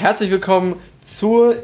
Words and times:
Herzlich 0.00 0.30
willkommen 0.30 0.76
zur 1.00 1.56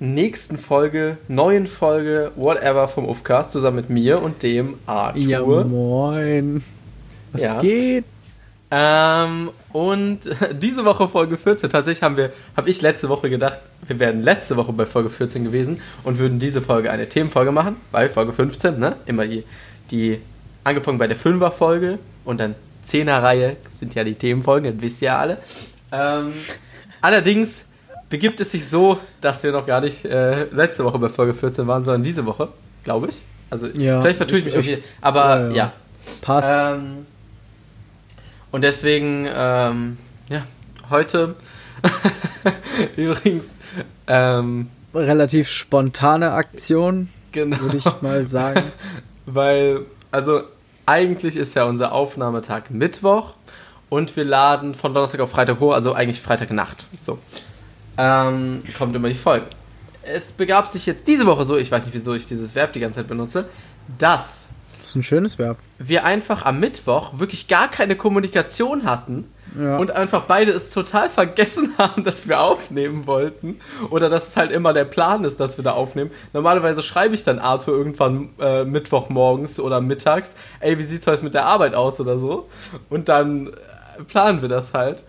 nächsten 0.00 0.56
Folge, 0.56 1.18
neuen 1.28 1.66
Folge, 1.66 2.32
whatever 2.34 2.88
vom 2.88 3.06
Ufcast, 3.06 3.52
zusammen 3.52 3.76
mit 3.76 3.90
mir 3.90 4.22
und 4.22 4.42
dem 4.42 4.78
Arthur. 4.86 5.20
Ja, 5.22 5.42
moin. 5.44 6.64
Was 7.32 7.42
Ja. 7.42 7.60
geht? 7.60 8.06
Ähm, 8.70 9.50
und 9.74 10.20
diese 10.62 10.86
Woche 10.86 11.06
Folge 11.06 11.36
14. 11.36 11.68
Tatsächlich 11.68 12.02
haben 12.02 12.16
wir, 12.16 12.32
habe 12.56 12.70
ich 12.70 12.80
letzte 12.80 13.10
Woche 13.10 13.28
gedacht, 13.28 13.58
wir 13.86 13.98
wären 13.98 14.22
letzte 14.22 14.56
Woche 14.56 14.72
bei 14.72 14.86
Folge 14.86 15.10
14 15.10 15.44
gewesen 15.44 15.82
und 16.02 16.16
würden 16.18 16.38
diese 16.38 16.62
Folge 16.62 16.90
eine 16.90 17.06
Themenfolge 17.10 17.52
machen, 17.52 17.76
weil 17.92 18.08
Folge 18.08 18.32
15, 18.32 18.78
ne? 18.78 18.96
Immer 19.04 19.26
die, 19.26 19.44
die 19.90 20.18
angefangen 20.64 20.96
bei 20.96 21.08
der 21.08 21.18
5er 21.18 21.50
Folge 21.50 21.98
und 22.24 22.40
dann 22.40 22.54
10er 22.86 23.22
Reihe 23.22 23.56
sind 23.70 23.94
ja 23.94 24.02
die 24.02 24.14
Themenfolgen, 24.14 24.72
das 24.72 24.80
wisst 24.82 25.02
ihr 25.02 25.08
ja 25.08 25.18
alle. 25.18 25.36
Ähm, 25.92 26.32
allerdings 27.06 27.64
begibt 28.10 28.40
es 28.40 28.50
sich 28.50 28.68
so, 28.68 28.98
dass 29.20 29.42
wir 29.44 29.52
noch 29.52 29.64
gar 29.64 29.80
nicht 29.80 30.04
äh, 30.04 30.44
letzte 30.44 30.84
Woche 30.84 30.98
bei 30.98 31.08
Folge 31.08 31.34
14 31.34 31.66
waren, 31.68 31.84
sondern 31.84 32.02
diese 32.02 32.26
Woche, 32.26 32.48
glaube 32.84 33.08
ich. 33.08 33.22
Also 33.48 33.68
Ja, 33.68 34.00
vielleicht 34.00 34.16
vertue 34.16 34.38
ich 34.38 34.46
ich- 34.46 34.54
mich 34.54 34.60
auch 34.62 34.66
hier, 34.66 34.78
aber 35.00 35.40
ja, 35.42 35.48
ja. 35.48 35.54
ja. 35.54 35.72
Passt. 36.20 36.50
Ähm, 36.52 37.06
und 38.50 38.62
deswegen, 38.64 39.26
ähm, 39.32 39.98
ja, 40.28 40.42
heute 40.90 41.36
übrigens, 42.96 43.46
ähm, 44.06 44.68
Relativ 44.94 45.48
spontane 45.50 46.32
Aktion, 46.32 47.08
genau, 47.32 47.60
würde 47.60 47.76
ich 47.76 47.84
mal 48.00 48.26
sagen. 48.26 48.62
weil, 49.26 49.80
also 50.10 50.40
eigentlich 50.86 51.36
ist 51.36 51.54
ja 51.54 51.64
unser 51.64 51.92
Aufnahmetag 51.92 52.70
Mittwoch 52.70 53.34
und 53.88 54.16
wir 54.16 54.24
laden 54.24 54.74
von 54.74 54.92
Donnerstag 54.94 55.20
auf 55.20 55.30
Freitag 55.30 55.60
hoch, 55.60 55.72
also 55.72 55.92
eigentlich 55.94 56.20
Freitagnacht, 56.20 56.86
so, 56.96 57.18
ähm, 57.98 58.62
kommt 58.78 58.94
immer 58.96 59.08
die 59.08 59.14
Folge. 59.14 59.46
Es 60.02 60.32
begab 60.32 60.68
sich 60.68 60.86
jetzt 60.86 61.08
diese 61.08 61.26
Woche 61.26 61.44
so, 61.44 61.56
ich 61.56 61.70
weiß 61.70 61.84
nicht, 61.86 61.94
wieso 61.94 62.14
ich 62.14 62.26
dieses 62.26 62.54
Verb 62.54 62.72
die 62.72 62.80
ganze 62.80 63.00
Zeit 63.00 63.08
benutze, 63.08 63.46
dass 63.98 64.48
Das 64.78 64.88
ist 64.88 64.94
ein 64.96 65.02
schönes 65.02 65.38
Verb. 65.38 65.58
wir 65.78 66.04
einfach 66.04 66.44
am 66.44 66.60
Mittwoch 66.60 67.18
wirklich 67.18 67.48
gar 67.48 67.68
keine 67.68 67.96
Kommunikation 67.96 68.84
hatten 68.84 69.24
Ja. 69.58 69.78
und 69.78 69.90
einfach 69.90 70.22
beide 70.24 70.52
es 70.52 70.70
total 70.70 71.10
vergessen 71.10 71.74
haben, 71.78 72.04
dass 72.04 72.28
wir 72.28 72.40
aufnehmen 72.40 73.06
wollten 73.08 73.58
oder 73.90 74.08
dass 74.08 74.28
es 74.28 74.36
halt 74.36 74.52
immer 74.52 74.72
der 74.72 74.84
Plan 74.84 75.24
ist, 75.24 75.40
dass 75.40 75.56
wir 75.56 75.64
da 75.64 75.72
aufnehmen. 75.72 76.10
Normalerweise 76.32 76.82
schreibe 76.82 77.14
ich 77.16 77.24
dann 77.24 77.40
Arthur 77.40 77.74
irgendwann 77.74 78.28
äh, 78.38 78.64
Mittwochmorgens 78.64 79.58
oder 79.58 79.80
mittags, 79.80 80.36
ey, 80.60 80.78
wie 80.78 80.84
sieht's 80.84 81.06
heute 81.08 81.24
mit 81.24 81.34
der 81.34 81.46
Arbeit 81.46 81.74
aus 81.74 81.98
oder 81.98 82.18
so 82.18 82.48
und 82.90 83.08
dann 83.08 83.50
planen 84.08 84.42
wir 84.42 84.48
das 84.48 84.72
halt. 84.72 85.04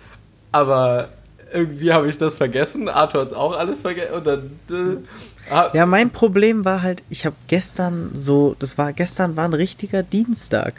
Aber 0.52 1.10
irgendwie 1.54 1.92
habe 1.94 2.08
ich 2.08 2.18
das 2.18 2.38
vergessen, 2.38 2.90
Arthur 2.90 3.22
hat 3.22 3.28
es 3.28 3.34
auch 3.34 3.54
alles 3.54 3.82
vergessen 3.82 4.12
äh, 4.70 5.54
ah, 5.54 5.70
ja, 5.74 5.86
mein 5.86 6.10
Problem 6.10 6.66
war 6.66 6.82
halt, 6.82 7.04
ich 7.10 7.26
habe 7.26 7.36
gestern 7.48 8.12
so, 8.14 8.56
das 8.60 8.78
war 8.78 8.94
gestern 8.94 9.36
war 9.36 9.46
ein 9.46 9.54
richtiger 9.54 10.04
Dienstag. 10.04 10.74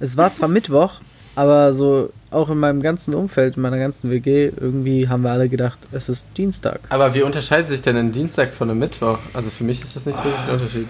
Es 0.00 0.16
war 0.16 0.32
zwar 0.32 0.48
Mittwoch, 0.48 1.00
aber 1.34 1.72
so 1.72 2.10
auch 2.30 2.50
in 2.50 2.58
meinem 2.58 2.82
ganzen 2.82 3.14
Umfeld, 3.14 3.56
in 3.56 3.62
meiner 3.62 3.78
ganzen 3.78 4.10
WG, 4.10 4.52
irgendwie 4.54 5.08
haben 5.08 5.22
wir 5.22 5.30
alle 5.30 5.48
gedacht, 5.48 5.78
es 5.92 6.08
ist 6.08 6.26
Dienstag. 6.36 6.80
aber 6.90 7.14
wie 7.14 7.22
unterscheidet 7.22 7.68
sich 7.68 7.82
denn 7.82 7.96
ein 7.96 8.12
Dienstag 8.12 8.52
von 8.52 8.70
einem 8.70 8.78
Mittwoch? 8.78 9.18
Also 9.32 9.50
für 9.50 9.64
mich 9.64 9.82
ist 9.82 9.96
das 9.96 10.06
nicht 10.06 10.22
wirklich 10.24 10.42
ein 10.44 10.54
Unterschied. 10.54 10.88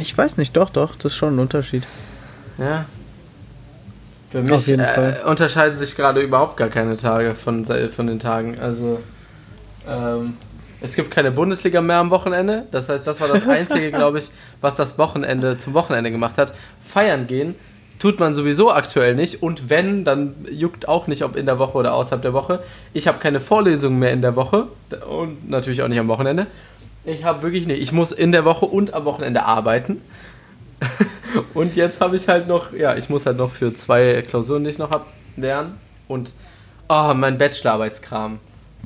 Ich 0.00 0.16
weiß 0.16 0.36
nicht, 0.36 0.56
doch, 0.56 0.70
doch, 0.70 0.96
das 0.96 1.12
ist 1.12 1.16
schon 1.16 1.36
ein 1.36 1.38
Unterschied. 1.38 1.84
Ja. 2.58 2.86
Für 4.30 4.42
mich 4.42 4.68
äh, 4.68 5.14
unterscheiden 5.24 5.78
sich 5.78 5.96
gerade 5.96 6.20
überhaupt 6.20 6.56
gar 6.56 6.68
keine 6.68 6.96
Tage 6.96 7.34
von, 7.34 7.64
von 7.64 8.06
den 8.06 8.18
Tagen. 8.18 8.58
Also 8.60 9.00
ähm, 9.88 10.36
es 10.80 10.94
gibt 10.94 11.10
keine 11.10 11.30
Bundesliga 11.30 11.80
mehr 11.80 11.96
am 11.96 12.10
Wochenende. 12.10 12.66
Das 12.70 12.88
heißt, 12.88 13.06
das 13.06 13.20
war 13.20 13.28
das 13.28 13.48
Einzige, 13.48 13.90
glaube 13.90 14.18
ich, 14.18 14.30
was 14.60 14.76
das 14.76 14.98
Wochenende 14.98 15.56
zum 15.56 15.74
Wochenende 15.74 16.10
gemacht 16.10 16.36
hat. 16.36 16.52
Feiern 16.82 17.26
gehen 17.26 17.54
tut 17.98 18.20
man 18.20 18.34
sowieso 18.34 18.72
aktuell 18.72 19.14
nicht. 19.14 19.42
Und 19.42 19.70
wenn, 19.70 20.04
dann 20.04 20.34
juckt 20.50 20.88
auch 20.88 21.06
nicht, 21.06 21.22
ob 21.22 21.36
in 21.36 21.46
der 21.46 21.58
Woche 21.58 21.78
oder 21.78 21.94
außerhalb 21.94 22.22
der 22.22 22.32
Woche. 22.32 22.60
Ich 22.92 23.08
habe 23.08 23.18
keine 23.18 23.40
Vorlesungen 23.40 23.98
mehr 23.98 24.12
in 24.12 24.22
der 24.22 24.36
Woche 24.36 24.68
und 25.08 25.48
natürlich 25.50 25.82
auch 25.82 25.88
nicht 25.88 25.98
am 25.98 26.08
Wochenende. 26.08 26.46
Ich 27.04 27.24
habe 27.24 27.42
wirklich 27.42 27.66
nicht. 27.66 27.80
Ich 27.80 27.92
muss 27.92 28.12
in 28.12 28.32
der 28.32 28.44
Woche 28.44 28.66
und 28.66 28.94
am 28.94 29.04
Wochenende 29.04 29.44
arbeiten. 29.44 30.02
Und 31.54 31.76
jetzt 31.76 32.00
habe 32.00 32.16
ich 32.16 32.28
halt 32.28 32.48
noch, 32.48 32.72
ja, 32.72 32.96
ich 32.96 33.08
muss 33.08 33.26
halt 33.26 33.36
noch 33.36 33.50
für 33.50 33.74
zwei 33.74 34.22
Klausuren, 34.22 34.64
die 34.64 34.70
ich 34.70 34.78
noch 34.78 34.90
habe, 34.90 35.06
lernen. 35.36 35.78
Und, 36.06 36.32
oh, 36.88 37.12
mein 37.14 37.38
Bachelorarbeitskram. 37.38 38.40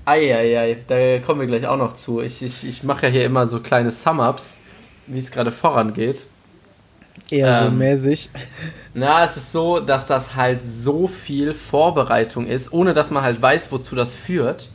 Eieiei, 0.05 0.79
da 0.89 1.19
kommen 1.21 1.41
wir 1.41 1.47
gleich 1.47 1.67
auch 1.67 1.77
noch 1.77 1.95
zu. 1.95 2.21
Ich, 2.21 2.43
ich, 2.43 2.67
ich 2.67 2.83
mache 2.83 3.07
ja 3.07 3.13
hier 3.13 3.25
immer 3.25 3.47
so 3.47 3.61
kleine 3.61 3.93
Sum-Ups, 3.93 4.63
wie 5.07 5.19
es 5.21 5.31
gerade 5.31 5.53
vorangeht. 5.53 6.27
Eher 7.31 7.55
so 7.55 7.67
Ähm, 7.67 7.79
mäßig. 7.79 8.31
Na, 8.95 9.25
es 9.25 9.37
ist 9.37 9.53
so, 9.53 9.81
dass 9.81 10.07
das 10.07 10.35
halt 10.35 10.63
so 10.65 11.07
viel 11.07 11.55
Vorbereitung 11.55 12.47
ist, 12.47 12.73
ohne 12.73 12.95
dass 12.95 13.11
man 13.11 13.23
halt 13.23 13.41
weiß, 13.41 13.71
wozu 13.73 13.95
das 13.95 14.15
führt. 14.15 14.72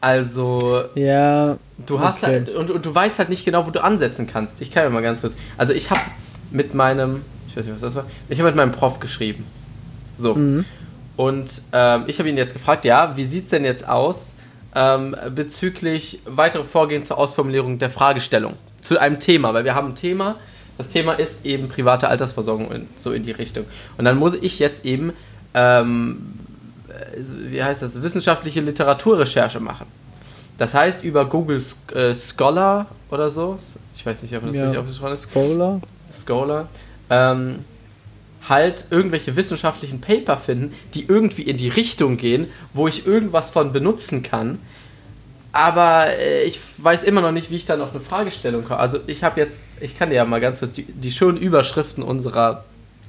Also, 0.00 0.84
Ja, 0.94 1.56
Du 1.86 1.98
hast 2.00 2.22
Okay. 2.22 2.32
halt, 2.32 2.48
und, 2.50 2.70
und 2.70 2.84
du 2.84 2.94
weißt 2.94 3.18
halt 3.18 3.30
nicht 3.30 3.44
genau, 3.44 3.66
wo 3.66 3.70
du 3.70 3.82
ansetzen 3.82 4.26
kannst. 4.26 4.60
Ich 4.60 4.70
kann 4.70 4.82
ja 4.84 4.90
mal 4.90 5.02
ganz 5.02 5.22
kurz. 5.22 5.36
Also 5.56 5.72
ich 5.72 5.90
habe 5.90 6.00
mit 6.50 6.74
meinem, 6.74 7.22
ich 7.48 7.56
weiß 7.56 7.64
nicht, 7.64 7.74
was 7.74 7.80
das 7.80 7.94
war, 7.94 8.04
ich 8.28 8.38
habe 8.38 8.48
mit 8.48 8.56
meinem 8.56 8.72
Prof 8.72 9.00
geschrieben. 9.00 9.46
So. 10.16 10.34
Mhm. 10.34 10.64
Und 11.16 11.62
ähm, 11.72 12.04
ich 12.06 12.18
habe 12.18 12.28
ihn 12.28 12.36
jetzt 12.36 12.52
gefragt, 12.52 12.84
ja, 12.84 13.16
wie 13.16 13.26
sieht 13.26 13.44
es 13.44 13.50
denn 13.50 13.64
jetzt 13.64 13.88
aus 13.88 14.34
ähm, 14.74 15.16
bezüglich 15.34 16.20
weitere 16.26 16.64
Vorgehen 16.64 17.02
zur 17.02 17.18
Ausformulierung 17.18 17.78
der 17.78 17.90
Fragestellung? 17.90 18.54
Zu 18.82 18.98
einem 18.98 19.18
Thema, 19.20 19.52
weil 19.54 19.64
wir 19.64 19.74
haben 19.74 19.88
ein 19.88 19.94
Thema. 19.94 20.36
Das 20.78 20.88
Thema 20.88 21.12
ist 21.14 21.44
eben 21.44 21.68
private 21.68 22.08
Altersversorgung 22.08 22.68
und 22.68 22.86
so 22.98 23.12
in 23.12 23.22
die 23.24 23.32
Richtung. 23.32 23.64
Und 23.98 24.04
dann 24.06 24.16
muss 24.18 24.34
ich 24.34 24.58
jetzt 24.58 24.84
eben, 24.84 25.12
ähm, 25.54 26.20
äh, 26.38 26.39
wie 27.16 27.62
heißt 27.62 27.82
das, 27.82 28.02
wissenschaftliche 28.02 28.60
Literaturrecherche 28.60 29.60
machen. 29.60 29.86
Das 30.58 30.74
heißt, 30.74 31.02
über 31.02 31.24
Google 31.24 31.62
äh, 31.94 32.14
Scholar 32.14 32.86
oder 33.10 33.30
so, 33.30 33.58
ich 33.94 34.04
weiß 34.04 34.22
nicht, 34.22 34.36
ob 34.36 34.42
man 34.42 34.52
das 34.52 34.58
ja. 34.58 34.64
richtig 34.64 34.80
ausgesprochen 34.80 35.12
ist, 35.12 35.30
Scholar. 35.32 35.80
Scholar, 36.12 36.68
ähm, 37.08 37.58
halt 38.48 38.86
irgendwelche 38.90 39.36
wissenschaftlichen 39.36 40.00
Paper 40.00 40.36
finden, 40.36 40.74
die 40.94 41.06
irgendwie 41.06 41.42
in 41.42 41.56
die 41.56 41.68
Richtung 41.68 42.16
gehen, 42.16 42.48
wo 42.72 42.88
ich 42.88 43.06
irgendwas 43.06 43.50
von 43.50 43.72
benutzen 43.72 44.22
kann. 44.22 44.58
Aber 45.52 46.06
äh, 46.18 46.44
ich 46.44 46.60
weiß 46.78 47.04
immer 47.04 47.20
noch 47.20 47.32
nicht, 47.32 47.50
wie 47.50 47.56
ich 47.56 47.66
dann 47.66 47.80
auf 47.80 47.92
eine 47.92 48.00
Fragestellung 48.00 48.64
komme. 48.64 48.80
Also 48.80 48.98
ich 49.06 49.24
habe 49.24 49.40
jetzt, 49.40 49.62
ich 49.80 49.98
kann 49.98 50.10
dir 50.10 50.16
ja 50.16 50.24
mal 50.24 50.40
ganz 50.40 50.60
kurz 50.60 50.72
die, 50.72 50.84
die 50.84 51.10
schönen 51.10 51.38
Überschriften 51.38 52.02
unserer, 52.02 52.64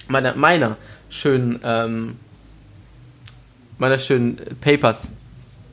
meiner, 0.07 0.35
meiner 0.35 0.77
schönen, 1.09 1.59
ähm, 1.63 2.15
meiner 3.81 3.97
schönen 3.97 4.37
Papers 4.61 5.11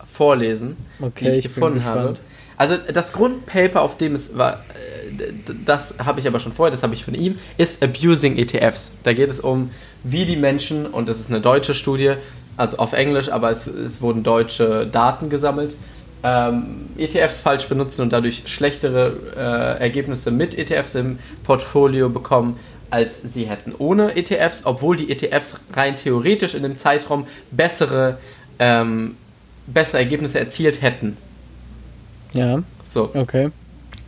vorlesen 0.02 0.76
Okay, 1.00 1.26
die 1.26 1.28
ich, 1.28 1.36
ich 1.38 1.54
gefunden 1.54 1.84
habe. 1.84 2.16
Also 2.56 2.76
das 2.76 3.12
Grundpaper, 3.12 3.82
auf 3.82 3.98
dem 3.98 4.14
es 4.14 4.36
war, 4.36 4.54
äh, 4.54 5.22
das 5.64 5.96
habe 6.04 6.18
ich 6.18 6.26
aber 6.26 6.40
schon 6.40 6.52
vorher, 6.52 6.72
das 6.72 6.82
habe 6.82 6.94
ich 6.94 7.04
von 7.04 7.14
ihm, 7.14 7.38
ist 7.58 7.84
Abusing 7.84 8.36
ETFs. 8.36 8.96
Da 9.04 9.12
geht 9.12 9.30
es 9.30 9.38
um, 9.38 9.70
wie 10.02 10.24
die 10.24 10.36
Menschen, 10.36 10.86
und 10.86 11.08
das 11.08 11.20
ist 11.20 11.30
eine 11.30 11.40
deutsche 11.40 11.74
Studie, 11.74 12.14
also 12.56 12.78
auf 12.78 12.94
Englisch, 12.94 13.30
aber 13.30 13.50
es, 13.50 13.66
es 13.66 14.00
wurden 14.00 14.24
deutsche 14.24 14.86
Daten 14.86 15.28
gesammelt, 15.28 15.76
ähm, 16.24 16.86
ETFs 16.96 17.42
falsch 17.42 17.68
benutzen 17.68 18.02
und 18.02 18.12
dadurch 18.12 18.42
schlechtere 18.46 19.12
äh, 19.36 19.80
Ergebnisse 19.80 20.30
mit 20.30 20.58
ETFs 20.58 20.94
im 20.96 21.18
Portfolio 21.44 22.08
bekommen, 22.08 22.58
als 22.90 23.20
sie 23.22 23.46
hätten 23.48 23.74
ohne 23.76 24.16
ETFs, 24.16 24.62
obwohl 24.64 24.96
die 24.96 25.10
ETFs 25.10 25.56
rein 25.72 25.96
theoretisch 25.96 26.54
in 26.54 26.62
dem 26.62 26.76
Zeitraum 26.76 27.26
bessere, 27.50 28.18
ähm, 28.58 29.16
bessere 29.66 29.98
Ergebnisse 29.98 30.38
erzielt 30.38 30.82
hätten. 30.82 31.16
Ja, 32.32 32.62
So. 32.84 33.10
okay. 33.14 33.50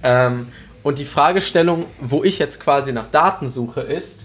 Ähm, 0.03 0.49
und 0.83 0.99
die 0.99 1.05
Fragestellung, 1.05 1.85
wo 2.01 2.25
ich 2.25 2.39
jetzt 2.39 2.61
quasi 2.61 2.93
nach 2.93 3.11
Daten 3.11 3.49
suche, 3.49 3.83
ist, 3.83 4.23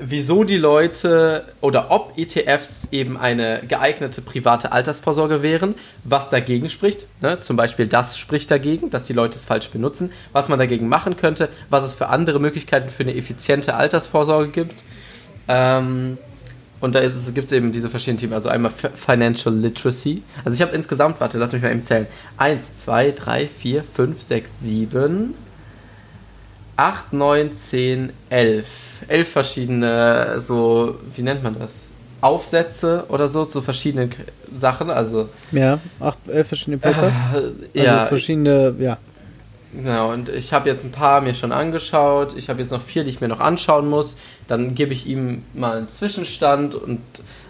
wieso 0.00 0.44
die 0.44 0.56
Leute 0.56 1.44
oder 1.60 1.90
ob 1.90 2.16
ETFs 2.16 2.88
eben 2.92 3.16
eine 3.16 3.62
geeignete 3.66 4.22
private 4.22 4.72
Altersvorsorge 4.72 5.42
wären, 5.42 5.74
was 6.04 6.30
dagegen 6.30 6.70
spricht. 6.70 7.06
Ne? 7.20 7.40
Zum 7.40 7.56
Beispiel 7.56 7.86
das 7.86 8.18
spricht 8.18 8.50
dagegen, 8.50 8.90
dass 8.90 9.04
die 9.04 9.12
Leute 9.12 9.36
es 9.36 9.44
falsch 9.44 9.68
benutzen, 9.70 10.12
was 10.32 10.48
man 10.48 10.58
dagegen 10.58 10.88
machen 10.88 11.16
könnte, 11.16 11.48
was 11.70 11.84
es 11.84 11.94
für 11.94 12.08
andere 12.08 12.40
Möglichkeiten 12.40 12.88
für 12.88 13.02
eine 13.02 13.14
effiziente 13.14 13.74
Altersvorsorge 13.74 14.50
gibt. 14.50 14.82
Ähm, 15.48 16.18
und 16.80 16.94
da 16.94 17.00
gibt 17.00 17.46
es 17.46 17.52
eben 17.52 17.72
diese 17.72 17.88
verschiedenen 17.88 18.18
Themen. 18.18 18.32
Also 18.34 18.48
einmal 18.48 18.70
Financial 18.70 19.54
Literacy. 19.54 20.22
Also 20.44 20.54
ich 20.54 20.62
habe 20.62 20.74
insgesamt, 20.74 21.20
warte, 21.20 21.38
lass 21.38 21.52
mich 21.52 21.62
mal 21.62 21.70
eben 21.70 21.82
zählen. 21.82 22.06
1, 22.36 22.84
2, 22.84 23.12
3, 23.12 23.48
4, 23.48 23.84
5, 23.84 24.22
6, 24.22 24.60
7, 24.60 25.34
8, 26.76 27.12
9, 27.14 27.54
10, 27.54 28.12
11. 28.28 28.85
Elf 29.08 29.30
verschiedene, 29.30 30.40
so, 30.40 30.96
wie 31.14 31.22
nennt 31.22 31.42
man 31.42 31.58
das? 31.58 31.92
Aufsätze 32.20 33.04
oder 33.08 33.28
so 33.28 33.44
zu 33.44 33.62
verschiedenen 33.62 34.10
Sachen. 34.58 34.90
Also 34.90 35.28
ja, 35.52 35.78
acht, 36.00 36.18
elf 36.28 36.48
verschiedene 36.48 36.78
Papers. 36.78 37.14
Äh, 37.32 37.36
also 37.36 37.54
ja, 37.74 38.06
verschiedene, 38.06 38.74
ja. 38.78 38.98
Genau, 39.72 40.12
und 40.12 40.30
ich 40.30 40.52
habe 40.52 40.70
jetzt 40.70 40.84
ein 40.84 40.90
paar 40.90 41.20
mir 41.20 41.34
schon 41.34 41.52
angeschaut. 41.52 42.34
Ich 42.36 42.48
habe 42.48 42.62
jetzt 42.62 42.70
noch 42.70 42.82
vier, 42.82 43.04
die 43.04 43.10
ich 43.10 43.20
mir 43.20 43.28
noch 43.28 43.40
anschauen 43.40 43.88
muss. 43.88 44.16
Dann 44.48 44.74
gebe 44.74 44.92
ich 44.94 45.06
ihm 45.06 45.42
mal 45.52 45.76
einen 45.76 45.88
Zwischenstand 45.88 46.74
und 46.74 47.00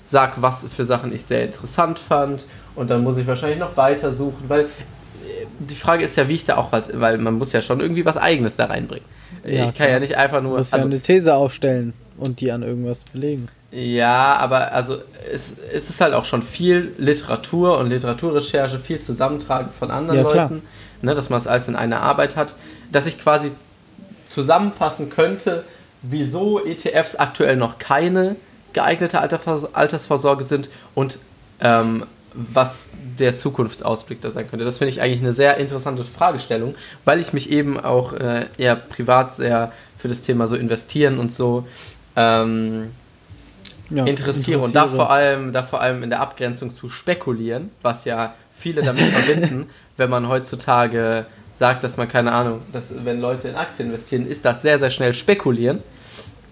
sag, 0.03 0.43
was 0.43 0.67
für 0.75 0.85
Sachen 0.85 1.15
ich 1.15 1.25
sehr 1.25 1.45
interessant 1.45 1.99
fand. 1.99 2.47
Und 2.75 2.91
dann 2.91 3.05
muss 3.05 3.17
ich 3.17 3.27
wahrscheinlich 3.27 3.61
noch 3.61 3.77
weiter 3.77 4.13
suchen, 4.13 4.45
weil 4.49 4.63
äh, 4.63 4.67
die 5.61 5.77
Frage 5.77 6.05
ist 6.05 6.17
ja, 6.17 6.29
wie 6.29 6.35
ich 6.35 6.45
da 6.45 6.57
auch, 6.57 6.73
weil 6.73 7.19
man 7.19 7.35
muss 7.35 7.53
ja 7.53 7.63
schon 7.63 7.81
irgendwie 7.81 8.05
was 8.05 8.17
Eigenes 8.17 8.57
da 8.57 8.67
reinbringen. 8.67 9.07
Ja, 9.47 9.67
ich 9.67 9.75
kann 9.75 9.89
ja 9.89 10.01
nicht 10.01 10.17
einfach 10.17 10.43
nur. 10.43 10.53
Du 10.53 10.59
musst 10.59 10.75
also, 10.75 10.87
ja 10.87 10.93
eine 10.93 11.01
These 11.01 11.35
aufstellen 11.35 11.93
und 12.19 12.41
die 12.41 12.51
an 12.51 12.63
irgendwas 12.63 13.05
belegen. 13.05 13.49
Ja, 13.71 14.37
aber 14.37 14.73
also 14.73 14.99
es, 15.33 15.57
es 15.73 15.91
ist 15.91 16.01
halt 16.01 16.15
auch 16.15 16.25
schon 16.25 16.43
viel 16.43 16.95
Literatur 16.99 17.79
und 17.79 17.91
Literaturrecherche, 17.91 18.79
viel 18.79 19.01
Zusammentragen 19.01 19.71
von 19.71 19.91
anderen 19.91 20.21
ja, 20.21 20.23
Leuten, 20.25 20.63
ne, 21.03 21.15
dass 21.15 21.31
man 21.31 21.39
es 21.39 21.47
alles 21.47 21.69
in 21.69 21.77
einer 21.77 22.01
Arbeit 22.01 22.37
hat, 22.37 22.55
dass 22.91 23.07
ich 23.07 23.19
quasi 23.19 23.51
zusammenfassen 24.27 25.11
könnte, 25.11 25.65
wieso 26.03 26.65
ETFs 26.65 27.17
aktuell 27.17 27.57
noch 27.57 27.79
keine 27.79 28.37
geeignete 28.73 29.21
Altersvorsorge 29.21 30.45
sind 30.45 30.71
und 30.95 31.19
ähm, 31.61 32.05
was 32.37 32.91
der 33.19 33.35
Zukunftsausblick 33.35 34.21
da 34.21 34.31
sein 34.31 34.49
könnte. 34.49 34.65
Das 34.65 34.79
finde 34.79 34.91
ich 34.91 35.01
eigentlich 35.01 35.23
eine 35.23 35.33
sehr 35.33 35.57
interessante 35.57 36.05
Fragestellung, 36.05 36.75
weil 37.05 37.21
ich 37.21 37.33
mich 37.33 37.51
eben 37.51 37.81
auch 37.81 38.13
äh, 38.13 38.47
eher 38.59 38.77
privat 38.77 39.35
sehr 39.35 39.73
für 39.99 40.09
das 40.09 40.23
Thema 40.23 40.47
so 40.47 40.57
investieren 40.57 41.19
und 41.19 41.33
so 41.33 41.67
ähm, 42.15 42.91
ja, 43.91 44.05
interessiere. 44.05 44.61
Und 44.61 44.75
da 44.75 44.89
vor, 44.89 45.11
allem, 45.11 45.53
da 45.53 45.63
vor 45.63 45.81
allem 45.81 46.03
in 46.03 46.11
der 46.11 46.21
Abgrenzung 46.21 46.75
zu 46.75 46.89
spekulieren, 46.89 47.71
was 47.83 48.05
ja 48.05 48.35
viele 48.59 48.83
damit 48.83 49.03
verbinden, 49.03 49.69
wenn 49.97 50.11
man 50.11 50.29
heutzutage 50.29 51.27
sagt, 51.53 51.85
dass 51.85 51.97
man 51.97 52.09
keine 52.09 52.33
Ahnung, 52.33 52.61
dass 52.73 52.93
wenn 53.05 53.21
Leute 53.21 53.49
in 53.49 53.55
Aktien 53.55 53.89
investieren, 53.89 54.27
ist 54.27 54.45
das 54.45 54.63
sehr, 54.63 54.79
sehr 54.79 54.91
schnell 54.91 55.15
spekulieren. 55.15 55.79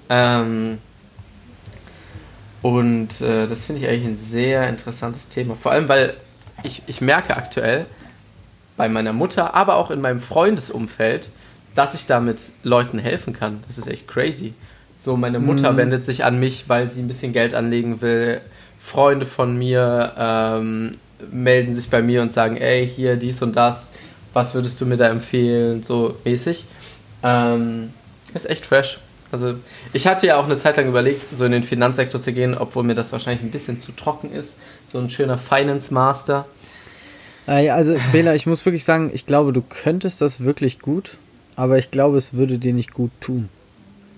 Ähm, 0.08 0.78
und 2.64 3.20
äh, 3.20 3.46
das 3.46 3.66
finde 3.66 3.82
ich 3.82 3.88
eigentlich 3.88 4.06
ein 4.06 4.16
sehr 4.16 4.66
interessantes 4.70 5.28
Thema. 5.28 5.54
Vor 5.54 5.72
allem, 5.72 5.86
weil 5.90 6.14
ich, 6.62 6.80
ich 6.86 7.02
merke 7.02 7.36
aktuell 7.36 7.84
bei 8.78 8.88
meiner 8.88 9.12
Mutter, 9.12 9.54
aber 9.54 9.76
auch 9.76 9.90
in 9.90 10.00
meinem 10.00 10.22
Freundesumfeld, 10.22 11.28
dass 11.74 11.92
ich 11.92 12.06
damit 12.06 12.52
Leuten 12.62 12.98
helfen 12.98 13.34
kann. 13.34 13.62
Das 13.66 13.76
ist 13.76 13.86
echt 13.86 14.08
crazy. 14.08 14.54
So, 14.98 15.14
meine 15.18 15.40
Mutter 15.40 15.72
mhm. 15.72 15.76
wendet 15.76 16.06
sich 16.06 16.24
an 16.24 16.40
mich, 16.40 16.66
weil 16.70 16.90
sie 16.90 17.02
ein 17.02 17.06
bisschen 17.06 17.34
Geld 17.34 17.54
anlegen 17.54 18.00
will. 18.00 18.40
Freunde 18.78 19.26
von 19.26 19.58
mir 19.58 20.14
ähm, 20.16 20.92
melden 21.30 21.74
sich 21.74 21.90
bei 21.90 22.00
mir 22.00 22.22
und 22.22 22.32
sagen, 22.32 22.56
ey, 22.56 22.88
hier 22.88 23.16
dies 23.16 23.42
und 23.42 23.56
das, 23.56 23.92
was 24.32 24.54
würdest 24.54 24.80
du 24.80 24.86
mir 24.86 24.96
da 24.96 25.08
empfehlen, 25.08 25.82
so 25.82 26.16
mäßig. 26.24 26.64
Ähm, 27.22 27.90
ist 28.32 28.48
echt 28.48 28.64
fresh. 28.64 29.00
Also 29.34 29.56
ich 29.92 30.06
hatte 30.06 30.28
ja 30.28 30.36
auch 30.36 30.44
eine 30.44 30.56
Zeit 30.56 30.76
lang 30.76 30.86
überlegt, 30.86 31.36
so 31.36 31.44
in 31.44 31.50
den 31.50 31.64
Finanzsektor 31.64 32.22
zu 32.22 32.32
gehen, 32.32 32.56
obwohl 32.56 32.84
mir 32.84 32.94
das 32.94 33.10
wahrscheinlich 33.10 33.42
ein 33.42 33.50
bisschen 33.50 33.80
zu 33.80 33.90
trocken 33.90 34.32
ist. 34.32 34.58
So 34.86 34.98
ein 34.98 35.10
schöner 35.10 35.38
Finance 35.38 35.92
Master. 35.92 36.46
Also 37.46 37.96
Bela, 38.12 38.36
ich 38.36 38.46
muss 38.46 38.64
wirklich 38.64 38.84
sagen, 38.84 39.10
ich 39.12 39.26
glaube, 39.26 39.52
du 39.52 39.60
könntest 39.60 40.20
das 40.20 40.44
wirklich 40.44 40.78
gut, 40.78 41.18
aber 41.56 41.78
ich 41.78 41.90
glaube, 41.90 42.16
es 42.16 42.34
würde 42.34 42.58
dir 42.58 42.72
nicht 42.72 42.94
gut 42.94 43.10
tun. 43.20 43.48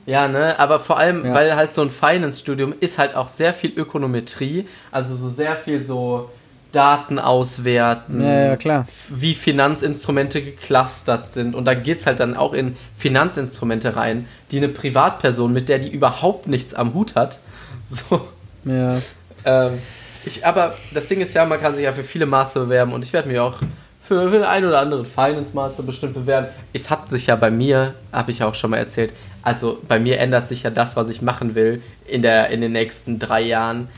Ja, 0.04 0.28
ne, 0.28 0.58
aber 0.58 0.80
vor 0.80 0.98
allem, 0.98 1.24
ja. 1.24 1.32
weil 1.32 1.56
halt 1.56 1.72
so 1.72 1.80
ein 1.80 1.90
Finance-Studium 1.90 2.74
ist 2.78 2.98
halt 2.98 3.16
auch 3.16 3.28
sehr 3.28 3.54
viel 3.54 3.72
Ökonometrie, 3.74 4.68
also 4.92 5.16
so 5.16 5.30
sehr 5.30 5.56
viel 5.56 5.82
so 5.82 6.28
Daten 6.76 7.18
auswerten, 7.18 8.20
ja, 8.20 8.40
ja, 8.48 8.56
klar. 8.56 8.86
wie 9.08 9.34
Finanzinstrumente 9.34 10.42
geclustert 10.42 11.30
sind. 11.30 11.54
Und 11.54 11.64
da 11.64 11.72
geht 11.72 12.00
es 12.00 12.06
halt 12.06 12.20
dann 12.20 12.36
auch 12.36 12.52
in 12.52 12.76
Finanzinstrumente 12.98 13.96
rein, 13.96 14.26
die 14.50 14.58
eine 14.58 14.68
Privatperson, 14.68 15.52
mit 15.52 15.70
der 15.70 15.78
die 15.78 15.88
überhaupt 15.88 16.48
nichts 16.48 16.74
am 16.74 16.94
Hut 16.94 17.14
hat. 17.14 17.38
So. 17.88 18.20
Ja. 18.64 18.96
Ähm, 19.44 19.78
ich, 20.24 20.44
aber 20.44 20.74
das 20.92 21.06
Ding 21.06 21.20
ist 21.20 21.34
ja, 21.34 21.44
man 21.44 21.60
kann 21.60 21.76
sich 21.76 21.84
ja 21.84 21.92
für 21.92 22.02
viele 22.02 22.26
Master 22.26 22.64
bewerben 22.64 22.92
und 22.92 23.04
ich 23.04 23.12
werde 23.12 23.28
mich 23.28 23.38
auch 23.38 23.60
für, 24.02 24.28
für 24.28 24.38
den 24.38 24.42
einen 24.42 24.66
oder 24.66 24.80
anderen 24.80 25.06
Finance 25.06 25.54
Master 25.54 25.84
bestimmt 25.84 26.14
bewerben. 26.14 26.48
Es 26.72 26.90
hat 26.90 27.08
sich 27.08 27.28
ja 27.28 27.36
bei 27.36 27.52
mir, 27.52 27.94
habe 28.12 28.32
ich 28.32 28.40
ja 28.40 28.48
auch 28.48 28.56
schon 28.56 28.70
mal 28.70 28.78
erzählt, 28.78 29.12
also 29.42 29.80
bei 29.86 30.00
mir 30.00 30.18
ändert 30.18 30.48
sich 30.48 30.64
ja 30.64 30.70
das, 30.70 30.96
was 30.96 31.08
ich 31.08 31.22
machen 31.22 31.54
will 31.54 31.80
in, 32.08 32.22
der, 32.22 32.50
in 32.50 32.60
den 32.60 32.72
nächsten 32.72 33.20
drei 33.20 33.42
Jahren 33.42 33.88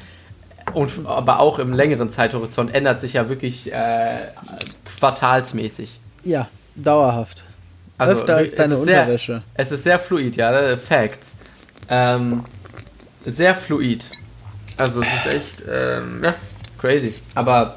und 0.75 1.07
aber 1.07 1.41
auch 1.41 1.59
im 1.59 1.73
längeren 1.73 2.11
Zeithorizont 2.11 2.75
ändert 2.75 3.01
sich 3.01 3.15
ja 3.15 3.29
wirklich 3.29 3.73
äh, 3.73 4.17
quartalsmäßig. 4.99 6.01
Ja, 6.25 6.49
dauerhaft. 6.75 7.45
Also, 7.97 8.15
Öfter 8.15 8.37
als 8.37 8.55
deine 8.55 8.75
es 8.75 8.81
Unterwäsche. 8.81 9.33
Sehr, 9.33 9.43
es 9.55 9.73
ist 9.73 9.85
sehr 9.85 9.99
fluid, 9.99 10.37
ja, 10.37 10.51
ne? 10.51 10.79
Facts. 10.79 11.37
Ähm, 11.89 12.45
sehr 13.23 13.55
fluid. 13.55 14.09
Also 14.77 15.03
es 15.03 15.09
ist 15.09 15.35
echt, 15.35 15.63
ähm, 15.69 16.23
ja, 16.23 16.35
crazy. 16.79 17.15
Aber 17.35 17.77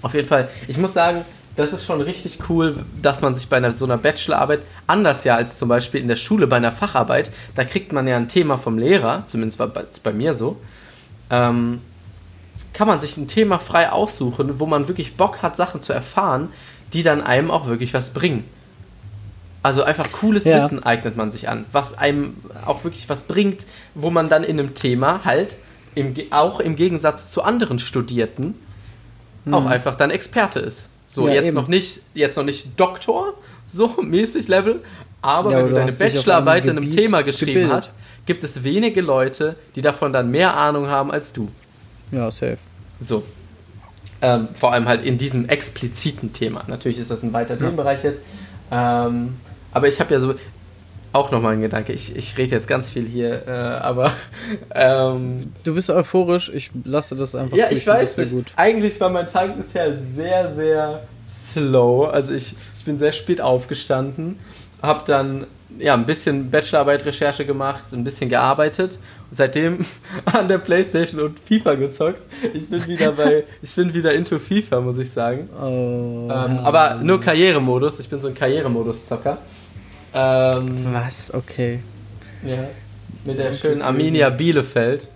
auf 0.00 0.14
jeden 0.14 0.26
Fall, 0.26 0.48
ich 0.66 0.78
muss 0.78 0.94
sagen, 0.94 1.24
das 1.56 1.74
ist 1.74 1.84
schon 1.84 2.00
richtig 2.00 2.38
cool, 2.48 2.76
dass 3.02 3.20
man 3.20 3.34
sich 3.34 3.48
bei 3.48 3.58
einer, 3.58 3.72
so 3.72 3.84
einer 3.84 3.98
Bachelorarbeit, 3.98 4.60
anders 4.86 5.24
ja 5.24 5.36
als 5.36 5.58
zum 5.58 5.68
Beispiel 5.68 6.00
in 6.00 6.08
der 6.08 6.16
Schule 6.16 6.46
bei 6.46 6.56
einer 6.56 6.72
Facharbeit, 6.72 7.30
da 7.54 7.64
kriegt 7.64 7.92
man 7.92 8.08
ja 8.08 8.16
ein 8.16 8.28
Thema 8.28 8.56
vom 8.56 8.78
Lehrer, 8.78 9.24
zumindest 9.26 9.58
war 9.58 9.70
es 9.90 10.00
bei 10.00 10.12
mir 10.14 10.32
so, 10.32 10.58
ähm, 11.30 11.80
kann 12.72 12.88
man 12.88 13.00
sich 13.00 13.16
ein 13.16 13.28
Thema 13.28 13.58
frei 13.58 13.90
aussuchen, 13.90 14.58
wo 14.58 14.66
man 14.66 14.88
wirklich 14.88 15.16
Bock 15.16 15.42
hat, 15.42 15.56
Sachen 15.56 15.82
zu 15.82 15.92
erfahren, 15.92 16.48
die 16.92 17.02
dann 17.02 17.20
einem 17.20 17.50
auch 17.50 17.66
wirklich 17.66 17.94
was 17.94 18.10
bringen. 18.10 18.44
Also 19.62 19.84
einfach 19.84 20.10
cooles 20.12 20.44
ja. 20.44 20.62
Wissen 20.62 20.82
eignet 20.82 21.16
man 21.16 21.30
sich 21.30 21.48
an, 21.48 21.66
was 21.70 21.96
einem 21.96 22.36
auch 22.66 22.82
wirklich 22.84 23.08
was 23.08 23.24
bringt, 23.24 23.64
wo 23.94 24.10
man 24.10 24.28
dann 24.28 24.42
in 24.42 24.58
einem 24.58 24.74
Thema 24.74 25.24
halt 25.24 25.56
im, 25.94 26.14
auch 26.30 26.58
im 26.58 26.74
Gegensatz 26.74 27.30
zu 27.30 27.42
anderen 27.42 27.78
Studierten 27.78 28.54
hm. 29.44 29.54
auch 29.54 29.66
einfach 29.66 29.94
dann 29.94 30.10
Experte 30.10 30.58
ist. 30.58 30.88
So, 31.06 31.28
ja, 31.28 31.34
jetzt 31.34 31.48
eben. 31.48 31.56
noch 31.56 31.68
nicht, 31.68 32.00
jetzt 32.14 32.36
noch 32.36 32.44
nicht 32.44 32.68
Doktor, 32.80 33.34
so 33.66 33.88
mäßig 34.02 34.48
Level, 34.48 34.82
aber 35.20 35.52
ja, 35.52 35.58
wenn 35.58 35.68
du, 35.68 35.74
deine 35.74 35.92
Bachelorarbeit 35.92 36.66
in 36.66 36.78
einem 36.78 36.90
Thema 36.90 37.22
geschrieben 37.22 37.52
gebildet. 37.52 37.76
hast, 37.76 37.94
gibt 38.26 38.42
es 38.44 38.64
wenige 38.64 39.00
Leute, 39.00 39.56
die 39.74 39.82
davon 39.82 40.12
dann 40.12 40.30
mehr 40.30 40.56
Ahnung 40.56 40.88
haben 40.88 41.10
als 41.12 41.32
du. 41.32 41.48
Ja, 42.12 42.30
safe. 42.30 42.58
So. 43.00 43.24
Ähm, 44.20 44.48
vor 44.54 44.72
allem 44.72 44.86
halt 44.86 45.04
in 45.04 45.18
diesem 45.18 45.48
expliziten 45.48 46.32
Thema. 46.32 46.62
Natürlich 46.68 46.98
ist 46.98 47.10
das 47.10 47.24
ein 47.24 47.32
weiter 47.32 47.58
Themenbereich 47.58 48.04
jetzt. 48.04 48.22
Ähm, 48.70 49.34
aber 49.72 49.88
ich 49.88 49.98
habe 49.98 50.14
ja 50.14 50.20
so 50.20 50.34
auch 51.12 51.30
nochmal 51.30 51.52
einen 51.54 51.62
Gedanke. 51.62 51.92
Ich, 51.92 52.14
ich 52.16 52.38
rede 52.38 52.52
jetzt 52.54 52.66
ganz 52.66 52.88
viel 52.88 53.06
hier, 53.06 53.46
äh, 53.46 53.50
aber. 53.50 54.12
Ähm, 54.74 55.52
du 55.64 55.74
bist 55.74 55.90
euphorisch, 55.90 56.50
ich 56.52 56.70
lasse 56.84 57.14
das 57.14 57.34
einfach 57.34 57.56
Ja, 57.56 57.68
zu. 57.68 57.74
ich, 57.74 57.86
weiß 57.86 58.16
nicht. 58.18 58.32
Gut. 58.32 58.52
Eigentlich 58.56 58.98
war 59.00 59.10
mein 59.10 59.26
Tag 59.26 59.56
bisher 59.56 59.96
sehr, 60.14 60.54
sehr 60.54 61.02
slow. 61.26 62.06
Also 62.10 62.32
ich, 62.32 62.54
ich 62.74 62.84
bin 62.84 62.98
sehr 62.98 63.12
spät 63.12 63.40
aufgestanden, 63.40 64.38
habe 64.82 65.04
dann 65.06 65.46
ja, 65.78 65.94
ein 65.94 66.04
bisschen 66.04 66.50
Bachelorarbeit-Recherche 66.50 67.46
gemacht, 67.46 67.84
ein 67.92 68.04
bisschen 68.04 68.28
gearbeitet 68.28 68.98
und 69.30 69.36
seitdem 69.36 69.84
an 70.26 70.48
der 70.48 70.58
Playstation 70.58 71.20
und 71.20 71.38
FIFA 71.40 71.74
gezockt. 71.76 72.20
Ich 72.52 72.68
bin 72.68 72.86
wieder 72.86 73.12
bei, 73.12 73.44
ich 73.62 73.74
bin 73.74 73.94
wieder 73.94 74.12
into 74.12 74.38
FIFA, 74.38 74.80
muss 74.80 74.98
ich 74.98 75.10
sagen. 75.10 75.48
Oh, 75.58 76.28
ähm, 76.30 76.58
aber 76.58 76.96
nur 76.96 77.20
Karrieremodus, 77.20 78.00
ich 78.00 78.08
bin 78.08 78.20
so 78.20 78.28
ein 78.28 78.34
Karrieremodus-Zocker. 78.34 79.38
Ähm, 80.14 80.92
Was? 80.92 81.32
Okay. 81.32 81.80
Ja, 82.44 82.68
mit 83.24 83.38
der 83.38 83.46
okay, 83.46 83.56
schönen 83.56 83.82
Arminia 83.82 84.28
Bielefeld. 84.30 85.08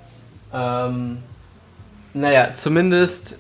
Ähm, 0.55 1.19
naja, 2.15 2.55
zumindest 2.55 3.39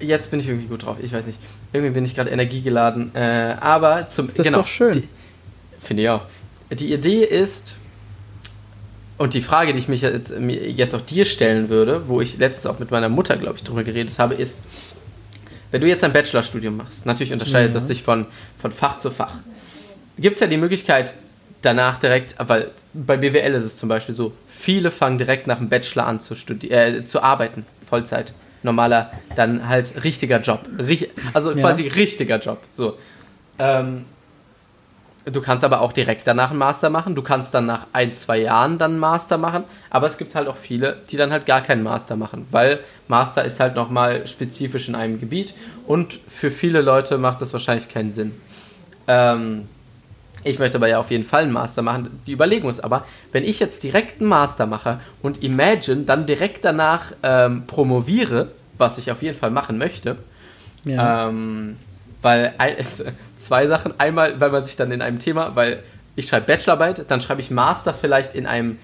jetzt 0.00 0.30
bin 0.30 0.40
ich 0.40 0.48
irgendwie 0.48 0.68
gut 0.68 0.86
drauf. 0.86 0.96
Ich 1.02 1.12
weiß 1.12 1.26
nicht. 1.26 1.38
Irgendwie 1.72 1.92
bin 1.92 2.04
ich 2.04 2.14
gerade 2.14 2.30
energiegeladen. 2.30 3.14
Äh, 3.14 3.56
aber 3.60 4.08
zum. 4.08 4.32
Das 4.34 4.46
genau, 4.46 4.60
ist 4.60 4.64
doch 4.64 4.70
schön. 4.70 5.04
Finde 5.80 6.02
ich 6.02 6.08
auch. 6.08 6.22
Die 6.70 6.92
Idee 6.92 7.24
ist, 7.24 7.76
und 9.18 9.34
die 9.34 9.42
Frage, 9.42 9.72
die 9.72 9.80
ich 9.80 9.88
mich 9.88 10.02
jetzt, 10.02 10.32
jetzt 10.38 10.94
auch 10.94 11.00
dir 11.00 11.24
stellen 11.24 11.68
würde, 11.68 12.08
wo 12.08 12.20
ich 12.20 12.38
letztens 12.38 12.66
auch 12.66 12.78
mit 12.78 12.90
meiner 12.90 13.08
Mutter, 13.08 13.36
glaube 13.36 13.56
ich, 13.56 13.64
drüber 13.64 13.82
geredet 13.82 14.18
habe, 14.18 14.34
ist, 14.34 14.62
wenn 15.72 15.80
du 15.80 15.88
jetzt 15.88 16.04
ein 16.04 16.12
Bachelorstudium 16.12 16.76
machst, 16.76 17.04
natürlich 17.04 17.32
unterscheidet 17.32 17.74
ja. 17.74 17.74
das 17.74 17.88
sich 17.88 18.02
von, 18.02 18.26
von 18.58 18.70
Fach 18.72 18.98
zu 18.98 19.10
Fach, 19.10 19.34
gibt 20.18 20.34
es 20.34 20.40
ja 20.40 20.46
die 20.46 20.56
Möglichkeit, 20.56 21.14
danach 21.62 21.98
direkt, 21.98 22.36
weil 22.38 22.70
bei 22.94 23.16
BWL 23.16 23.54
ist 23.54 23.64
es 23.64 23.76
zum 23.76 23.88
Beispiel 23.88 24.14
so, 24.14 24.32
viele 24.48 24.90
fangen 24.92 25.18
direkt 25.18 25.48
nach 25.48 25.58
dem 25.58 25.68
Bachelor 25.68 26.06
an 26.06 26.20
zu, 26.20 26.34
äh, 26.68 27.04
zu 27.04 27.22
arbeiten, 27.22 27.66
Vollzeit. 27.80 28.32
Normaler, 28.62 29.12
dann 29.34 29.68
halt 29.68 30.04
richtiger 30.04 30.40
Job. 30.40 30.60
also 31.32 31.52
ja. 31.52 31.60
quasi 31.60 31.88
richtiger 31.88 32.38
Job. 32.38 32.58
So. 32.70 32.96
Ähm, 33.58 34.04
Du 35.32 35.40
kannst 35.42 35.64
aber 35.64 35.80
auch 35.80 35.92
direkt 35.92 36.26
danach 36.26 36.50
einen 36.50 36.58
Master 36.58 36.90
machen. 36.90 37.14
Du 37.14 37.22
kannst 37.22 37.52
dann 37.54 37.66
nach 37.66 37.86
ein, 37.92 38.12
zwei 38.12 38.38
Jahren 38.38 38.78
dann 38.78 38.92
einen 38.92 39.00
Master 39.00 39.36
machen. 39.36 39.64
Aber 39.90 40.06
es 40.06 40.16
gibt 40.16 40.34
halt 40.34 40.48
auch 40.48 40.56
viele, 40.56 40.96
die 41.10 41.16
dann 41.16 41.32
halt 41.32 41.46
gar 41.46 41.60
keinen 41.60 41.82
Master 41.82 42.16
machen. 42.16 42.46
Weil 42.50 42.80
Master 43.08 43.44
ist 43.44 43.60
halt 43.60 43.74
nochmal 43.74 44.26
spezifisch 44.26 44.88
in 44.88 44.94
einem 44.94 45.20
Gebiet. 45.20 45.54
Und 45.86 46.18
für 46.28 46.50
viele 46.50 46.80
Leute 46.80 47.18
macht 47.18 47.42
das 47.42 47.52
wahrscheinlich 47.52 47.88
keinen 47.88 48.12
Sinn. 48.12 48.32
Ähm, 49.06 49.68
ich 50.44 50.58
möchte 50.58 50.78
aber 50.78 50.88
ja 50.88 50.98
auf 50.98 51.10
jeden 51.10 51.24
Fall 51.24 51.42
einen 51.42 51.52
Master 51.52 51.82
machen. 51.82 52.20
Die 52.26 52.32
Überlegung 52.32 52.70
ist 52.70 52.80
aber, 52.80 53.04
wenn 53.32 53.44
ich 53.44 53.58
jetzt 53.60 53.82
direkt 53.82 54.20
einen 54.20 54.28
Master 54.28 54.66
mache 54.66 55.00
und 55.20 55.42
Imagine 55.42 56.02
dann 56.02 56.26
direkt 56.26 56.64
danach 56.64 57.12
ähm, 57.22 57.66
promoviere, 57.66 58.52
was 58.76 58.98
ich 58.98 59.10
auf 59.10 59.22
jeden 59.22 59.36
Fall 59.36 59.50
machen 59.50 59.78
möchte, 59.78 60.16
ja. 60.84 61.28
ähm, 61.28 61.76
weil 62.22 62.54
ein, 62.58 62.76
zwei 63.36 63.66
Sachen. 63.66 63.98
Einmal, 63.98 64.40
weil 64.40 64.50
man 64.50 64.64
sich 64.64 64.76
dann 64.76 64.92
in 64.92 65.02
einem 65.02 65.18
Thema, 65.18 65.56
weil 65.56 65.82
ich 66.14 66.26
schreibe 66.26 66.46
Bachelorarbeit, 66.46 67.04
dann 67.08 67.20
schreibe 67.20 67.40
ich 67.40 67.50
Master 67.50 67.92
vielleicht 67.92 68.34
in 68.34 68.46
einem 68.46 68.78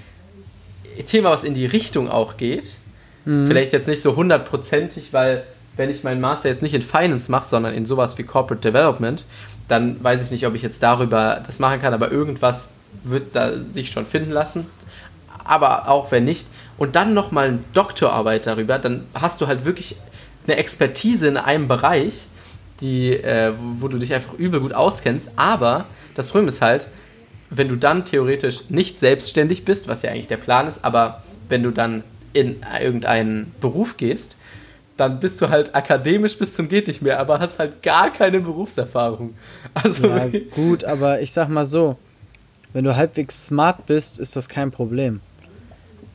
Thema, 1.07 1.31
was 1.31 1.45
in 1.45 1.55
die 1.55 1.67
Richtung 1.67 2.09
auch 2.09 2.37
geht. 2.37 2.77
Mhm. 3.25 3.47
Vielleicht 3.47 3.73
jetzt 3.73 3.89
nicht 3.89 4.03
so 4.03 4.17
hundertprozentig, 4.17 5.13
weil 5.13 5.45
wenn 5.77 5.91
ich 5.91 6.05
meinen 6.05 6.21
Master 6.21 6.49
jetzt 6.49 6.63
nicht 6.63 6.75
in 6.75 6.83
Finance 6.83 7.31
mache, 7.31 7.47
sondern 7.47 7.75
in 7.75 7.87
sowas 7.87 8.17
wie 8.19 8.23
Corporate 8.23 8.61
Development, 8.61 9.25
dann 9.69 10.03
weiß 10.03 10.23
ich 10.23 10.31
nicht, 10.31 10.47
ob 10.47 10.55
ich 10.55 10.63
jetzt 10.63 10.83
darüber 10.83 11.43
das 11.47 11.59
machen 11.59 11.81
kann, 11.81 11.95
aber 11.95 12.11
irgendwas 12.11 12.73
wird 13.03 13.35
da 13.35 13.53
sich 13.73 13.91
schon 13.91 14.07
finden 14.07 14.31
lassen. 14.31 14.67
Aber 15.45 15.89
auch 15.89 16.11
wenn 16.11 16.25
nicht. 16.25 16.47
Und 16.79 16.97
dann 16.97 17.15
nochmal 17.15 17.49
eine 17.49 17.59
Doktorarbeit 17.73 18.47
darüber, 18.47 18.79
dann 18.79 19.07
hast 19.15 19.41
du 19.41 19.47
halt 19.47 19.65
wirklich 19.65 19.97
eine 20.47 20.57
Expertise 20.57 21.29
in 21.29 21.37
einem 21.37 21.69
Bereich, 21.69 22.27
die, 22.81 23.13
äh, 23.13 23.53
wo 23.79 23.89
du 23.89 23.99
dich 23.99 24.13
einfach 24.15 24.35
übel 24.35 24.61
gut 24.61 24.75
auskennst. 24.75 25.31
Aber 25.37 25.87
das 26.15 26.29
Problem 26.29 26.49
ist 26.49 26.61
halt, 26.61 26.89
wenn 27.51 27.69
du 27.69 27.77
dann 27.77 28.05
theoretisch 28.05 28.69
nicht 28.69 28.99
selbstständig 28.99 29.65
bist, 29.65 29.89
was 29.89 30.03
ja 30.03 30.11
eigentlich 30.11 30.29
der 30.29 30.39
Plan 30.39 30.67
ist, 30.67 30.85
aber 30.85 31.23
wenn 31.49 31.63
du 31.63 31.71
dann 31.71 32.05
in 32.33 32.57
irgendeinen 32.81 33.55
Beruf 33.61 33.97
gehst, 33.97 34.37
dann 34.97 35.19
bist 35.21 35.41
du 35.41 35.49
halt 35.49 35.75
akademisch 35.75 36.39
bis 36.39 36.55
zum 36.55 36.69
geht 36.69 36.87
nicht 36.87 37.03
mehr, 37.03 37.19
aber 37.19 37.41
hast 37.41 37.59
halt 37.59 37.83
gar 37.83 38.13
keine 38.13 38.41
Berufserfahrung. 38.41 39.35
Also 39.75 40.07
ja, 40.09 40.29
gut, 40.55 40.85
aber 40.85 41.21
ich 41.21 41.33
sag 41.33 41.49
mal 41.49 41.67
so, 41.67 41.97
wenn 42.73 42.85
du 42.85 42.95
halbwegs 42.95 43.47
smart 43.47 43.87
bist, 43.87 44.19
ist 44.19 44.37
das 44.37 44.49
kein 44.49 44.71
Problem. 44.71 45.21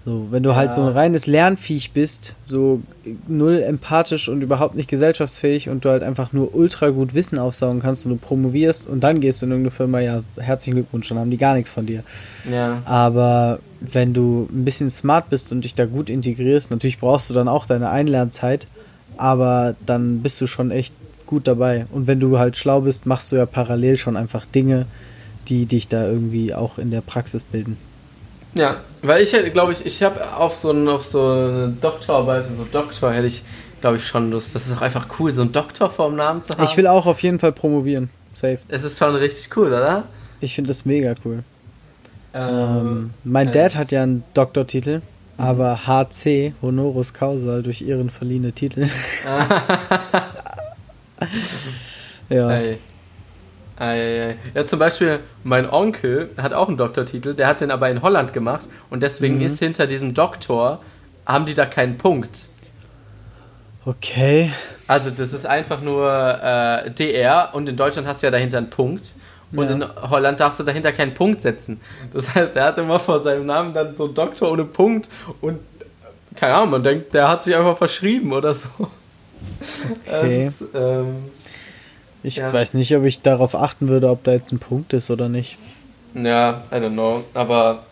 So, 0.06 0.27
wenn 0.32 0.44
du 0.44 0.51
ja. 0.51 0.56
halt 0.56 0.74
so 0.74 0.82
ein 0.82 0.88
reines 0.88 1.27
Lernviech 1.27 1.91
bist, 1.91 2.36
so 2.48 2.82
null 3.27 3.62
empathisch 3.62 4.29
und 4.29 4.41
überhaupt 4.41 4.75
nicht 4.75 4.89
gesellschaftsfähig 4.89 5.68
und 5.68 5.84
du 5.84 5.89
halt 5.89 6.03
einfach 6.03 6.32
nur 6.32 6.56
ultra 6.56 6.89
gut 6.89 7.13
Wissen 7.13 7.38
aufsaugen 7.38 7.82
kannst 7.82 8.06
und 8.06 8.12
du 8.12 8.18
promovierst 8.18 8.88
und 8.88 9.01
dann 9.01 9.20
gehst 9.20 9.41
du 9.41 9.46
in 9.46 9.51
irgendeine 9.51 9.75
Firma, 9.75 10.00
ja, 10.00 10.24
herzlichen 10.38 10.75
Glückwunsch, 10.75 11.10
dann 11.10 11.20
haben 11.20 11.29
die 11.29 11.38
gar 11.38 11.53
nichts 11.53 11.74
von 11.74 11.86
dir. 11.86 12.03
Ja. 12.50 12.82
Aber 12.86 13.60
wenn 13.82 14.13
du 14.13 14.48
ein 14.51 14.63
bisschen 14.63 14.89
smart 14.89 15.29
bist 15.29 15.51
und 15.51 15.63
dich 15.65 15.75
da 15.75 15.86
gut 15.86 16.10
integrierst, 16.10 16.72
natürlich 16.72 17.00
brauchst 17.00 17.29
du 17.29 17.34
dann 17.34 17.50
auch 17.50 17.65
deine 17.65 17.89
Einlernzeit, 17.89 18.68
aber 19.18 19.75
dann 19.86 20.22
bist 20.22 20.39
du 20.39 20.48
schon 20.48 20.72
echt 20.72 20.94
gut 21.25 21.46
dabei. 21.46 21.86
Und 21.91 22.08
wenn 22.08 22.22
du 22.22 22.39
halt 22.39 22.56
schlau 22.56 22.82
bist, 22.82 23.06
machst 23.06 23.32
du 23.32 23.36
ja 23.36 23.46
parallel 23.46 23.98
schon 23.98 24.15
einfach 24.15 24.46
Dinge, 24.46 24.86
die 25.50 25.65
dich 25.65 25.89
da 25.89 26.08
irgendwie 26.08 26.53
auch 26.53 26.77
in 26.77 26.89
der 26.89 27.01
Praxis 27.01 27.44
bilden. 27.44 27.77
Ja, 28.56 28.77
weil 29.01 29.22
ich 29.22 29.34
hätte, 29.34 29.51
glaube 29.51 29.72
ich, 29.72 29.86
ich 29.86 30.01
habe 30.03 30.36
auf 30.36 30.56
so, 30.56 30.72
ein, 30.72 30.88
auf 30.88 31.06
so 31.06 31.32
eine 31.32 31.74
Doktorarbeit, 31.79 32.46
so 32.46 32.68
Doktor 32.72 33.13
hätte 33.13 33.27
ich, 33.27 33.44
glaube 33.82 33.98
ich, 33.98 34.06
schon 34.06 34.32
Lust. 34.32 34.56
Das 34.56 34.68
ist 34.68 34.77
auch 34.77 34.82
einfach 34.82 35.08
cool, 35.20 35.32
so 35.32 35.41
einen 35.41 35.51
Doktor 35.51 35.89
vorm 35.89 36.15
Namen 36.15 36.41
zu 36.41 36.53
haben. 36.53 36.63
Ich 36.63 36.75
will 36.75 36.88
auch 36.88 37.06
auf 37.06 37.22
jeden 37.22 37.39
Fall 37.39 37.51
promovieren. 37.51 38.10
Safe. 38.34 38.60
Es 38.68 38.84
ist 38.84 38.98
schon 38.98 39.15
richtig 39.15 39.56
cool, 39.58 39.68
oder? 39.68 40.06
Ich 40.41 40.56
finde 40.56 40.70
das 40.70 40.86
mega 40.86 41.13
cool. 41.25 41.44
Ähm, 42.34 42.50
ähm, 42.50 43.10
mein 43.24 43.51
Dad 43.51 43.75
hat 43.75 43.91
ja 43.91 44.03
einen 44.03 44.24
Doktortitel, 44.34 44.98
mhm. 44.98 45.01
aber 45.38 45.88
HC, 45.88 46.53
Honoris 46.62 47.13
Causa, 47.13 47.62
durch 47.62 47.82
ihren 47.82 48.10
verliehene 48.10 48.51
Titel. 48.51 48.88
ja. 52.29 52.50
Hey. 52.50 52.77
Ja, 53.79 54.65
zum 54.65 54.77
Beispiel 54.77 55.19
mein 55.43 55.69
Onkel 55.69 56.29
hat 56.38 56.53
auch 56.53 56.67
einen 56.67 56.75
Doktortitel, 56.75 57.33
der 57.33 57.48
hat 57.48 57.62
den 57.62 57.71
aber 57.71 57.89
in 57.89 58.01
Holland 58.01 58.33
gemacht 58.33 58.67
und 58.89 59.01
deswegen 59.01 59.36
mhm. 59.36 59.41
ist 59.43 59.59
hinter 59.59 59.88
diesem 59.88 60.13
Doktor, 60.13 60.81
haben 61.25 61.45
die 61.45 61.53
da 61.53 61.65
keinen 61.65 61.98
Punkt. 61.98 62.45
Okay. 63.86 64.51
Also 64.86 65.12
das 65.12 65.33
ist 65.33 65.45
einfach 65.45 65.81
nur 65.81 66.12
äh, 66.12 66.91
DR 66.91 67.50
und 67.53 67.69
in 67.69 67.77
Deutschland 67.77 68.07
hast 68.07 68.21
du 68.21 68.27
ja 68.27 68.31
dahinter 68.31 68.57
einen 68.57 68.69
Punkt. 68.69 69.13
Und 69.51 69.67
ja. 69.67 69.75
in 69.75 69.86
Holland 70.09 70.39
darfst 70.39 70.59
du 70.59 70.63
dahinter 70.63 70.91
keinen 70.91 71.15
Punkt 71.15 71.41
setzen. 71.41 71.81
Das 72.13 72.36
heißt, 72.36 72.55
er 72.55 72.65
hat 72.65 72.77
immer 72.77 73.00
vor 73.00 73.19
seinem 73.19 73.45
Namen 73.48 73.74
dann 73.74 73.95
so 73.95 74.07
Doktor 74.07 74.51
ohne 74.51 74.65
Punkt 74.65 75.09
und 75.41 75.59
keine 76.36 76.53
Ahnung, 76.53 76.69
man 76.71 76.83
denkt, 76.83 77.13
der 77.13 77.27
hat 77.27 77.43
sich 77.43 77.55
einfach 77.55 77.77
verschrieben 77.77 78.31
oder 78.31 78.53
so. 78.53 78.69
Okay. 80.07 80.48
Ist, 80.48 80.63
ähm, 80.75 81.15
ich 82.23 82.38
ja. 82.38 82.51
weiß 82.51 82.73
nicht, 82.73 82.95
ob 82.95 83.03
ich 83.03 83.21
darauf 83.21 83.55
achten 83.55 83.88
würde, 83.88 84.09
ob 84.09 84.23
da 84.23 84.31
jetzt 84.31 84.51
ein 84.51 84.59
Punkt 84.59 84.93
ist 84.93 85.09
oder 85.09 85.29
nicht. 85.29 85.57
Ja, 86.13 86.63
I 86.71 86.75
don't 86.75 86.93
know. 86.93 87.23
Aber 87.33 87.83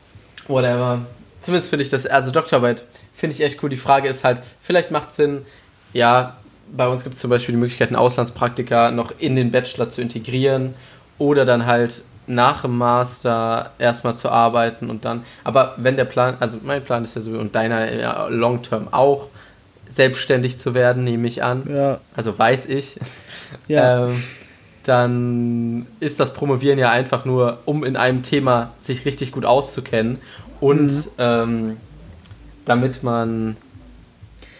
whatever. 0.48 1.00
Zumindest 1.41 1.69
finde 1.69 1.84
ich 1.84 1.89
das, 1.89 2.05
also 2.05 2.31
Doktorarbeit 2.31 2.84
finde 3.13 3.36
ich 3.36 3.41
echt 3.41 3.62
cool. 3.63 3.69
Die 3.69 3.77
Frage 3.77 4.10
ist 4.10 4.24
halt, 4.24 4.41
vielleicht 4.62 4.91
macht 4.91 5.12
es 5.12 5.17
Sinn, 5.17 5.46
ja, 5.93 6.38
bei 6.75 6.88
uns 6.88 7.03
gibt 7.03 7.15
es 7.15 7.22
zum 7.22 7.29
Beispiel 7.29 7.53
die 7.53 7.60
Möglichkeit, 7.60 7.89
einen 7.89 7.96
Auslandspraktika 7.96 8.91
noch 8.91 9.13
in 9.19 9.36
den 9.36 9.51
Bachelor 9.51 9.89
zu 9.89 10.01
integrieren 10.01 10.74
oder 11.17 11.46
dann 11.46 11.65
halt 11.65 12.03
nach 12.27 12.63
dem 12.63 12.77
Master 12.77 13.72
erstmal 13.79 14.17
zu 14.17 14.29
arbeiten 14.29 14.89
und 14.89 15.05
dann, 15.05 15.24
aber 15.46 15.75
wenn 15.77 15.96
der 15.96 16.03
Plan, 16.03 16.36
also 16.41 16.57
mein 16.62 16.84
Plan 16.84 17.05
ist 17.05 17.15
ja 17.15 17.22
so 17.22 17.31
und 17.31 17.55
deiner 17.55 17.93
ja, 17.93 18.27
Long 18.27 18.62
Term 18.62 18.89
auch, 18.91 19.27
selbstständig 19.89 20.60
zu 20.60 20.74
werden, 20.74 21.05
nehme 21.05 21.27
ich 21.27 21.43
an. 21.43 21.63
Ja. 21.69 22.00
Also 22.13 22.38
weiß 22.38 22.65
ich. 22.67 22.98
Ja. 23.68 24.08
Ähm, 24.08 24.24
dann 24.84 25.86
ist 26.00 26.20
das 26.20 26.34
Promovieren 26.34 26.80
ja 26.80 26.90
einfach 26.90 27.26
nur, 27.26 27.60
um 27.66 27.84
in 27.84 27.98
einem 27.98 28.24
Thema 28.24 28.74
sich 28.82 29.06
richtig 29.06 29.34
gut 29.34 29.44
auszukennen 29.44 30.20
und 30.62 30.88
mhm. 30.88 31.04
ähm, 31.18 31.78
damit 32.66 33.04
man 33.04 33.58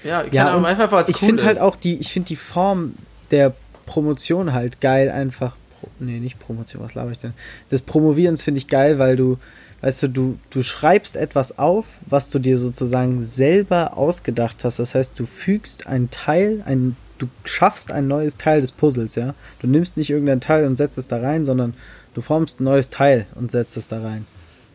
ja, 0.04 0.24
ja 0.30 0.50
Ahnung, 0.50 0.66
einfach 0.66 0.92
als 0.92 1.10
ich 1.10 1.22
cool 1.22 1.30
finde 1.30 1.46
halt 1.46 1.60
auch 1.60 1.76
die, 1.76 1.98
ich 1.98 2.12
finde 2.12 2.28
die 2.28 2.36
Form 2.36 2.96
der 3.32 3.54
Promotion 3.86 4.54
halt 4.54 4.82
geil 4.82 5.10
einfach. 5.10 5.56
Pro, 5.80 5.90
nee, 6.00 6.20
nicht 6.20 6.40
Promotion, 6.40 6.84
was 6.84 6.94
laber 6.94 7.12
ich 7.12 7.20
denn? 7.20 7.34
Des 7.72 7.82
Promovierens 7.82 8.44
finde 8.44 8.60
ich 8.60 8.68
geil, 8.68 9.00
weil 9.00 9.16
du 9.16 9.38
weißt 9.82 10.04
du, 10.04 10.08
du, 10.08 10.40
du 10.50 10.64
schreibst 10.64 11.16
etwas 11.16 11.58
auf, 11.58 11.86
was 12.08 12.30
du 12.30 12.40
dir 12.40 12.58
sozusagen 12.58 13.26
selber 13.26 13.98
ausgedacht 13.98 14.64
hast. 14.64 14.80
Das 14.80 14.96
heißt, 14.96 15.20
du 15.20 15.26
fügst 15.26 15.88
ein 15.88 16.10
Teil, 16.10 16.64
ein, 16.66 16.96
du 17.18 17.28
schaffst 17.46 17.92
ein 17.92 18.08
neues 18.08 18.38
Teil 18.38 18.62
des 18.62 18.72
Puzzles, 18.72 19.16
ja. 19.16 19.34
Du 19.60 19.68
nimmst 19.68 19.98
nicht 19.98 20.10
irgendein 20.10 20.42
Teil 20.42 20.66
und 20.66 20.78
setzt 20.78 20.98
es 20.98 21.08
da 21.08 21.20
rein, 21.20 21.46
sondern 21.46 21.74
du 22.14 22.22
formst 22.22 22.60
ein 22.60 22.66
neues 22.66 22.90
Teil 22.90 23.28
und 23.36 23.52
setzt 23.52 23.78
es 23.78 23.88
da 23.88 24.02
rein. 24.02 24.26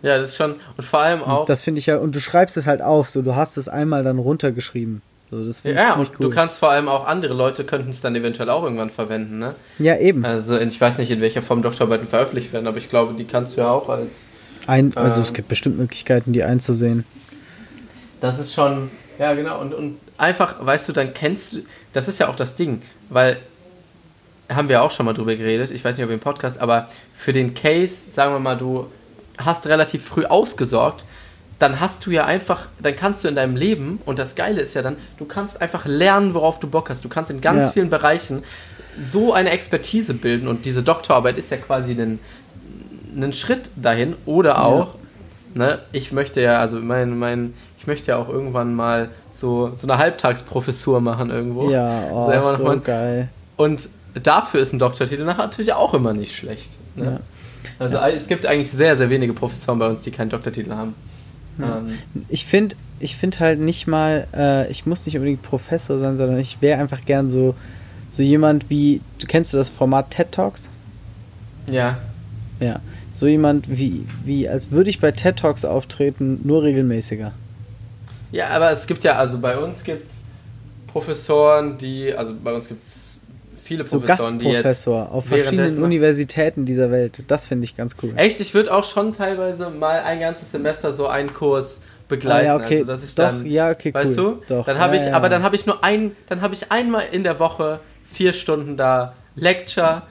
Ja, 0.03 0.19
das 0.19 0.31
ist 0.31 0.37
schon, 0.37 0.57
und 0.77 0.85
vor 0.85 1.01
allem 1.01 1.23
auch. 1.23 1.41
Und 1.41 1.49
das 1.49 1.63
finde 1.63 1.79
ich 1.79 1.87
ja, 1.87 1.99
und 1.99 2.15
du 2.15 2.21
schreibst 2.21 2.57
es 2.57 2.67
halt 2.67 2.83
auf, 2.83 3.11
so 3.11 3.23
du 3.23 3.37
hast 3.37 3.57
es 3.57 3.69
einmal 3.69 4.03
dann 4.03 4.19
runtergeschrieben. 4.19 5.01
So, 5.31 5.43
das 5.45 5.63
ja, 5.63 5.95
und 5.95 6.11
cool. 6.11 6.17
du 6.19 6.31
kannst 6.31 6.59
vor 6.59 6.71
allem 6.71 6.89
auch 6.89 7.07
andere 7.07 7.33
Leute 7.33 7.65
könnten 7.65 7.89
es 7.89 8.03
dann 8.03 8.15
eventuell 8.15 8.51
auch 8.51 8.65
irgendwann 8.65 8.91
verwenden, 8.91 9.39
ne? 9.39 9.55
Ja, 9.79 9.97
eben. 9.97 10.27
Also 10.27 10.59
ich 10.59 10.79
weiß 10.79 10.99
nicht, 10.99 11.11
in 11.11 11.23
welcher 11.23 11.41
Form 11.41 11.63
Doktorarbeiten 11.63 12.07
veröffentlicht 12.07 12.53
werden, 12.53 12.67
aber 12.67 12.77
ich 12.77 12.91
glaube, 12.91 13.15
die 13.15 13.25
kannst 13.25 13.57
du 13.57 13.63
ja 13.63 13.71
auch 13.71 13.89
als 13.89 14.11
ein, 14.67 14.95
also 14.95 15.19
ähm, 15.19 15.23
es 15.23 15.33
gibt 15.33 15.49
bestimmt 15.49 15.79
Möglichkeiten, 15.79 16.33
die 16.33 16.45
einzusehen. 16.45 17.05
Das 18.21 18.39
ist 18.39 18.53
schon, 18.53 18.91
ja 19.19 19.33
genau, 19.35 19.61
und, 19.61 19.73
und 19.73 19.99
einfach, 20.23 20.65
weißt 20.65 20.89
du, 20.89 20.93
dann 20.93 21.13
kennst 21.15 21.53
du, 21.53 21.59
das 21.93 22.09
ist 22.09 22.19
ja 22.19 22.29
auch 22.29 22.37
das 22.37 22.57
Ding, 22.57 22.83
weil, 23.11 23.39
haben 24.49 24.69
wir 24.69 24.83
auch 24.83 24.91
schon 24.91 25.07
mal 25.07 25.13
drüber 25.13 25.35
geredet, 25.35 25.71
ich 25.71 25.85
weiß 25.85 25.97
nicht, 25.97 26.07
ob 26.07 26.13
im 26.13 26.21
Podcast, 26.21 26.59
aber 26.61 26.89
für 27.15 27.33
den 27.33 27.55
Case, 27.55 28.05
sagen 28.11 28.33
wir 28.33 28.41
mal, 28.41 28.57
du 28.57 28.87
hast 29.39 29.67
relativ 29.67 30.05
früh 30.05 30.25
ausgesorgt, 30.25 31.05
dann 31.59 31.79
hast 31.79 32.07
du 32.07 32.11
ja 32.11 32.25
einfach, 32.25 32.67
dann 32.81 32.97
kannst 32.97 33.23
du 33.23 33.29
in 33.29 33.37
deinem 33.37 33.57
Leben, 33.57 34.01
und 34.05 34.19
das 34.19 34.35
Geile 34.35 34.61
ist 34.61 34.75
ja 34.75 34.83
dann, 34.83 34.97
du 35.19 35.25
kannst 35.25 35.61
einfach 35.61 35.87
lernen, 35.87 36.35
worauf 36.35 36.59
du 36.59 36.69
Bock 36.69 36.91
hast. 36.91 37.05
Du 37.05 37.09
kannst 37.09 37.31
in 37.31 37.41
ganz 37.41 37.65
ja. 37.65 37.71
vielen 37.71 37.89
Bereichen 37.89 38.43
so 39.05 39.33
eine 39.33 39.51
Expertise 39.51 40.15
bilden 40.15 40.49
und 40.49 40.67
diese 40.67 40.83
Doktorarbeit 40.83 41.39
ist 41.39 41.51
ja 41.51 41.57
quasi 41.57 41.93
ein, 41.93 43.33
Schritt 43.33 43.71
dahin 43.77 44.17
oder 44.27 44.65
auch, 44.67 44.95
ja. 45.55 45.59
ne, 45.59 45.79
ich 45.93 46.13
möchte 46.13 46.41
ja, 46.41 46.59
also 46.59 46.81
mein, 46.81 47.19
mein, 47.19 47.55
ich 47.83 47.89
möchte 47.89 48.13
ja 48.13 48.17
auch 48.17 48.29
irgendwann 48.29 48.77
mal 48.77 49.09
so, 49.29 49.73
so 49.75 49.89
eine 49.89 49.99
Halbtagsprofessur 49.99 51.01
machen 51.01 51.31
irgendwo. 51.31 51.69
Ja, 51.69 52.05
oh, 52.13 52.27
also 52.27 52.59
so 52.59 52.63
mal, 52.63 52.79
geil. 52.79 53.29
Und 53.57 53.89
dafür 54.23 54.61
ist 54.61 54.73
ein 54.73 54.79
Doktortitel 54.79 55.25
natürlich 55.25 55.73
auch 55.73 55.93
immer 55.93 56.13
nicht 56.13 56.33
schlecht. 56.33 56.79
Ne? 56.95 57.05
Ja. 57.05 57.21
Also 57.81 57.97
ja. 57.97 58.09
es 58.11 58.29
gibt 58.29 58.47
eigentlich 58.47 58.71
sehr, 58.71 58.97
sehr 58.97 59.11
wenige 59.11 59.33
Professoren 59.33 59.81
bei 59.81 59.89
uns, 59.89 60.03
die 60.03 60.13
keinen 60.13 60.31
Doktortitel 60.31 60.71
haben. 60.71 60.95
Ja. 61.59 61.79
Ähm, 61.79 61.99
ich 62.29 62.47
finde 62.47 62.77
ich 63.01 63.17
find 63.17 63.41
halt 63.41 63.59
nicht 63.59 63.89
mal, 63.89 64.29
äh, 64.33 64.71
ich 64.71 64.87
muss 64.87 65.05
nicht 65.05 65.17
unbedingt 65.17 65.43
Professor 65.43 65.99
sein, 65.99 66.17
sondern 66.17 66.39
ich 66.39 66.63
wäre 66.63 66.81
einfach 66.81 67.05
gern 67.05 67.31
so, 67.31 67.57
so 68.13 68.23
jemand 68.23 68.71
wie, 68.71 69.01
du 69.19 69.27
kennst 69.27 69.53
du 69.53 69.57
das 69.57 69.69
Format 69.69 70.13
TED 70.13 70.31
Talks? 70.31 70.71
Ja. 71.67 71.99
Ja. 72.61 72.79
So 73.13 73.27
jemand 73.27 73.69
wie, 73.69 74.07
wie 74.25 74.49
als 74.49 74.71
würde 74.71 74.89
ich 74.89 75.01
bei 75.01 75.11
TED 75.11 75.37
Talks 75.37 75.65
auftreten, 75.65 76.39
nur 76.45 76.63
regelmäßiger. 76.63 77.33
Ja, 78.33 78.49
aber 78.49 78.71
es 78.73 78.87
gibt 78.87 79.05
ja, 79.05 79.17
also 79.17 79.39
bei 79.39 79.57
uns 79.57 79.85
gibt 79.85 80.07
es 80.07 80.25
Professoren, 80.89 81.79
die, 81.79 82.13
also 82.13 82.35
bei 82.43 82.53
uns 82.53 82.67
gibt 82.67 82.83
es 82.83 83.19
viele 83.63 83.87
So 83.87 84.01
Professoren, 84.01 84.39
die 84.39 84.49
jetzt. 84.49 84.89
Auf 84.89 85.27
verschiedenen 85.27 85.83
Universitäten 85.83 86.65
dieser 86.65 86.91
Welt. 86.91 87.25
Das 87.29 87.47
finde 87.47 87.65
ich 87.65 87.77
ganz 87.77 87.97
cool. 88.03 88.13
Echt, 88.17 88.41
ich 88.41 88.55
würde 88.55 88.75
auch 88.75 88.85
schon 88.85 89.15
teilweise 89.15 89.71
mal 89.71 90.01
ein 90.01 90.21
ganzes 90.21 90.51
Semester 90.51 90.93
so 90.93 91.07
einen 91.07 91.33
Kurs 91.33 91.83
begleiten. 92.09 92.47
Ah, 92.47 92.59
ja, 92.59 92.65
okay. 92.65 92.79
Also, 92.79 92.87
dass 92.87 93.05
ich 93.05 93.15
Doch, 93.15 93.25
dann, 93.25 93.47
ja, 93.47 93.71
okay, 93.71 93.95
Weißt 93.95 94.19
cool. 94.19 94.39
du? 94.47 94.55
Doch. 94.55 94.67
Dann 94.67 94.79
habe 94.79 94.97
ja, 94.97 95.03
ich, 95.03 95.09
ja. 95.09 95.15
aber 95.15 95.29
dann 95.29 95.43
habe 95.43 95.57
ich 95.57 95.67
nur 95.67 95.83
ein, 95.85 96.17
dann 96.29 96.41
habe 96.43 96.55
ich 96.55 96.71
einmal 96.73 97.05
in 97.13 97.23
der 97.25 97.39
Woche 97.39 97.81
vier 98.11 98.33
Stunden 98.33 98.77
da 98.77 99.15
Lecture 99.35 100.03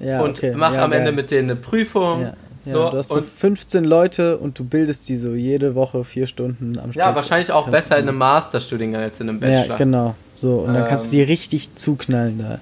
ja, 0.00 0.20
und 0.20 0.38
okay. 0.38 0.54
mache 0.54 0.76
ja, 0.76 0.84
am 0.84 0.92
Ende 0.92 1.06
geil. 1.06 1.12
mit 1.12 1.30
denen 1.30 1.50
eine 1.50 1.60
Prüfung. 1.60 2.32
Ja. 2.64 2.72
Ja, 2.72 2.84
So, 2.84 2.90
du 2.90 2.98
hast 2.98 3.08
so 3.08 3.14
und 3.16 3.28
15 3.28 3.84
Leute 3.84 4.38
und 4.38 4.58
du 4.58 4.64
bildest 4.64 5.08
die 5.08 5.16
so 5.16 5.34
jede 5.34 5.74
Woche 5.74 6.04
vier 6.04 6.26
Stunden 6.26 6.78
am 6.78 6.92
Stück. 6.92 6.96
ja, 6.96 7.14
wahrscheinlich 7.14 7.52
auch 7.52 7.64
Kannst 7.66 7.88
besser 7.88 7.98
in 7.98 8.08
einem 8.08 8.18
Masterstudiengang 8.18 9.02
als 9.02 9.20
in 9.20 9.28
einem 9.28 9.40
Ja, 9.42 9.48
Bachelor. 9.60 9.76
genau. 9.76 10.14
So, 10.36 10.60
und 10.60 10.74
dann 10.74 10.84
kannst 10.86 11.12
du 11.12 11.16
Ähm, 11.18 11.26
die 11.26 11.30
richtig 11.32 11.76
zuknallen 11.76 12.38
da. 12.38 12.58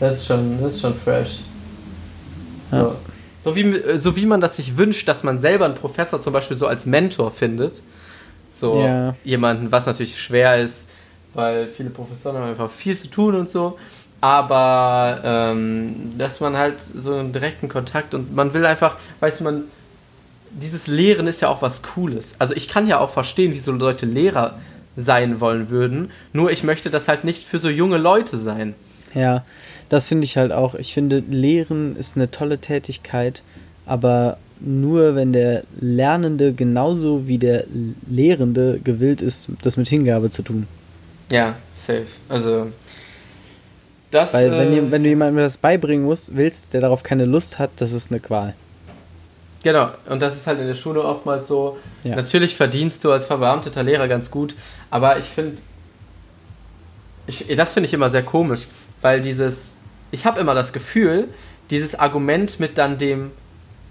Das 0.00 0.16
ist 0.16 0.26
schon, 0.26 0.60
das 0.60 0.74
ist 0.74 0.80
schon 0.80 0.94
fresh. 0.94 1.38
So. 2.66 2.76
Ja. 2.76 2.94
So, 3.40 3.54
wie, 3.56 3.98
so 3.98 4.16
wie 4.16 4.24
man 4.26 4.40
das 4.40 4.56
sich 4.56 4.76
wünscht, 4.78 5.06
dass 5.06 5.22
man 5.22 5.38
selber 5.40 5.66
einen 5.66 5.74
Professor 5.74 6.20
zum 6.20 6.32
Beispiel 6.32 6.56
so 6.56 6.66
als 6.66 6.86
Mentor 6.86 7.30
findet. 7.30 7.82
So 8.50 8.80
Ja. 8.80 9.14
jemanden, 9.24 9.70
was 9.70 9.86
natürlich 9.86 10.18
schwer 10.20 10.58
ist, 10.58 10.88
weil 11.34 11.68
viele 11.68 11.90
Professoren 11.90 12.36
haben 12.36 12.48
einfach 12.50 12.70
viel 12.70 12.96
zu 12.96 13.08
tun 13.08 13.34
und 13.34 13.48
so. 13.50 13.78
Aber 14.24 15.20
ähm, 15.22 16.14
dass 16.16 16.40
man 16.40 16.56
halt 16.56 16.80
so 16.80 17.12
einen 17.12 17.34
direkten 17.34 17.68
Kontakt 17.68 18.14
und 18.14 18.34
man 18.34 18.54
will 18.54 18.64
einfach, 18.64 18.96
weißt 19.20 19.40
du, 19.40 19.44
man, 19.44 19.64
dieses 20.50 20.86
Lehren 20.86 21.26
ist 21.26 21.42
ja 21.42 21.50
auch 21.50 21.60
was 21.60 21.82
Cooles. 21.82 22.34
Also 22.38 22.54
ich 22.54 22.66
kann 22.68 22.86
ja 22.86 23.00
auch 23.00 23.10
verstehen, 23.10 23.52
wieso 23.52 23.70
Leute 23.70 24.06
Lehrer 24.06 24.58
sein 24.96 25.40
wollen 25.42 25.68
würden. 25.68 26.10
Nur 26.32 26.50
ich 26.50 26.64
möchte 26.64 26.88
das 26.88 27.06
halt 27.06 27.24
nicht 27.24 27.44
für 27.44 27.58
so 27.58 27.68
junge 27.68 27.98
Leute 27.98 28.38
sein. 28.38 28.74
Ja, 29.12 29.44
das 29.90 30.08
finde 30.08 30.24
ich 30.24 30.38
halt 30.38 30.52
auch. 30.52 30.74
Ich 30.74 30.94
finde, 30.94 31.18
Lehren 31.18 31.94
ist 31.94 32.16
eine 32.16 32.30
tolle 32.30 32.56
Tätigkeit, 32.56 33.42
aber 33.84 34.38
nur 34.58 35.16
wenn 35.16 35.34
der 35.34 35.64
Lernende 35.78 36.54
genauso 36.54 37.28
wie 37.28 37.36
der 37.36 37.66
Lehrende 38.06 38.80
gewillt 38.82 39.20
ist, 39.20 39.48
das 39.60 39.76
mit 39.76 39.90
Hingabe 39.90 40.30
zu 40.30 40.40
tun. 40.40 40.66
Ja, 41.30 41.56
safe. 41.76 42.06
Also 42.30 42.68
das. 44.14 44.32
Weil 44.32 44.50
wenn, 44.52 44.72
äh, 44.72 44.90
wenn 44.90 45.02
du 45.02 45.08
jemandem 45.08 45.42
das 45.42 45.58
beibringen 45.58 46.04
musst, 46.04 46.36
willst, 46.36 46.72
der 46.72 46.80
darauf 46.80 47.02
keine 47.02 47.24
Lust 47.24 47.58
hat, 47.58 47.70
das 47.76 47.92
ist 47.92 48.10
eine 48.10 48.20
Qual. 48.20 48.54
Genau, 49.62 49.88
und 50.10 50.20
das 50.20 50.36
ist 50.36 50.46
halt 50.46 50.60
in 50.60 50.66
der 50.66 50.74
Schule 50.74 51.02
oftmals 51.02 51.48
so. 51.48 51.78
Ja. 52.04 52.16
Natürlich 52.16 52.54
verdienst 52.54 53.02
du 53.02 53.12
als 53.12 53.24
verbeamteter 53.24 53.82
Lehrer 53.82 54.08
ganz 54.08 54.30
gut, 54.30 54.54
aber 54.90 55.18
ich 55.18 55.24
finde, 55.24 55.56
ich, 57.26 57.46
das 57.56 57.72
finde 57.72 57.86
ich 57.86 57.94
immer 57.94 58.10
sehr 58.10 58.22
komisch, 58.22 58.68
weil 59.00 59.22
dieses, 59.22 59.76
ich 60.10 60.26
habe 60.26 60.38
immer 60.38 60.54
das 60.54 60.74
Gefühl, 60.74 61.28
dieses 61.70 61.94
Argument 61.94 62.60
mit 62.60 62.76
dann 62.76 62.98
dem, 62.98 63.30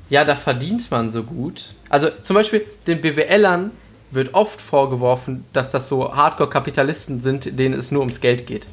ja, 0.09 0.25
da 0.25 0.35
verdient 0.35 0.91
man 0.91 1.09
so 1.09 1.23
gut. 1.23 1.73
Also 1.89 2.09
zum 2.21 2.35
Beispiel 2.35 2.65
den 2.85 3.01
BWLern 3.01 3.71
wird 4.11 4.35
oft 4.35 4.61
vorgeworfen, 4.61 5.43
dass 5.53 5.71
das 5.71 5.87
so 5.87 6.13
Hardcore-Kapitalisten 6.13 7.21
sind, 7.21 7.57
denen 7.57 7.73
es 7.73 7.91
nur 7.91 8.01
ums 8.01 8.21
Geld 8.21 8.45
geht. 8.45 8.67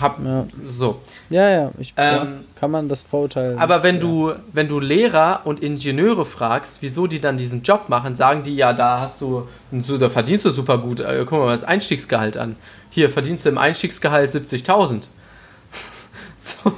Hab, 0.00 0.24
Ja. 0.24 0.46
so. 0.66 1.00
Ja, 1.30 1.50
ja, 1.50 1.70
ich, 1.78 1.94
Ähm, 1.96 2.44
kann 2.54 2.70
man 2.70 2.88
das 2.88 3.02
Vorurteil. 3.02 3.56
Aber 3.58 3.82
wenn 3.82 3.96
ja. 3.96 4.00
du, 4.00 4.32
wenn 4.52 4.68
du 4.68 4.80
Lehrer 4.80 5.40
und 5.44 5.60
Ingenieure 5.62 6.24
fragst, 6.24 6.78
wieso 6.82 7.06
die 7.06 7.20
dann 7.20 7.36
diesen 7.36 7.62
Job 7.62 7.88
machen, 7.88 8.16
sagen 8.16 8.42
die, 8.42 8.54
ja, 8.54 8.72
da 8.72 9.00
hast 9.00 9.20
du, 9.20 9.46
da 9.70 10.08
verdienst 10.08 10.44
du 10.44 10.50
super 10.50 10.78
gut. 10.78 11.00
Äh, 11.00 11.24
guck 11.26 11.38
mal 11.38 11.50
das 11.50 11.64
Einstiegsgehalt 11.64 12.36
an. 12.36 12.56
Hier 12.90 13.10
verdienst 13.10 13.44
du 13.44 13.50
im 13.50 13.58
Einstiegsgehalt 13.58 14.30
70.000. 14.30 15.04
so. 16.38 16.72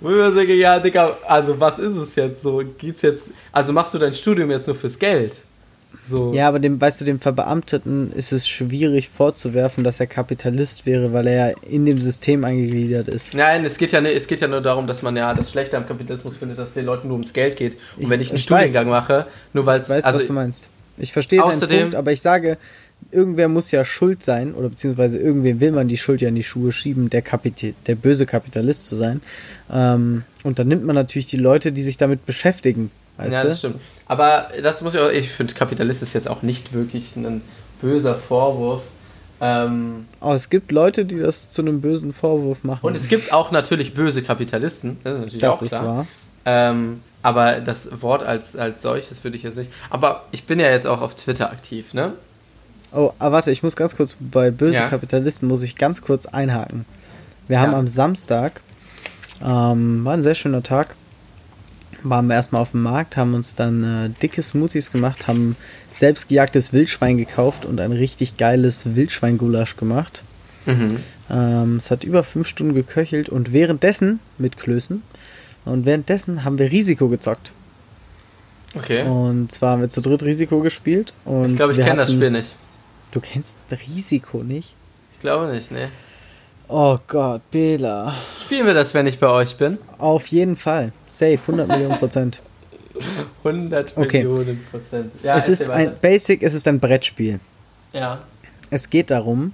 Wo 0.00 0.10
ich 0.10 0.16
mir 0.16 0.32
sage, 0.32 0.54
ja, 0.54 0.78
Digga, 0.78 1.16
also 1.26 1.58
was 1.60 1.78
ist 1.78 1.96
es 1.96 2.14
jetzt 2.14 2.42
so? 2.42 2.62
Geht's 2.78 3.02
jetzt, 3.02 3.30
also 3.52 3.72
machst 3.72 3.94
du 3.94 3.98
dein 3.98 4.14
Studium 4.14 4.50
jetzt 4.50 4.66
nur 4.66 4.76
fürs 4.76 4.98
Geld? 4.98 5.40
So. 6.02 6.32
Ja, 6.34 6.48
aber 6.48 6.58
dem, 6.58 6.80
weißt 6.80 7.00
du, 7.00 7.04
dem 7.04 7.18
Verbeamteten 7.20 8.12
ist 8.12 8.32
es 8.32 8.46
schwierig 8.48 9.08
vorzuwerfen, 9.08 9.84
dass 9.84 10.00
er 10.00 10.06
Kapitalist 10.06 10.86
wäre, 10.86 11.12
weil 11.12 11.26
er 11.26 11.48
ja 11.50 11.54
in 11.68 11.86
dem 11.86 12.00
System 12.00 12.44
eingegliedert 12.44 13.08
ist. 13.08 13.34
Nein, 13.34 13.64
es 13.64 13.78
geht, 13.78 13.92
ja, 13.92 14.00
es 14.02 14.26
geht 14.26 14.40
ja 14.40 14.48
nur 14.48 14.60
darum, 14.60 14.86
dass 14.86 15.02
man 15.02 15.16
ja 15.16 15.32
das 15.34 15.50
Schlechte 15.50 15.76
am 15.76 15.86
Kapitalismus 15.86 16.36
findet, 16.36 16.58
dass 16.58 16.68
es 16.70 16.74
den 16.74 16.84
Leuten 16.86 17.08
nur 17.08 17.16
ums 17.16 17.32
Geld 17.32 17.56
geht. 17.56 17.74
Und 17.96 18.04
Ich- 18.04 18.10
wenn 18.10 18.20
ich 18.20 18.28
einen 18.30 18.36
ich 18.36 18.42
Studiengang 18.44 18.88
mache, 18.88 19.26
nur 19.52 19.66
weil 19.66 19.78
Ich 19.80 19.84
es. 19.84 19.90
weiß, 19.90 20.04
Also, 20.04 20.20
was 20.20 20.26
du 20.26 20.32
meinst. 20.32 20.68
Ich 20.98 21.12
verstehe 21.12 21.40
deinen 21.40 21.50
Außerdem- 21.52 21.80
Punkt, 21.82 21.94
aber 21.94 22.12
ich 22.12 22.20
sage, 22.20 22.58
irgendwer 23.10 23.48
muss 23.48 23.70
ja 23.70 23.84
schuld 23.84 24.22
sein, 24.22 24.54
oder 24.54 24.68
beziehungsweise 24.68 25.18
irgendwem 25.18 25.60
will 25.60 25.72
man 25.72 25.88
die 25.88 25.96
Schuld 25.96 26.20
ja 26.20 26.28
in 26.28 26.34
die 26.34 26.42
Schuhe 26.42 26.72
schieben, 26.72 27.08
der, 27.10 27.22
Kapita 27.22 27.68
der 27.86 27.94
böse 27.94 28.26
Kapitalist 28.26 28.86
zu 28.86 28.96
sein. 28.96 29.20
Ähm, 29.72 30.24
und 30.42 30.58
dann 30.58 30.68
nimmt 30.68 30.84
man 30.84 30.94
natürlich 30.96 31.26
die 31.26 31.36
Leute, 31.36 31.72
die 31.72 31.82
sich 31.82 31.96
damit 31.96 32.26
beschäftigen. 32.26 32.90
Weißt 33.16 33.32
ja, 33.32 33.42
du? 33.42 33.48
das 33.48 33.58
stimmt. 33.58 33.76
Aber 34.08 34.48
das 34.62 34.80
muss 34.82 34.94
ich 34.94 35.00
auch, 35.00 35.10
ich 35.10 35.28
finde, 35.30 35.54
Kapitalist 35.54 36.02
ist 36.02 36.14
jetzt 36.14 36.28
auch 36.28 36.42
nicht 36.42 36.72
wirklich 36.72 37.14
ein 37.16 37.42
böser 37.80 38.14
Vorwurf. 38.16 38.82
Ähm, 39.40 40.06
Aber 40.18 40.34
es 40.34 40.50
gibt 40.50 40.72
Leute, 40.72 41.04
die 41.04 41.18
das 41.18 41.52
zu 41.52 41.62
einem 41.62 41.80
bösen 41.80 42.12
Vorwurf 42.12 42.64
machen. 42.64 42.84
und 42.84 42.96
es 42.96 43.06
gibt 43.06 43.32
auch 43.32 43.52
natürlich 43.52 43.94
böse 43.94 44.22
Kapitalisten, 44.22 44.98
das 45.04 45.12
ist 45.14 45.18
natürlich 45.20 45.40
das 45.42 45.56
auch 45.58 45.62
ist 45.62 45.68
klar. 45.68 45.86
wahr. 45.86 46.06
Ähm, 46.44 47.02
aber 47.22 47.60
das 47.60 48.02
Wort 48.02 48.22
als, 48.24 48.56
als 48.56 48.82
solches 48.82 49.22
würde 49.22 49.36
ich 49.36 49.42
jetzt 49.44 49.56
nicht. 49.58 49.70
Aber 49.90 50.24
ich 50.32 50.44
bin 50.44 50.58
ja 50.58 50.70
jetzt 50.70 50.86
auch 50.86 51.02
auf 51.02 51.14
Twitter 51.14 51.50
aktiv, 51.52 51.92
ne? 51.94 52.14
Oh, 52.92 53.12
ah, 53.18 53.30
warte, 53.30 53.50
ich 53.50 53.62
muss 53.62 53.76
ganz 53.76 53.94
kurz, 53.94 54.16
bei 54.18 54.50
böse 54.50 54.78
Ja. 54.78 54.88
Kapitalisten 54.88 55.46
muss 55.46 55.62
ich 55.62 55.76
ganz 55.76 56.00
kurz 56.00 56.24
einhaken. 56.26 56.86
Wir 57.46 57.60
haben 57.60 57.72
Ja. 57.72 57.78
am 57.78 57.86
Samstag, 57.86 58.60
ähm, 59.44 60.04
war 60.04 60.14
ein 60.14 60.22
sehr 60.22 60.34
schöner 60.34 60.62
Tag, 60.62 60.94
waren 62.02 62.26
wir 62.26 62.34
erstmal 62.34 62.62
auf 62.62 62.72
dem 62.72 62.82
Markt, 62.82 63.16
haben 63.16 63.34
uns 63.34 63.54
dann 63.54 63.84
äh, 63.84 64.10
dicke 64.22 64.42
Smoothies 64.42 64.92
gemacht, 64.92 65.26
haben 65.26 65.56
selbst 65.94 66.28
gejagtes 66.28 66.72
Wildschwein 66.72 67.18
gekauft 67.18 67.64
und 67.64 67.80
ein 67.80 67.92
richtig 67.92 68.36
geiles 68.36 68.94
Wildschweingulasch 68.94 69.76
gemacht. 69.76 70.22
Mhm. 70.66 70.96
Ähm, 71.30 71.76
es 71.76 71.90
hat 71.90 72.04
über 72.04 72.22
fünf 72.22 72.46
Stunden 72.46 72.74
geköchelt 72.74 73.28
und 73.28 73.52
währenddessen, 73.52 74.20
mit 74.38 74.56
Klößen, 74.56 75.02
und 75.64 75.86
währenddessen 75.86 76.44
haben 76.44 76.58
wir 76.58 76.70
Risiko 76.70 77.08
gezockt. 77.08 77.52
Okay. 78.74 79.02
Und 79.02 79.50
zwar 79.52 79.72
haben 79.72 79.82
wir 79.82 79.88
zu 79.88 80.00
dritt 80.00 80.22
Risiko 80.22 80.60
gespielt. 80.60 81.12
Und 81.24 81.50
ich 81.50 81.56
glaube, 81.56 81.72
ich 81.72 81.78
kenne 81.78 81.96
das 81.96 82.12
Spiel 82.12 82.30
nicht. 82.30 82.54
Du 83.10 83.20
kennst 83.20 83.56
Risiko 83.70 84.42
nicht? 84.42 84.74
Ich 85.14 85.20
glaube 85.20 85.48
nicht, 85.48 85.70
ne? 85.70 85.88
Oh 86.68 86.98
Gott, 87.06 87.40
Bela. 87.50 88.14
Spielen 88.42 88.66
wir 88.66 88.74
das, 88.74 88.92
wenn 88.94 89.06
ich 89.06 89.18
bei 89.18 89.28
euch 89.28 89.56
bin? 89.56 89.78
Auf 89.96 90.26
jeden 90.26 90.56
Fall. 90.56 90.92
Safe, 91.06 91.38
100 91.40 91.66
Millionen 91.68 91.98
Prozent. 91.98 92.42
100 93.44 93.96
Okay. 93.96 94.18
Millionen 94.24 94.62
Prozent. 94.70 95.12
Ja, 95.22 95.38
es 95.38 95.48
ist 95.48 95.68
ein. 95.70 95.92
Basic, 96.00 96.42
es 96.42 96.52
ist 96.54 96.66
ein 96.68 96.78
Brettspiel. 96.80 97.40
Ja. 97.92 98.20
Es 98.70 98.90
geht 98.90 99.10
darum, 99.10 99.52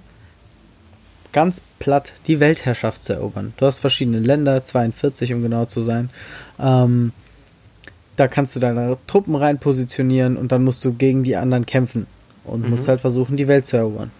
ganz 1.33 1.63
platt 1.79 2.15
die 2.27 2.41
Weltherrschaft 2.41 3.03
zu 3.03 3.13
erobern. 3.13 3.53
Du 3.59 3.67
hast 3.67 3.79
verschiedene 3.79 4.19
Länder, 4.19 4.65
42 4.65 5.33
um 5.35 5.43
genau 5.43 5.67
zu 5.67 5.83
sein. 5.83 6.11
Ähm, 6.59 7.13
da 8.17 8.27
kannst 8.29 8.57
du 8.57 8.61
deine 8.61 8.97
Truppen 9.07 9.37
rein 9.37 9.59
positionieren 9.59 10.37
und 10.37 10.51
dann 10.53 10.65
musst 10.65 10.85
du 10.85 10.93
gegen 10.95 11.23
die 11.23 11.37
anderen 11.37 11.67
kämpfen 11.67 12.07
und 12.45 12.63
Mhm. 12.65 12.71
musst 12.71 12.89
halt 12.89 13.01
versuchen, 13.01 13.37
die 13.37 13.47
Welt 13.49 13.67
zu 13.67 13.77
erobern. 13.77 14.11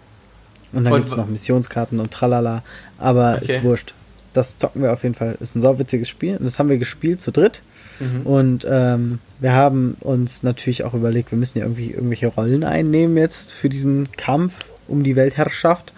Und 0.75 0.85
dann 0.85 0.95
gibt 0.95 1.07
es 1.07 1.17
noch 1.17 1.29
Missionskarten 1.29 2.01
und 2.01 2.11
tralala, 2.11 2.63
aber 2.99 3.39
Okay. 3.43 3.57
ist 3.57 3.63
wurscht. 3.63 3.95
Das 4.33 4.59
zocken 4.59 4.83
wir 4.83 4.93
auf 4.93 5.03
jeden 5.03 5.15
Fall. 5.15 5.37
Ist 5.41 5.55
ein 5.55 5.63
sauwitziges 5.63 6.09
Spiel 6.09 6.37
und 6.37 6.45
das 6.45 6.59
haben 6.59 6.69
wir 6.69 6.79
gespielt 6.79 7.21
zu 7.21 7.31
dritt. 7.31 7.63
Mhm. 8.01 8.23
Und 8.27 8.67
ähm, 8.69 9.21
wir 9.39 9.53
haben 9.53 9.97
uns 10.01 10.43
natürlich 10.43 10.83
auch 10.83 10.95
überlegt, 10.95 11.31
wir 11.31 11.39
müssen 11.39 11.59
ja 11.59 11.65
irgendwie 11.65 11.93
irgendwelche 11.93 12.27
Rollen 12.27 12.65
einnehmen 12.65 13.17
jetzt 13.17 13.53
für 13.53 13.69
diesen 13.69 14.11
Kampf 14.13 14.65
um 14.89 15.05
die 15.05 15.17
Weltherrschaft. 15.17 15.93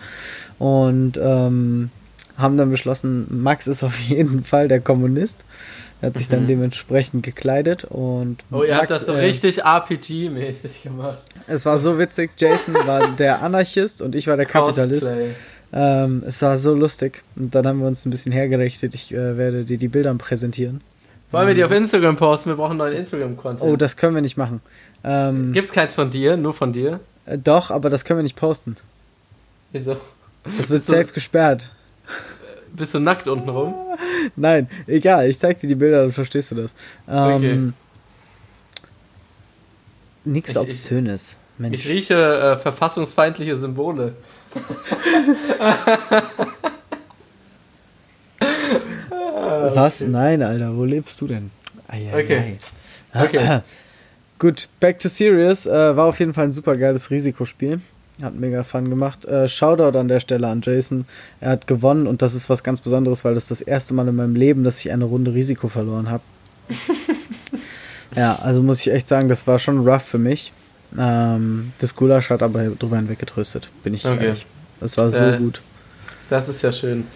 Und 0.58 1.18
ähm, 1.22 1.90
haben 2.36 2.56
dann 2.56 2.70
beschlossen, 2.70 3.26
Max 3.30 3.66
ist 3.66 3.82
auf 3.82 3.98
jeden 3.98 4.44
Fall 4.44 4.68
der 4.68 4.80
Kommunist. 4.80 5.44
Er 6.06 6.10
hat 6.10 6.18
sich 6.18 6.28
dann 6.28 6.44
Mhm. 6.44 6.46
dementsprechend 6.46 7.24
gekleidet 7.24 7.82
und 7.84 8.36
Oh, 8.52 8.62
ihr 8.62 8.76
habt 8.76 8.90
Max, 8.90 9.04
das 9.04 9.06
so 9.06 9.12
äh, 9.12 9.24
richtig 9.24 9.64
RPG-mäßig 9.64 10.84
gemacht. 10.84 11.18
Es 11.48 11.66
war 11.66 11.80
so 11.80 11.98
witzig. 11.98 12.30
Jason 12.36 12.74
war 12.86 13.08
der 13.18 13.42
Anarchist 13.42 14.02
und 14.02 14.14
ich 14.14 14.28
war 14.28 14.36
der 14.36 14.46
Kapitalist. 14.46 15.08
Ähm, 15.72 16.22
es 16.24 16.40
war 16.42 16.58
so 16.58 16.74
lustig. 16.74 17.24
Und 17.34 17.52
dann 17.56 17.66
haben 17.66 17.80
wir 17.80 17.88
uns 17.88 18.06
ein 18.06 18.10
bisschen 18.10 18.30
hergerichtet. 18.30 18.94
Ich 18.94 19.12
äh, 19.12 19.36
werde 19.36 19.64
dir 19.64 19.78
die 19.78 19.88
Bilder 19.88 20.14
präsentieren. 20.14 20.80
Wollen 21.32 21.48
wir 21.48 21.54
die 21.54 21.64
auf 21.64 21.72
Instagram 21.72 22.14
posten? 22.14 22.50
Wir 22.50 22.56
brauchen 22.56 22.76
neuen 22.76 22.94
Instagram-Content. 22.94 23.68
Oh, 23.68 23.74
das 23.74 23.96
können 23.96 24.14
wir 24.14 24.22
nicht 24.22 24.36
machen. 24.36 24.60
Ähm, 25.02 25.52
Gibt's 25.52 25.72
keins 25.72 25.92
von 25.92 26.10
dir? 26.10 26.36
Nur 26.36 26.54
von 26.54 26.72
dir? 26.72 27.00
äh, 27.24 27.36
doch, 27.36 27.72
aber 27.72 27.90
das 27.90 28.04
können 28.04 28.20
wir 28.20 28.22
nicht 28.22 28.36
posten. 28.36 28.76
Wieso? 29.72 29.96
Das 30.56 30.70
wird 30.70 30.84
safe 30.84 31.06
gesperrt. 31.12 31.68
Bist 32.76 32.92
du 32.94 33.00
nackt 33.00 33.26
unten 33.26 33.48
rum? 33.48 33.74
Nein, 34.36 34.68
egal, 34.86 35.28
ich 35.30 35.38
zeig 35.38 35.58
dir 35.60 35.66
die 35.66 35.74
Bilder, 35.74 36.02
dann 36.02 36.12
verstehst 36.12 36.50
du 36.50 36.56
das. 36.56 36.74
Ähm, 37.08 37.34
Okay. 37.34 37.72
Nix 40.24 40.50
Ich- 40.50 40.58
Obszönes. 40.58 41.36
Mensch. 41.58 41.86
Ich 41.86 41.88
rieche 41.88 42.14
äh, 42.14 42.56
verfassungsfeindliche 42.58 43.56
Symbole. 43.56 44.14
Was? 49.74 50.00
Nein, 50.00 50.42
Alter, 50.42 50.76
wo 50.76 50.84
lebst 50.84 51.20
du 51.20 51.26
denn? 51.26 51.50
Eieiei. 51.88 52.22
Okay. 52.24 52.58
Okay. 53.14 53.60
Gut, 54.38 54.68
Back 54.80 54.98
to 54.98 55.08
Serious 55.08 55.66
äh, 55.66 55.96
war 55.96 56.06
auf 56.06 56.18
jeden 56.20 56.34
Fall 56.34 56.44
ein 56.44 56.52
super 56.52 56.76
geiles 56.76 57.10
Risikospiel. 57.10 57.80
Hat 58.22 58.34
mega 58.34 58.62
Fun 58.62 58.88
gemacht. 58.88 59.24
Äh, 59.26 59.46
Shoutout 59.46 59.98
an 59.98 60.08
der 60.08 60.20
Stelle 60.20 60.48
an 60.48 60.62
Jason. 60.64 61.04
Er 61.40 61.50
hat 61.50 61.66
gewonnen 61.66 62.06
und 62.06 62.22
das 62.22 62.34
ist 62.34 62.48
was 62.48 62.62
ganz 62.64 62.80
Besonderes, 62.80 63.24
weil 63.24 63.34
das 63.34 63.44
ist 63.44 63.50
das 63.50 63.60
erste 63.60 63.92
Mal 63.94 64.08
in 64.08 64.16
meinem 64.16 64.34
Leben, 64.34 64.64
dass 64.64 64.80
ich 64.80 64.90
eine 64.90 65.04
Runde 65.04 65.34
Risiko 65.34 65.68
verloren 65.68 66.10
habe. 66.10 66.22
ja, 68.14 68.36
also 68.36 68.62
muss 68.62 68.80
ich 68.80 68.92
echt 68.92 69.08
sagen, 69.08 69.28
das 69.28 69.46
war 69.46 69.58
schon 69.58 69.86
rough 69.86 70.02
für 70.02 70.18
mich. 70.18 70.52
Ähm, 70.98 71.72
das 71.78 71.94
Gulasch 71.94 72.30
hat 72.30 72.42
aber 72.42 72.64
drüber 72.70 72.96
hinweg 72.96 73.18
getröstet, 73.18 73.68
bin 73.82 73.92
ich 73.94 74.06
Okay. 74.06 74.24
ehrlich. 74.26 74.46
Das 74.80 74.96
war 74.96 75.10
so 75.10 75.24
Äh, 75.24 75.38
gut. 75.38 75.60
Das 76.30 76.48
ist 76.48 76.62
ja 76.62 76.72
schön. 76.72 77.06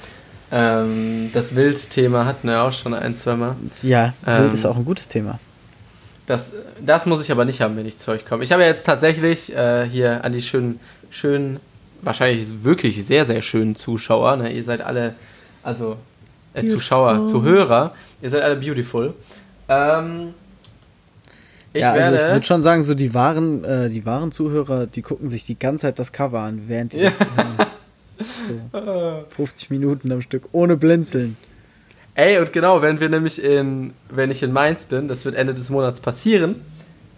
Ähm, 0.53 1.31
das 1.33 1.55
Wildthema 1.55 2.25
hatten 2.27 2.49
wir 2.49 2.63
auch 2.63 2.73
schon 2.73 2.93
ein, 2.93 3.17
zweimal. 3.17 3.55
Ja, 3.83 4.13
ähm, 4.27 4.45
Wild 4.45 4.55
ist 4.55 4.67
auch 4.67 4.77
ein 4.77 4.85
gutes 4.85 5.09
Thema. 5.09 5.39
Das, 6.31 6.53
das 6.81 7.07
muss 7.07 7.21
ich 7.21 7.33
aber 7.33 7.45
nicht 7.45 7.61
haben, 7.61 7.77
wenn 7.77 7.87
ich 7.87 7.99
zu 7.99 8.13
euch 8.13 8.25
komme. 8.25 8.45
Ich 8.45 8.53
habe 8.53 8.63
ja 8.63 8.69
jetzt 8.69 8.87
tatsächlich 8.87 9.53
äh, 9.53 9.85
hier 9.91 10.25
an 10.25 10.33
die 10.33 10.41
schönen, 10.41 10.79
schönen, 11.11 11.59
wahrscheinlich 12.03 12.63
wirklich 12.63 13.05
sehr, 13.05 13.25
sehr 13.25 13.43
schönen 13.43 13.75
Zuschauer. 13.75 14.37
Ne? 14.37 14.53
Ihr 14.53 14.63
seid 14.63 14.81
alle, 14.81 15.17
also 15.65 15.97
äh, 16.55 16.65
Zuschauer. 16.65 17.27
Zuhörer, 17.27 17.95
ihr 18.23 18.31
seid 18.31 18.43
alle 18.43 18.55
beautiful. 18.55 19.13
Ähm, 19.69 20.35
ich 21.73 21.81
ja, 21.81 21.91
also 21.95 22.15
ich 22.15 22.23
würde 22.23 22.47
schon 22.47 22.63
sagen, 22.63 22.85
so 22.85 22.95
die 22.95 23.13
wahren, 23.13 23.65
äh, 23.65 23.89
die 23.89 24.07
wahren 24.07 24.31
Zuhörer, 24.31 24.87
die 24.87 25.03
gucken 25.03 25.29
sich 25.29 25.45
die 25.45 25.59
ganze 25.59 25.83
Zeit 25.83 25.99
das 25.99 26.13
Cover 26.13 26.39
an, 26.39 26.63
während 26.69 26.93
die 26.93 26.99
Ja. 26.99 27.11
das. 27.11 27.19
So 28.47 29.25
50 29.35 29.71
Minuten 29.71 30.13
am 30.13 30.21
Stück, 30.23 30.51
ohne 30.53 30.77
blinzeln. 30.77 31.39
Ey, 32.15 32.39
und 32.39 32.53
genau, 32.53 32.83
wenn 32.83 33.01
wir 33.01 33.09
nämlich 33.09 33.43
in, 33.43 33.93
wenn 34.11 34.31
ich 34.31 34.43
in 34.43 34.53
Mainz 34.53 34.85
bin, 34.85 35.09
das 35.09 35.25
wird 35.25 35.35
Ende 35.37 35.55
des 35.55 35.71
Monats 35.71 36.01
passieren, 36.01 36.57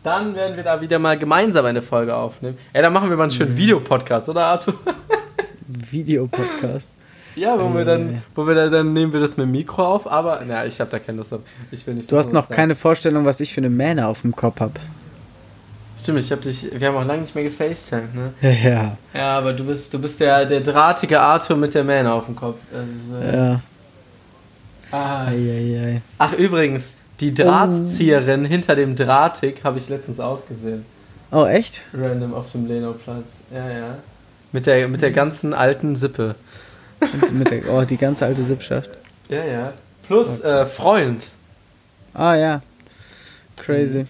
dann 0.04 0.34
werden 0.34 0.56
wir 0.56 0.64
da 0.64 0.80
wieder 0.80 0.98
mal 0.98 1.16
gemeinsam 1.18 1.64
eine 1.64 1.80
Folge 1.82 2.14
aufnehmen. 2.14 2.58
Ey, 2.72 2.82
dann 2.82 2.92
machen 2.92 3.08
wir 3.10 3.16
mal 3.16 3.24
einen 3.24 3.32
Mhm. 3.32 3.36
schönen 3.36 3.56
Videopodcast, 3.56 4.28
oder 4.28 4.44
Arthur? 4.46 4.74
Videopodcast. 5.68 6.90
Ja, 7.34 7.58
wo 7.58 7.72
wir 7.72 7.80
Äh. 7.80 7.84
dann, 7.84 8.22
wo 8.34 8.46
wir 8.46 8.54
da, 8.54 8.68
dann 8.68 8.92
nehmen 8.92 9.12
wir 9.12 9.20
das 9.20 9.36
mit 9.36 9.46
dem 9.46 9.52
Mikro 9.52 9.84
auf, 9.94 10.06
aber 10.10 10.42
na, 10.46 10.66
ich 10.66 10.78
habe 10.80 10.90
da 10.90 10.98
keine 10.98 11.18
Lust 11.18 11.32
drauf. 11.32 11.40
Ich 11.70 11.86
will 11.86 11.94
nicht. 11.94 12.10
Du 12.12 12.18
hast 12.18 12.32
noch 12.32 12.46
das 12.48 12.54
keine 12.56 12.74
Vorstellung, 12.74 13.24
was 13.24 13.40
ich 13.40 13.54
für 13.54 13.60
eine 13.60 13.70
Mähne 13.70 14.06
auf 14.06 14.20
dem 14.22 14.36
Kopf 14.36 14.60
hab. 14.60 14.76
sagt. 14.76 14.86
Stimmt, 15.98 16.18
ich 16.18 16.30
habe 16.32 16.42
dich. 16.42 16.68
Wir 16.78 16.88
haben 16.88 16.96
auch 16.96 17.06
lange 17.06 17.20
nicht 17.22 17.34
mehr 17.34 17.44
gefacetimed, 17.44 18.14
ne? 18.14 18.32
Ja, 18.42 18.96
ja. 19.14 19.38
Aber 19.38 19.52
du 19.52 19.64
bist, 19.64 19.94
du 19.94 19.98
bist 20.00 20.20
der, 20.20 20.44
der 20.44 20.60
drahtige 20.60 21.20
Arthur 21.20 21.56
mit 21.56 21.74
der 21.74 21.84
Mähne 21.84 22.12
auf 22.12 22.26
dem 22.26 22.34
Kopf. 22.36 22.56
Äh, 22.72 23.36
ja. 23.36 23.60
Ah. 24.92 25.26
Eieiei. 25.26 26.00
Ach 26.18 26.32
übrigens, 26.34 26.96
die 27.20 27.34
Drahtzieherin 27.34 28.44
hinter 28.44 28.74
dem 28.74 28.96
Drahtig 28.96 29.64
habe 29.64 29.78
ich 29.78 29.88
letztens 29.88 30.20
auch 30.20 30.46
gesehen. 30.48 30.84
Oh, 31.30 31.46
echt? 31.46 31.82
Random 31.94 32.34
auf 32.34 32.52
dem 32.52 32.66
Lenoplatz. 32.66 33.40
Ja, 33.52 33.70
ja. 33.70 33.98
Mit 34.52 34.66
der, 34.66 34.88
mit 34.88 35.02
der 35.02 35.12
ganzen 35.12 35.54
alten 35.54 35.96
Sippe. 35.96 36.34
Mit 37.32 37.50
der, 37.50 37.72
oh, 37.72 37.82
die 37.84 37.96
ganze 37.96 38.26
alte 38.26 38.42
Sippschaft. 38.42 38.90
Ja, 39.28 39.44
ja. 39.44 39.72
Plus 40.06 40.42
äh, 40.42 40.66
Freund. 40.66 41.28
Ah, 42.12 42.34
ja. 42.34 42.60
Crazy. 43.56 44.06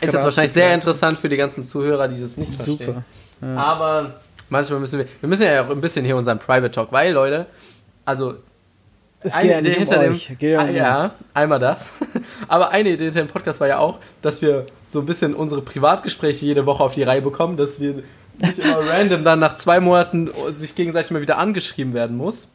Ist 0.00 0.12
jetzt 0.12 0.22
wahrscheinlich 0.22 0.52
sehr 0.52 0.74
interessant 0.74 1.18
für 1.18 1.28
die 1.28 1.36
ganzen 1.36 1.64
Zuhörer, 1.64 2.08
die 2.08 2.20
das 2.20 2.36
nicht 2.36 2.54
verstehen. 2.54 2.78
Super. 2.78 3.04
Ja. 3.40 3.56
Aber 3.56 4.20
manchmal 4.48 4.80
müssen 4.80 4.98
wir, 4.98 5.06
wir 5.20 5.28
müssen 5.28 5.44
ja 5.44 5.64
auch 5.64 5.70
ein 5.70 5.80
bisschen 5.80 6.04
hier 6.04 6.16
unseren 6.16 6.38
Private 6.38 6.70
Talk, 6.70 6.92
weil 6.92 7.12
Leute, 7.12 7.46
also 8.04 8.36
Es 9.20 9.34
eine 9.34 9.42
geht 9.42 9.52
ja 9.52 9.58
Idee 9.58 9.70
um 9.70 9.78
hinter 9.78 10.00
euch. 10.00 10.36
dem, 10.38 10.48
ja 10.48 10.60
ah, 10.60 10.64
um 10.64 10.74
ja, 10.74 11.14
einmal 11.34 11.58
das. 11.58 11.90
Aber 12.48 12.70
eine 12.70 12.90
Idee 12.90 13.04
hinter 13.04 13.20
dem 13.20 13.28
Podcast 13.28 13.60
war 13.60 13.66
ja 13.66 13.78
auch, 13.78 13.98
dass 14.22 14.42
wir 14.42 14.66
so 14.84 15.00
ein 15.00 15.06
bisschen 15.06 15.34
unsere 15.34 15.60
Privatgespräche 15.60 16.46
jede 16.46 16.66
Woche 16.66 16.84
auf 16.84 16.94
die 16.94 17.02
Reihe 17.02 17.20
bekommen, 17.20 17.56
dass 17.56 17.80
wir 17.80 18.02
nicht 18.38 18.58
immer 18.60 18.78
random 18.90 19.24
dann 19.24 19.40
nach 19.40 19.56
zwei 19.56 19.80
Monaten 19.80 20.30
sich 20.54 20.74
gegenseitig 20.74 21.10
mal 21.10 21.20
wieder 21.20 21.38
angeschrieben 21.38 21.94
werden 21.94 22.16
muss. 22.16 22.48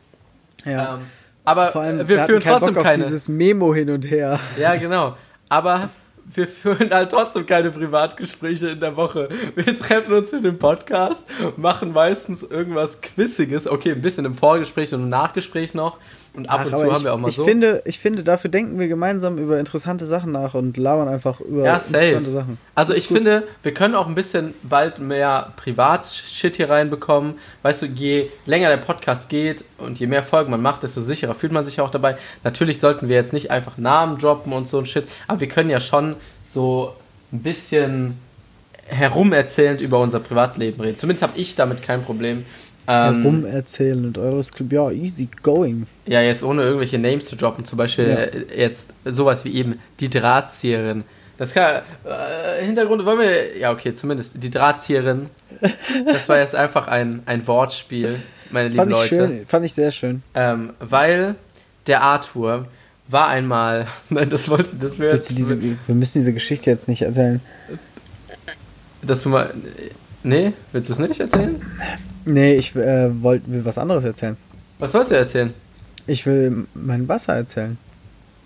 Ja. 0.63 0.95
Ähm, 0.95 1.01
aber 1.43 1.71
Vor 1.71 1.81
allem, 1.81 1.97
wir, 1.97 2.07
wir 2.07 2.25
führen 2.25 2.41
trotzdem 2.41 2.73
Bock 2.73 2.77
auf 2.77 2.83
keine. 2.83 3.03
dieses 3.03 3.27
Memo 3.27 3.73
hin 3.75 3.89
und 3.89 4.09
her. 4.09 4.39
Ja, 4.57 4.75
genau. 4.75 5.17
Aber 5.49 5.89
wir 6.25 6.47
führen 6.47 6.89
halt 6.91 7.11
trotzdem 7.11 7.45
keine 7.45 7.71
Privatgespräche 7.71 8.69
in 8.69 8.79
der 8.79 8.95
Woche. 8.95 9.27
Wir 9.55 9.75
treffen 9.75 10.13
uns 10.13 10.29
für 10.29 10.39
den 10.39 10.57
Podcast, 10.57 11.27
machen 11.57 11.91
meistens 11.91 12.43
irgendwas 12.43 13.01
Quissiges. 13.01 13.67
Okay, 13.67 13.91
ein 13.91 14.01
bisschen 14.01 14.23
im 14.23 14.35
Vorgespräch 14.35 14.93
und 14.93 15.01
im 15.01 15.09
Nachgespräch 15.09 15.73
noch. 15.73 15.97
Und 16.35 16.49
ab 16.49 16.61
Ach, 16.61 16.65
und 16.65 16.75
zu 16.75 16.83
ich, 16.83 16.91
haben 16.91 17.03
wir 17.03 17.13
auch 17.13 17.17
mal 17.19 17.29
ich 17.29 17.35
so. 17.35 17.43
Finde, 17.43 17.83
ich 17.85 17.99
finde, 17.99 18.23
dafür 18.23 18.49
denken 18.49 18.79
wir 18.79 18.87
gemeinsam 18.87 19.37
über 19.37 19.59
interessante 19.59 20.07
Sachen 20.07 20.31
nach 20.31 20.55
und 20.55 20.75
labern 20.77 21.07
einfach 21.07 21.39
über 21.39 21.63
Ja, 21.63 21.75
interessante 21.75 22.31
Sachen. 22.31 22.57
Also 22.73 22.93
ich 22.93 23.07
gut. 23.07 23.17
finde, 23.17 23.43
wir 23.61 23.73
können 23.73 23.93
auch 23.93 24.07
ein 24.07 24.15
bisschen 24.15 24.55
bald 24.63 24.97
mehr 24.97 25.53
Privat-Shit 25.57 26.55
hier 26.55 26.71
reinbekommen. 26.71 27.35
Weißt 27.61 27.83
du, 27.83 27.85
je 27.85 28.29
länger 28.47 28.69
der 28.69 28.77
Podcast 28.77 29.29
geht 29.29 29.63
und 29.77 29.99
je 29.99 30.07
mehr 30.07 30.23
Folgen 30.23 30.49
man 30.49 30.61
macht, 30.61 30.81
desto 30.81 31.01
sicherer 31.01 31.35
fühlt 31.35 31.51
man 31.51 31.65
sich 31.65 31.79
auch 31.81 31.91
dabei. 31.91 32.17
Natürlich 32.43 32.79
sollten 32.79 33.09
wir 33.09 33.15
jetzt 33.15 33.33
nicht 33.33 33.51
einfach 33.51 33.77
Namen 33.77 34.17
droppen 34.17 34.53
und 34.53 34.67
so 34.67 34.79
ein 34.79 34.87
Shit, 34.87 35.07
aber 35.27 35.39
wir 35.39 35.49
können 35.49 35.69
ja 35.69 35.79
schon 35.79 36.15
so 36.43 36.95
ein 37.31 37.43
bisschen 37.43 38.17
herumerzählend 38.87 39.81
über 39.81 39.99
unser 39.99 40.19
Privatleben 40.19 40.81
reden. 40.81 40.97
Zumindest 40.97 41.23
habe 41.23 41.39
ich 41.39 41.55
damit 41.55 41.83
kein 41.83 42.03
Problem. 42.03 42.45
Ähm, 42.87 43.25
Rumerzählen 43.25 44.05
und 44.05 44.17
eures 44.17 44.51
Club, 44.51 44.71
ja, 44.73 44.91
easy 44.91 45.29
going. 45.41 45.87
ja, 46.05 46.21
jetzt 46.21 46.43
ohne 46.43 46.63
irgendwelche 46.63 46.99
Names 46.99 47.25
zu 47.25 47.35
droppen, 47.37 47.63
zum 47.65 47.77
Beispiel 47.77 48.07
Ja. 48.09 48.15
äh, 48.17 48.45
jetzt 48.59 48.89
sowas 49.05 49.45
wie 49.45 49.53
eben 49.55 49.79
die 49.99 50.09
Drahtzieherin. 50.09 51.03
Das 51.37 51.53
kann, 51.53 51.81
äh, 52.05 52.63
Hintergrund 52.65 53.05
wollen 53.05 53.19
wir, 53.19 53.57
ja 53.57 53.71
okay, 53.71 53.93
zumindest 53.93 54.43
die 54.43 54.49
Drahtzieherin. 54.51 55.29
Das 56.11 56.27
war 56.29 56.37
jetzt 56.39 56.55
einfach 56.55 56.87
ein, 56.87 57.21
ein 57.25 57.47
Wortspiel, 57.47 58.19
meine 58.51 58.67
lieben 58.69 58.77
Fand 58.79 58.91
ich 58.91 58.97
Leute. 58.97 59.15
schön, 59.15 59.45
fand 59.47 59.65
ich 59.65 59.73
sehr 59.73 59.91
schön. 59.91 60.21
Ähm, 60.35 60.73
weil 60.79 61.35
der 61.87 62.01
Arthur 62.01 62.67
war 63.07 63.27
einmal, 63.29 63.87
nein, 64.09 64.29
das 64.29 64.49
wollte, 64.49 64.75
das 64.75 64.99
wäre 64.99 65.17
du 65.17 65.33
diese, 65.33 65.59
wir 65.61 65.95
müssen 65.95 66.19
diese 66.19 66.33
Geschichte 66.33 66.69
jetzt 66.69 66.87
nicht 66.87 67.01
erzählen. 67.01 67.39
dass 69.01 69.23
du 69.23 69.29
mal, 69.29 69.53
nee, 70.23 70.53
willst 70.71 70.89
du 70.89 70.93
es 70.93 70.99
nicht 70.99 71.19
erzählen? 71.19 71.61
Nee, 72.25 72.55
ich 72.55 72.75
äh, 72.75 73.21
wollt, 73.21 73.43
will 73.47 73.65
was 73.65 73.77
anderes 73.77 74.03
erzählen. 74.05 74.37
Was 74.79 74.91
sollst 74.91 75.11
du 75.11 75.15
erzählen? 75.15 75.53
Ich 76.07 76.25
will 76.25 76.65
mein 76.73 77.07
Wasser 77.07 77.33
erzählen. 77.35 77.77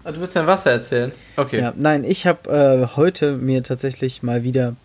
Ah, 0.03 0.11
Du 0.11 0.19
willst 0.21 0.35
dein 0.35 0.47
Wasser 0.47 0.71
erzählen? 0.71 1.11
Okay. 1.35 1.59
Ja, 1.59 1.73
nein, 1.75 2.03
ich 2.03 2.25
habe 2.27 2.49
äh, 2.91 2.95
heute 2.95 3.33
mir 3.37 3.61
tatsächlich 3.63 4.23
mal 4.23 4.43
wieder 4.43 4.75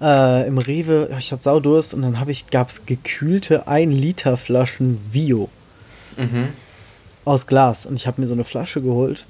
äh, 0.00 0.46
im 0.46 0.58
Rewe, 0.58 1.10
ich 1.18 1.32
hatte 1.32 1.42
Saudurst 1.42 1.92
und 1.94 2.02
dann 2.02 2.20
habe 2.20 2.30
ich, 2.30 2.48
gab 2.50 2.68
es 2.68 2.86
gekühlte 2.86 3.66
1 3.68 3.92
Liter 3.94 4.36
Flaschen 4.36 4.98
Vio 5.10 5.48
Mhm. 6.16 6.48
aus 7.24 7.46
Glas 7.46 7.86
und 7.86 7.94
ich 7.94 8.06
habe 8.06 8.20
mir 8.20 8.26
so 8.26 8.32
eine 8.34 8.44
Flasche 8.44 8.80
geholt 8.82 9.26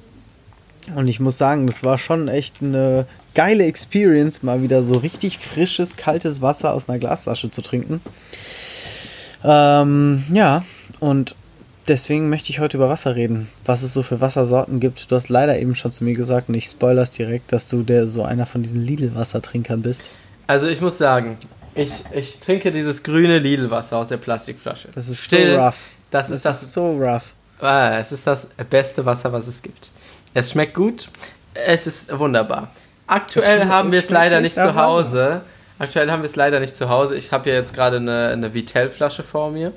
und 0.97 1.09
ich 1.09 1.21
muss 1.21 1.37
sagen, 1.39 1.67
das 1.67 1.85
war 1.85 1.99
schon 1.99 2.27
echt 2.29 2.63
eine 2.63 3.07
geile 3.35 3.65
Experience, 3.65 4.43
mal 4.43 4.63
wieder 4.63 4.83
so 4.83 4.95
richtig 4.99 5.39
frisches, 5.39 5.97
kaltes 5.97 6.41
Wasser 6.43 6.73
aus 6.73 6.89
einer 6.89 6.99
Glasflasche 6.99 7.51
zu 7.51 7.63
trinken. 7.63 8.01
Ähm, 9.45 10.25
ja, 10.33 10.65
und 11.01 11.35
deswegen 11.89 12.29
möchte 12.29 12.51
ich 12.51 12.61
heute 12.61 12.77
über 12.77 12.89
Wasser 12.89 13.17
reden, 13.17 13.49
was 13.65 13.83
es 13.83 13.95
so 13.95 14.03
für 14.03 14.21
Wassersorten 14.21 14.81
gibt. 14.81 15.11
Du 15.11 15.17
hast 15.17 15.29
leider 15.29 15.59
eben 15.59 15.75
schon 15.75 15.93
zu 15.93 16.05
mir 16.05 16.15
gesagt 16.15 16.49
und 16.49 16.55
ich 16.55 16.67
spoiler's 16.67 17.11
direkt, 17.11 17.53
dass 17.53 17.69
du 17.69 17.83
der 17.83 18.07
so 18.07 18.23
einer 18.23 18.47
von 18.47 18.63
diesen 18.63 18.85
Lidl-Wassertrinkern 18.85 19.83
bist. 19.83 20.03
Also 20.47 20.67
ich 20.67 20.81
muss 20.81 20.99
sagen, 20.99 21.39
ich, 21.75 21.93
ich 22.15 22.41
trinke 22.41 22.73
dieses 22.73 23.03
grüne 23.03 23.39
Lidl-Wasser 23.39 23.97
aus 23.97 24.09
der 24.09 24.17
Plastikflasche. 24.19 24.89
Das 24.95 25.09
ist 25.09 25.25
Still, 25.25 25.55
so 25.55 25.61
rough. 25.61 25.77
Das 26.11 26.27
Das 26.29 26.37
ist 26.37 26.45
das, 26.45 26.63
ist 26.63 26.73
so 26.73 26.91
rough. 26.99 27.33
ah, 27.61 27.99
es 27.99 28.11
ist 28.13 28.27
das 28.27 28.49
beste 28.69 29.07
Wasser, 29.07 29.33
was 29.33 29.47
es 29.47 29.63
gibt. 29.63 29.91
Es 30.35 30.51
schmeckt 30.51 30.75
gut, 30.75 31.09
es 31.55 31.87
ist 31.87 32.17
wunderbar. 32.19 32.71
Aktuell 33.11 33.67
haben 33.67 33.91
wir 33.91 33.99
es 33.99 34.11
leider 34.11 34.41
nicht 34.41 34.55
zu. 34.55 34.75
Hause. 34.77 35.43
Aktuell 35.81 36.11
haben 36.11 36.23
wir 36.23 36.29
es 36.29 36.37
leider 36.37 36.61
nicht 36.61 36.77
zu 36.77 36.89
Hause. 36.89 37.17
Ich 37.17 37.33
habe 37.33 37.45
hier 37.45 37.55
jetzt 37.55 37.75
gerade 37.75 37.97
eine, 37.97 38.29
eine 38.29 38.55
Vitell-Flasche 38.55 39.23
vor 39.25 39.51
mir. 39.51 39.73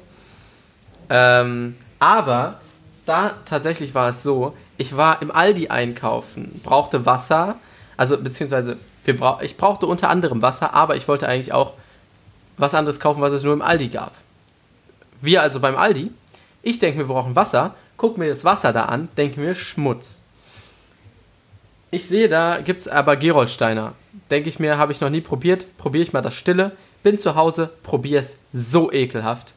Ähm, 1.09 1.75
aber 1.97 2.59
da 3.05 3.31
tatsächlich 3.45 3.95
war 3.95 4.09
es 4.09 4.21
so, 4.21 4.55
ich 4.77 4.95
war 4.95 5.21
im 5.21 5.31
Aldi 5.31 5.69
einkaufen, 5.69 6.61
brauchte 6.63 7.05
Wasser, 7.05 7.55
also 7.97 8.17
beziehungsweise 8.17 8.77
brauch, 9.05 9.41
ich 9.41 9.57
brauchte 9.57 9.85
unter 9.85 10.09
anderem 10.09 10.41
Wasser, 10.41 10.73
aber 10.73 10.95
ich 10.95 11.07
wollte 11.07 11.27
eigentlich 11.27 11.53
auch 11.53 11.73
was 12.57 12.73
anderes 12.73 12.99
kaufen, 12.99 13.21
was 13.21 13.33
es 13.33 13.43
nur 13.43 13.53
im 13.53 13.61
Aldi 13.61 13.89
gab. 13.89 14.13
Wir 15.21 15.41
also 15.41 15.59
beim 15.59 15.77
Aldi. 15.77 16.11
Ich 16.61 16.79
denke, 16.79 16.99
wir 16.99 17.07
brauchen 17.07 17.35
Wasser, 17.35 17.75
guck 17.97 18.17
mir 18.17 18.29
das 18.29 18.45
Wasser 18.45 18.73
da 18.73 18.85
an, 18.85 19.09
denke 19.17 19.39
mir 19.39 19.55
Schmutz. 19.55 20.22
Ich 21.93 22.07
sehe, 22.07 22.27
da 22.27 22.59
gibt 22.59 22.81
es 22.81 22.87
aber 22.87 23.15
Geroldsteiner. 23.15 23.93
Denke 24.31 24.49
ich 24.49 24.57
mir, 24.57 24.77
habe 24.79 24.91
ich 24.91 24.99
noch 24.99 25.11
nie 25.11 25.21
probiert. 25.21 25.77
Probiere 25.77 26.01
ich 26.01 26.11
mal 26.11 26.21
das 26.21 26.33
Stille. 26.33 26.71
Bin 27.03 27.19
zu 27.19 27.35
Hause, 27.35 27.69
probiere 27.83 28.21
es 28.21 28.37
so 28.51 28.91
ekelhaft. 28.91 29.53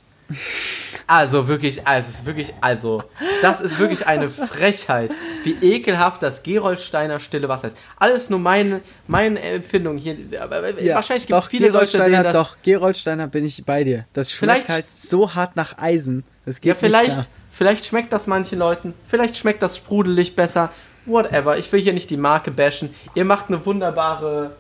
Also 1.07 1.49
wirklich, 1.49 1.87
also 1.87 2.09
es 2.11 2.17
ist 2.17 2.27
wirklich, 2.27 2.53
also, 2.61 3.03
das 3.41 3.63
ist 3.63 3.79
wirklich 3.79 4.07
eine 4.07 4.29
Frechheit, 4.29 5.13
wie 5.45 5.57
ekelhaft 5.63 6.23
das 6.23 6.43
Geroldsteiner 6.43 7.21
stille 7.21 7.49
Wasser 7.49 7.69
ist. 7.69 7.79
Alles 7.97 8.29
nur 8.29 8.41
meine, 8.41 8.83
meine 9.07 9.41
Empfindung 9.41 9.97
hier. 9.97 10.17
Ja, 10.31 10.51
Wahrscheinlich 10.97 11.29
gibt 11.29 11.39
es 11.39 11.47
viele 11.47 11.69
Leute, 11.69 11.87
Gerolsteiner, 11.93 12.23
denen 12.23 12.25
das. 12.25 12.33
doch, 12.35 12.57
Gerolsteiner 12.63 13.29
bin 13.29 13.47
ich 13.47 13.65
bei 13.65 13.83
dir. 13.83 14.05
Das 14.13 14.31
schmeckt 14.31 14.69
halt 14.69 14.91
so 14.91 15.35
hart 15.35 15.57
nach 15.57 15.79
Eisen. 15.79 16.25
Das 16.45 16.61
geht 16.61 16.69
Ja, 16.71 16.75
vielleicht, 16.75 17.21
vielleicht 17.51 17.87
schmeckt 17.87 18.13
das 18.13 18.27
manchen 18.27 18.59
Leuten, 18.59 18.93
vielleicht 19.09 19.37
schmeckt 19.37 19.63
das 19.63 19.79
sprudelig 19.79 20.37
besser. 20.37 20.71
Whatever, 21.07 21.57
ich 21.59 21.71
will 21.73 21.81
hier 21.81 21.93
nicht 21.93 22.11
die 22.11 22.17
Marke 22.17 22.51
bashen. 22.51 22.91
Ihr 23.15 23.25
macht 23.25 23.47
eine 23.49 23.65
wunderbare 23.65 24.51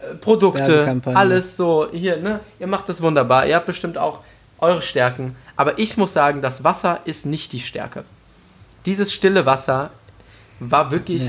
äh, 0.00 0.14
Produkte, 0.14 1.00
alles 1.04 1.56
so 1.56 1.88
hier, 1.92 2.16
ne? 2.18 2.40
Ihr 2.60 2.66
macht 2.68 2.88
das 2.88 3.02
wunderbar. 3.02 3.46
Ihr 3.46 3.56
habt 3.56 3.66
bestimmt 3.66 3.98
auch 3.98 4.20
eure 4.58 4.80
Stärken, 4.82 5.34
aber 5.56 5.78
ich 5.78 5.96
muss 5.96 6.12
sagen, 6.12 6.40
das 6.40 6.62
Wasser 6.64 7.00
ist 7.04 7.26
nicht 7.26 7.52
die 7.52 7.60
Stärke. 7.60 8.04
Dieses 8.86 9.12
stille 9.12 9.44
Wasser 9.44 9.90
war 10.60 10.90
wirklich 10.92 11.22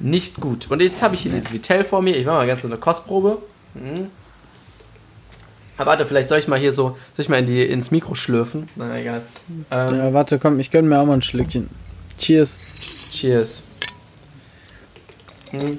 Nee. 0.00 0.10
nicht 0.10 0.40
gut. 0.40 0.68
Und 0.70 0.80
jetzt 0.82 1.00
habe 1.02 1.14
ich 1.14 1.22
hier 1.22 1.30
dieses 1.32 1.52
Vitell 1.52 1.84
vor 1.84 2.02
mir. 2.02 2.16
Ich 2.16 2.26
mache 2.26 2.36
mal 2.38 2.46
ganz 2.46 2.62
so 2.62 2.68
eine 2.68 2.76
Kostprobe. 2.76 3.38
Mhm. 3.74 4.08
Aber 5.78 5.92
warte, 5.92 6.06
vielleicht 6.06 6.28
soll 6.28 6.38
ich 6.38 6.48
mal 6.48 6.58
hier 6.58 6.72
so, 6.72 6.96
soll 7.14 7.22
ich 7.22 7.28
mal 7.28 7.38
in 7.38 7.46
die, 7.46 7.62
ins 7.64 7.90
Mikro 7.90 8.14
schlürfen? 8.14 8.68
Na 8.76 8.96
egal. 8.98 9.22
Ähm, 9.70 9.94
Ja, 9.96 10.12
warte, 10.12 10.38
komm, 10.38 10.60
ich 10.60 10.70
gönn 10.70 10.86
mir 10.88 10.98
auch 11.00 11.06
mal 11.06 11.14
ein 11.14 11.22
Schlückchen. 11.22 11.68
Cheers. 12.18 12.58
Cheers. 13.10 13.62
Hm. 15.52 15.78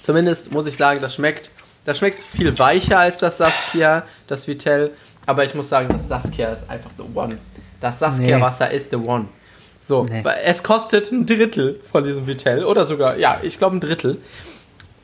Zumindest 0.00 0.52
muss 0.52 0.66
ich 0.66 0.76
sagen, 0.76 1.00
das 1.00 1.14
schmeckt, 1.14 1.50
das 1.84 1.98
schmeckt 1.98 2.20
viel 2.22 2.58
weicher 2.58 2.98
als 2.98 3.18
das 3.18 3.38
Saskia, 3.38 4.04
das 4.26 4.46
Vitell. 4.48 4.90
Aber 5.26 5.44
ich 5.44 5.54
muss 5.54 5.68
sagen, 5.68 5.88
das 5.92 6.08
Saskia 6.08 6.48
ist 6.50 6.68
einfach 6.70 6.90
the 6.96 7.04
one. 7.14 7.38
Das 7.80 7.98
Saskia-Wasser 7.98 8.70
ist 8.70 8.90
the 8.90 8.96
one. 8.96 9.26
So, 9.78 10.04
Nee. 10.04 10.22
es 10.44 10.62
kostet 10.62 11.10
ein 11.12 11.24
Drittel 11.24 11.80
von 11.90 12.04
diesem 12.04 12.26
Vitell 12.26 12.64
oder 12.64 12.84
sogar, 12.84 13.16
ja, 13.16 13.38
ich 13.42 13.58
glaube 13.58 13.76
ein 13.76 13.80
Drittel. 13.80 14.18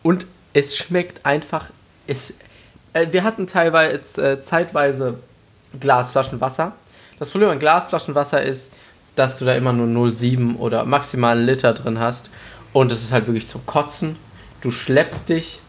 Und 0.02 0.26
es 0.52 0.76
schmeckt 0.76 1.24
einfach. 1.24 1.66
Es, 2.06 2.34
äh, 2.92 3.06
wir 3.10 3.24
hatten 3.24 3.46
teilweise 3.46 4.32
äh, 4.32 4.40
zeitweise 4.42 5.14
Glasflaschen 5.80 6.40
Wasser. 6.40 6.72
Das 7.18 7.30
Problem 7.30 7.48
an 7.50 7.58
Glasflaschen 7.58 8.14
Wasser 8.14 8.42
ist, 8.42 8.72
dass 9.16 9.38
du 9.38 9.46
da 9.46 9.54
immer 9.54 9.72
nur 9.72 9.86
0,7 10.08 10.56
oder 10.58 10.84
maximal 10.84 11.36
einen 11.36 11.46
Liter 11.46 11.72
drin 11.72 11.98
hast. 11.98 12.30
Und 12.76 12.92
es 12.92 13.02
ist 13.02 13.10
halt 13.10 13.26
wirklich 13.26 13.48
zum 13.48 13.64
Kotzen. 13.64 14.16
Du 14.60 14.70
schleppst 14.70 15.30
dich. 15.30 15.60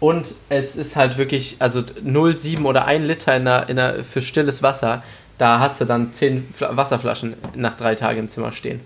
Und 0.00 0.28
es 0.48 0.74
ist 0.74 0.96
halt 0.96 1.18
wirklich, 1.18 1.56
also 1.58 1.80
0,7 1.80 2.64
oder 2.64 2.86
1 2.86 3.04
Liter 3.04 3.36
in 3.36 3.44
der, 3.44 3.68
in 3.68 3.76
der, 3.76 4.04
für 4.04 4.22
stilles 4.22 4.62
Wasser, 4.62 5.02
da 5.36 5.58
hast 5.58 5.82
du 5.82 5.84
dann 5.84 6.14
10 6.14 6.48
Fla 6.54 6.74
Wasserflaschen 6.78 7.34
nach 7.54 7.76
drei 7.76 7.94
Tagen 7.94 8.20
im 8.20 8.30
Zimmer 8.30 8.52
stehen. 8.52 8.80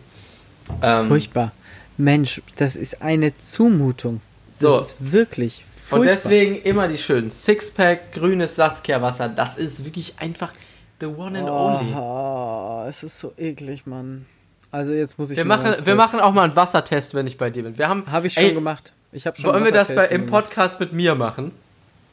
Ähm, 0.82 1.06
Furchtbar. 1.06 1.52
Mensch, 1.96 2.42
das 2.56 2.74
ist 2.74 3.02
eine 3.02 3.38
Zumutung. 3.38 4.20
Das 4.58 4.58
So. 4.58 4.80
ist 4.80 5.12
wirklich 5.12 5.64
furchtbar. 5.76 6.00
Und 6.00 6.06
deswegen 6.06 6.56
immer 6.56 6.88
die 6.88 6.98
schönen 6.98 7.30
Sixpack, 7.30 8.10
grünes 8.14 8.56
Saskia-Wasser. 8.56 9.28
Das 9.28 9.56
ist 9.56 9.84
wirklich 9.84 10.14
einfach 10.18 10.52
the 10.98 11.06
one 11.06 11.38
and 11.38 11.48
only. 11.48 11.94
Oh, 11.94 12.84
es 12.88 13.04
ist 13.04 13.20
so 13.20 13.32
eklig, 13.38 13.86
Mann. 13.86 14.26
Also 14.70 14.92
jetzt 14.92 15.18
muss 15.18 15.30
ich 15.30 15.36
Wir 15.36 15.44
mal 15.44 15.58
machen, 15.58 15.86
wir 15.86 15.94
machen 15.94 16.20
auch 16.20 16.32
mal 16.32 16.42
einen 16.44 16.56
Wassertest, 16.56 17.14
wenn 17.14 17.26
ich 17.26 17.38
bei 17.38 17.50
dir 17.50 17.62
bin. 17.62 17.78
Wir 17.78 17.88
haben, 17.88 18.04
Habe 18.10 18.26
ich 18.26 18.34
schon 18.34 18.44
Ey, 18.44 18.52
gemacht. 18.54 18.92
Ich 19.12 19.26
habe 19.26 19.36
schon 19.40 19.50
Wollen 19.52 19.64
wir 19.64 19.72
das 19.72 19.94
bei, 19.94 20.06
im. 20.08 20.26
Podcast 20.26 20.78
mit 20.80 20.92
mir 20.92 21.14
machen? 21.14 21.52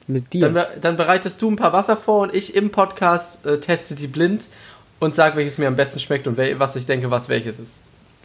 mit 0.08 0.34
dir? 0.34 0.50
Dann, 0.50 0.66
dann 0.82 0.98
bereitest 0.98 1.42
du 1.42 1.50
ein 1.52 1.56
paar 1.56 1.74
Wasser 1.74 1.98
vor 1.98 2.22
und 2.22 2.34
ich 2.34 2.56
im 2.56 2.70
Podcast 2.70 3.46
äh, 3.46 3.60
teste 3.60 3.96
die 3.96 4.08
blind 4.08 4.48
und 5.00 5.16
sag, 5.16 5.36
welches 5.36 5.58
mir 5.58 5.68
am 5.68 5.76
besten 5.76 6.00
schmeckt 6.00 6.28
und 6.28 6.38
wel 6.38 6.60
was 6.60 6.76
ich 6.76 6.86
denke, 6.86 7.10
was 7.12 7.28
welches 7.28 7.60
ist. 7.60 7.80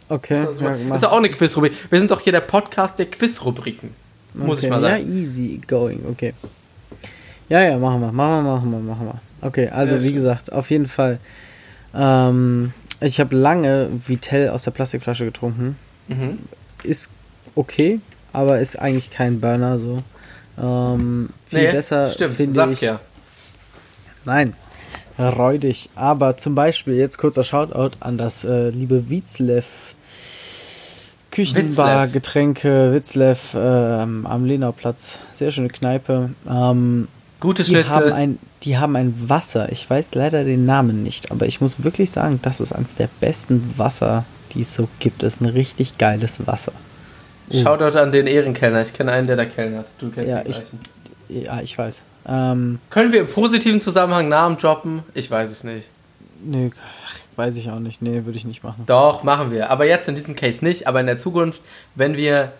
okay. 0.07 0.43
Das 0.45 0.55
ist, 0.55 0.61
ja, 0.61 0.77
das 0.89 1.01
ist 1.01 1.07
auch 1.07 1.17
eine 1.17 1.29
Quizrubrik. 1.29 1.73
Wir 1.89 1.99
sind 1.99 2.11
doch 2.11 2.21
hier 2.21 2.31
der 2.33 2.41
Podcast 2.41 2.99
der 2.99 3.07
Quizrubriken. 3.07 3.93
Muss 4.33 4.59
okay. 4.59 4.67
ich 4.67 4.71
mal 4.71 4.81
Ja, 4.83 4.89
sagen. 4.91 5.11
easy 5.11 5.59
going, 5.67 6.05
okay. 6.09 6.33
Ja, 7.49 7.61
ja, 7.63 7.77
machen 7.77 7.99
wir, 7.99 8.11
machen 8.13 8.45
wir, 8.45 8.53
machen 8.53 8.71
wir, 8.71 8.79
machen 8.79 9.07
wir. 9.07 9.47
Okay, 9.47 9.67
also 9.67 9.95
Sehr 9.95 10.03
wie 10.03 10.07
schön. 10.07 10.15
gesagt, 10.15 10.51
auf 10.53 10.69
jeden 10.69 10.87
Fall. 10.87 11.17
Ähm, 11.93 12.73
ich 13.01 13.19
habe 13.19 13.35
lange 13.35 13.89
Vitell 14.07 14.49
aus 14.49 14.63
der 14.63 14.71
Plastikflasche 14.71 15.25
getrunken. 15.25 15.77
Mhm. 16.07 16.39
Ist 16.83 17.09
okay, 17.55 17.99
aber 18.33 18.59
ist 18.59 18.77
eigentlich 18.79 19.09
kein 19.11 19.41
Burner 19.41 19.79
so. 19.79 20.03
Ähm, 20.61 21.29
viel 21.45 21.63
Nee, 21.63 21.71
besser 21.71 22.09
stimmt, 22.09 22.35
finde 22.35 22.53
Saskia. 22.55 22.95
ich. 22.95 24.25
Nein, 24.25 24.53
räudig. 25.17 25.89
Aber 25.95 26.37
zum 26.37 26.55
Beispiel 26.55 26.95
jetzt 26.95 27.17
kurzer 27.17 27.43
Shoutout 27.43 27.97
an 27.99 28.17
das 28.17 28.43
äh, 28.43 28.69
liebe 28.69 29.09
Witzlev 29.09 29.95
Küchenbar, 31.31 32.03
Witzlev. 32.07 32.13
Getränke, 32.13 32.93
Witzlev 32.93 33.55
ähm, 33.55 34.27
am 34.27 34.45
Lenauplatz. 34.45 35.19
Sehr 35.33 35.49
schöne 35.51 35.69
Kneipe. 35.69 36.31
Ähm, 36.49 37.07
Gute 37.41 37.63
die, 37.63 37.75
haben 37.75 37.83
Schnitzel. 37.89 38.13
ein, 38.13 38.39
die 38.63 38.77
haben 38.77 38.95
ein 38.95 39.13
Wasser. 39.27 39.69
Ich 39.71 39.89
weiß 39.89 40.09
leider 40.13 40.43
den 40.45 40.65
Namen 40.65 41.03
nicht, 41.03 41.31
aber 41.31 41.45
ich 41.47 41.59
muss 41.59 41.83
wirklich 41.83 42.09
sagen, 42.11 42.39
das 42.41 42.61
ist 42.61 42.71
eines 42.71 42.95
der 42.95 43.09
besten 43.19 43.73
Wasser, 43.77 44.23
die 44.53 44.61
es 44.61 44.73
so 44.73 44.87
gibt. 44.99 45.23
Das 45.23 45.35
ist 45.35 45.41
ein 45.41 45.47
richtig 45.47 45.97
geiles 45.97 46.45
Wasser. 46.47 46.71
Oh. 47.51 47.57
Shoutout 47.61 47.97
an 47.97 48.11
den 48.13 48.27
Ehrenkellner. 48.27 48.81
Ich 48.83 48.93
kenne 48.93 49.11
einen, 49.11 49.27
der 49.27 49.35
da 49.35 49.45
kellnert. 49.45 49.87
Du 49.99 50.09
kennst 50.09 50.29
Ja, 50.29 50.41
den 50.41 50.51
ich- 50.51 50.57
gleichen. 50.57 50.79
Ja, 51.29 51.61
ich 51.61 51.77
weiß. 51.77 52.01
Ähm, 52.27 52.79
Können 52.89 53.11
wir 53.11 53.21
im 53.21 53.27
positiven 53.27 53.81
Zusammenhang 53.81 54.29
Namen 54.29 54.57
droppen? 54.57 55.03
Ich 55.13 55.29
weiß 55.31 55.51
es 55.51 55.63
nicht. 55.63 55.87
nö, 56.43 56.69
weiß 57.35 57.55
ich 57.57 57.69
auch 57.71 57.79
nicht. 57.79 58.01
Nee, 58.01 58.25
würde 58.25 58.37
ich 58.37 58.45
nicht 58.45 58.63
machen. 58.63 58.83
Doch, 58.85 59.23
machen 59.23 59.49
wir. 59.51 59.69
Aber 59.71 59.85
jetzt 59.85 60.07
in 60.09 60.15
diesem 60.15 60.35
Case 60.35 60.63
nicht. 60.63 60.85
Aber 60.87 60.99
in 60.99 61.07
der 61.07 61.17
Zukunft, 61.17 61.61
wenn 61.95 62.15
wir. 62.17 62.51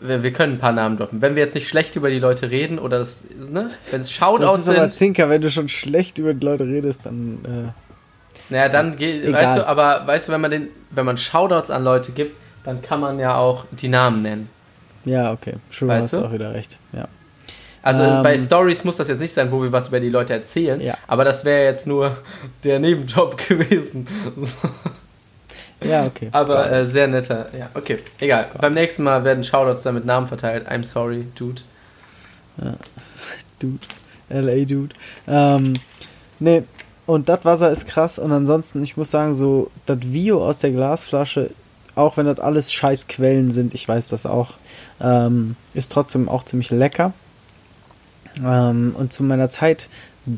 Wir 0.00 0.22
wir 0.22 0.32
können 0.32 0.54
ein 0.54 0.58
paar 0.58 0.72
Namen 0.72 0.96
droppen. 0.96 1.22
Wenn 1.22 1.34
wir 1.36 1.42
jetzt 1.42 1.54
nicht 1.54 1.68
schlecht 1.68 1.96
über 1.96 2.10
die 2.10 2.18
Leute 2.18 2.50
reden 2.50 2.78
oder 2.78 2.98
das, 2.98 3.24
ne? 3.50 3.70
Wenn 3.90 4.00
es 4.02 4.12
Shoutouts 4.12 4.60
ist 4.62 4.68
aber 4.68 4.80
sind, 4.82 4.92
Zinker, 4.92 5.30
wenn 5.30 5.40
du 5.42 5.50
schon 5.50 5.68
schlecht 5.68 6.18
über 6.18 6.34
die 6.34 6.44
Leute 6.44 6.64
redest, 6.64 7.06
dann. 7.06 7.38
Äh, 7.44 8.52
naja, 8.52 8.68
dann 8.68 8.96
geht, 8.96 9.24
Egal. 9.24 9.42
weißt 9.44 9.56
du, 9.58 9.66
aber 9.66 10.06
weißt 10.06 10.28
du, 10.28 10.32
wenn 10.32 10.40
man 10.42 10.50
den, 10.50 10.68
wenn 10.90 11.06
man 11.06 11.16
Shoutouts 11.16 11.70
an 11.70 11.82
Leute 11.84 12.12
gibt, 12.12 12.36
dann 12.64 12.82
kann 12.82 13.00
man 13.00 13.18
ja 13.18 13.36
auch 13.38 13.64
die 13.72 13.88
Namen 13.88 14.22
nennen. 14.22 14.48
ja, 15.04 15.32
okay. 15.32 15.54
Schon 15.70 15.88
Weißt 15.88 16.04
hast 16.04 16.12
du 16.12 16.16
du? 16.18 16.24
auch 16.26 16.32
wieder 16.32 16.52
recht. 16.52 16.78
Ja. 16.92 17.08
Also 17.82 18.02
Ähm. 18.02 18.22
bei 18.24 18.36
Stories 18.38 18.82
muss 18.84 18.96
das 18.96 19.06
jetzt 19.08 19.20
nicht 19.20 19.32
sein, 19.32 19.50
wo 19.52 19.62
wir 19.62 19.70
was 19.72 19.88
über 19.88 20.00
die 20.00 20.08
Leute 20.10 20.32
erzählen, 20.34 20.80
Ja. 20.80 20.94
aber 21.06 21.24
das 21.24 21.44
wäre 21.44 21.64
jetzt 21.64 21.86
nur 21.86 22.16
der 22.64 22.80
Nebenjob 22.80 23.36
gewesen. 23.48 24.06
Ja, 25.82 26.06
okay. 26.06 26.28
aber 26.32 26.70
äh, 26.72 26.84
sehr 26.84 27.06
netter. 27.06 27.48
Ja, 27.56 27.68
okay, 27.74 27.98
egal. 28.18 28.48
Beim 28.58 28.72
nächsten 28.72 29.02
Mal 29.02 29.24
werden 29.24 29.44
Shoutouts 29.44 29.82
dann 29.82 29.94
mit 29.94 30.06
Namen 30.06 30.26
verteilt. 30.26 30.68
I'm 30.68 30.84
sorry, 30.84 31.26
dude. 31.34 31.62
Dude. 33.58 33.78
LA 34.28 34.64
Dude. 34.64 34.94
Ähm, 35.28 35.74
nee, 36.38 36.64
und 37.06 37.28
das 37.28 37.44
Wasser 37.44 37.70
ist 37.70 37.86
krass. 37.86 38.18
Und 38.18 38.32
ansonsten, 38.32 38.82
ich 38.82 38.96
muss 38.96 39.10
sagen, 39.10 39.34
so, 39.34 39.70
das 39.86 39.98
Vio 40.02 40.44
aus 40.44 40.58
der 40.58 40.72
Glasflasche, 40.72 41.50
auch 41.94 42.16
wenn 42.16 42.26
das 42.26 42.40
alles 42.40 42.72
scheiß 42.72 43.06
Quellen 43.06 43.52
sind, 43.52 43.74
ich 43.74 43.86
weiß 43.86 44.08
das 44.08 44.26
auch, 44.26 44.54
ähm, 45.00 45.56
ist 45.72 45.92
trotzdem 45.92 46.28
auch 46.28 46.44
ziemlich 46.44 46.70
lecker. 46.70 47.12
Ähm, 48.44 48.94
und 48.98 49.12
zu 49.12 49.22
meiner 49.22 49.48
Zeit, 49.48 49.88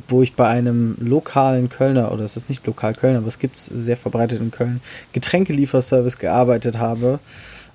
wo 0.09 0.23
ich 0.23 0.35
bei 0.35 0.47
einem 0.47 0.97
lokalen 1.01 1.69
Kölner, 1.69 2.13
oder 2.13 2.25
es 2.25 2.37
ist 2.37 2.49
nicht 2.49 2.67
lokal 2.67 2.95
Köln, 2.95 3.17
aber 3.17 3.27
es 3.27 3.39
gibt 3.39 3.57
es 3.57 3.65
sehr 3.65 3.97
verbreitet 3.97 4.41
in 4.41 4.51
Köln, 4.51 4.81
Getränkelieferservice 5.13 6.19
gearbeitet 6.19 6.79
habe. 6.79 7.19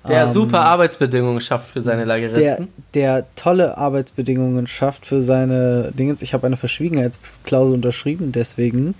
Der 0.08 0.24
ähm, 0.24 0.32
super 0.32 0.60
Arbeitsbedingungen 0.60 1.40
schafft 1.40 1.70
für 1.70 1.80
seine 1.80 1.98
der, 1.98 2.06
Lageristen. 2.06 2.68
der 2.92 3.24
tolle 3.36 3.78
Arbeitsbedingungen 3.78 4.66
schafft 4.66 5.06
für 5.06 5.22
seine 5.22 5.92
Dingens. 5.92 6.22
Ich 6.22 6.34
habe 6.34 6.46
eine 6.46 6.56
Verschwiegenheitsklausel 6.56 7.74
unterschrieben, 7.74 8.30
deswegen 8.30 8.94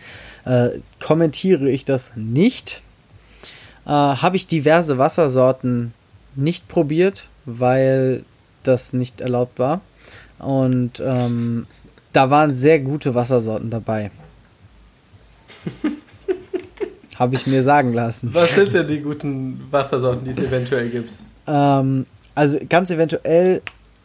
äh, 0.44 0.70
kommentiere 1.03 1.68
ich 1.68 1.85
das 1.85 2.12
nicht. 2.16 2.83
Äh, 3.87 3.90
habe 3.90 4.37
ich 4.37 4.46
diverse 4.46 4.98
Wassersorten 4.98 5.92
nicht 6.35 6.68
probiert, 6.68 7.29
weil 7.44 8.24
das 8.62 8.92
nicht 8.92 9.20
erlaubt 9.20 9.59
war. 9.59 9.83
Und 10.38 11.03
ähm, 11.05 11.66
da 12.14 12.31
waren 12.31 12.57
sehr 12.57 12.79
gute 12.81 13.14
Wassersorten 13.14 13.70
dabei. 13.70 14.11
habe 17.18 17.35
ich 17.35 17.46
mir 17.46 17.62
sagen 17.62 17.92
lassen. 17.92 18.31
Was 18.33 18.55
sind 18.55 18.72
denn 18.72 18.87
die 18.88 19.00
guten 19.00 19.66
Wassersorten, 19.70 20.24
die 20.24 20.31
es 20.31 20.38
eventuell 20.38 20.88
gibt? 20.88 21.12
Ähm, 21.46 22.07
also 22.35 22.59
ganz 22.68 22.90
eventuell 22.90 23.62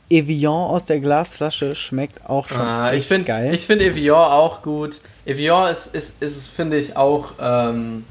Evian 0.10 0.52
aus 0.52 0.86
der 0.86 1.00
Glasflasche 1.00 1.76
schmeckt 1.76 2.28
auch 2.28 2.48
schon 2.50 2.60
Ah, 2.60 2.92
ich 2.92 3.00
echt 3.00 3.08
finde 3.08 3.26
geil. 3.26 3.54
ich 3.54 3.66
find 3.66 3.82
Evian 3.82 4.16
auch 4.32 4.62
gut. 4.62 5.00
Evian 5.26 5.72
ist, 5.72 5.94
ist, 5.96 6.22
ist 6.22 6.48
finde 6.48 6.78
ich, 6.78 6.98
auch 6.98 7.30
ähm, 7.40 8.06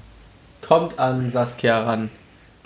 kommt 0.63 0.99
an 0.99 1.31
Saskia 1.33 1.83
ran. 1.83 2.11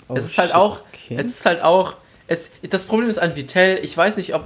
Oh, 0.07 0.15
es 0.15 0.25
ist 0.25 0.37
halt 0.37 0.49
shit, 0.49 0.55
auch, 0.55 0.81
okay. 0.91 1.15
es 1.17 1.25
ist 1.25 1.45
halt 1.45 1.63
auch, 1.63 1.93
es, 2.27 2.51
das 2.69 2.83
Problem 2.85 3.09
ist 3.09 3.17
an 3.17 3.35
Vitell, 3.35 3.79
ich 3.83 3.95
weiß 3.97 4.17
nicht, 4.17 4.35
ob 4.35 4.43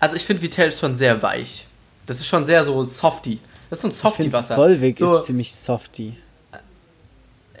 also 0.00 0.16
ich 0.16 0.24
finde 0.24 0.42
Vitell 0.42 0.72
schon 0.72 0.96
sehr 0.96 1.22
weich. 1.22 1.66
Das 2.06 2.20
ist 2.20 2.26
schon 2.26 2.44
sehr 2.44 2.62
so 2.64 2.82
softy. 2.84 3.38
Das 3.70 3.78
ist 3.78 3.82
so 3.82 3.88
ein 3.88 3.90
Ich 3.90 4.16
finde, 4.16 4.30
Softy-Wasser. 4.30 4.56
Volvic 4.56 4.98
so, 4.98 5.18
ist 5.18 5.26
ziemlich 5.26 5.54
softy. 5.54 6.16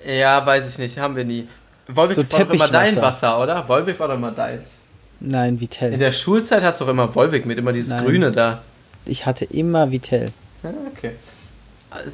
Ja, 0.06 0.44
weiß 0.44 0.68
ich 0.68 0.78
nicht, 0.78 0.98
haben 0.98 1.16
wir 1.16 1.24
nie. 1.24 1.48
Volvic 1.88 2.16
So 2.16 2.32
war 2.32 2.44
doch 2.44 2.54
immer 2.54 2.68
dein. 2.68 2.96
Wasser, 2.96 3.40
oder? 3.40 3.66
Volvic 3.66 3.98
war 3.98 4.08
doch 4.08 4.14
immer 4.14 4.32
deins. 4.32 4.78
Nein, 5.20 5.54
In 5.54 5.60
Vitell. 5.60 5.96
der 5.96 6.12
Schulzeit 6.12 6.62
hast 6.62 6.80
du 6.80 6.84
doch 6.84 6.90
immer 6.90 7.14
Volvic 7.14 7.46
mit, 7.46 7.58
immer 7.58 7.72
dieses 7.72 7.90
Nein. 7.90 8.04
Grüne 8.04 8.32
da. 8.32 8.62
Ich 9.06 9.24
hatte 9.26 9.44
immer 9.46 9.90
Vitell. 9.90 10.30
Ja, 10.62 10.70
okay. 10.94 11.12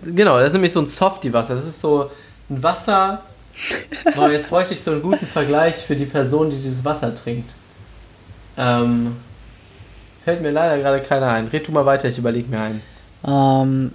Genau, 0.04 0.38
das 0.38 0.48
ist 0.48 0.52
nämlich 0.52 0.72
so 0.72 0.80
ein 0.80 0.86
Softy-Wasser. 0.86 1.54
Das 1.56 1.66
ist 1.66 1.80
so 1.80 2.10
ein 2.48 2.62
Wasser. 2.62 3.22
Oh, 4.16 4.28
jetzt 4.28 4.48
bräuchte 4.48 4.72
ich 4.74 4.80
so 4.80 4.92
einen 4.92 5.02
guten 5.02 5.26
Vergleich 5.26 5.76
für 5.76 5.94
die 5.96 6.06
Person, 6.06 6.50
die 6.50 6.56
dieses 6.56 6.84
Wasser 6.84 7.14
trinkt. 7.14 7.52
Ähm, 8.56 9.16
fällt 10.24 10.42
mir 10.42 10.50
leider 10.50 10.78
gerade 10.78 11.00
keiner 11.00 11.28
ein. 11.28 11.48
Red 11.48 11.66
du 11.66 11.72
mal 11.72 11.86
weiter, 11.86 12.08
ich 12.08 12.18
überlege 12.18 12.48
mir 12.48 12.60
einen. 12.60 12.82
Ähm, 13.26 13.92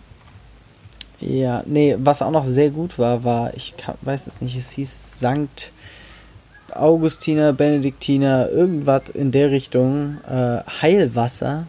ja, 1.19 1.63
nee, 1.65 1.95
was 1.97 2.21
auch 2.21 2.31
noch 2.31 2.45
sehr 2.45 2.69
gut 2.69 2.99
war, 2.99 3.23
war, 3.23 3.53
ich 3.53 3.75
kann, 3.77 3.95
weiß 4.01 4.27
es 4.27 4.41
nicht, 4.41 4.57
es 4.57 4.71
hieß 4.71 5.19
Sankt 5.19 5.71
Augustiner, 6.73 7.53
Benediktiner, 7.53 8.49
irgendwas 8.49 9.09
in 9.13 9.31
der 9.31 9.51
Richtung, 9.51 10.17
äh, 10.27 10.59
Heilwasser. 10.81 11.67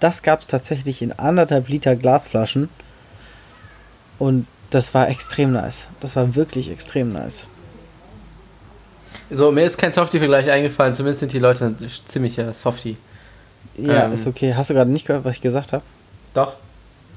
Das 0.00 0.22
gab 0.22 0.42
es 0.42 0.46
tatsächlich 0.46 1.02
in 1.02 1.12
anderthalb 1.12 1.68
Liter 1.68 1.96
Glasflaschen. 1.96 2.68
Und 4.18 4.46
das 4.70 4.94
war 4.94 5.08
extrem 5.08 5.52
nice. 5.52 5.88
Das 6.00 6.14
war 6.14 6.36
wirklich 6.36 6.70
extrem 6.70 7.12
nice. 7.12 7.48
So, 9.30 9.50
mir 9.50 9.64
ist 9.64 9.78
kein 9.78 9.92
Softy-Vergleich 9.92 10.50
eingefallen, 10.50 10.94
zumindest 10.94 11.20
sind 11.20 11.32
die 11.32 11.38
Leute 11.38 11.74
ziemlicher 12.06 12.52
Softy. 12.54 12.96
Ja, 13.76 14.06
Ähm. 14.06 14.12
ist 14.12 14.26
okay. 14.26 14.54
Hast 14.54 14.70
du 14.70 14.74
gerade 14.74 14.90
nicht 14.90 15.06
gehört, 15.06 15.24
was 15.24 15.36
ich 15.36 15.42
gesagt 15.42 15.72
habe? 15.72 15.82
Doch. 16.34 16.54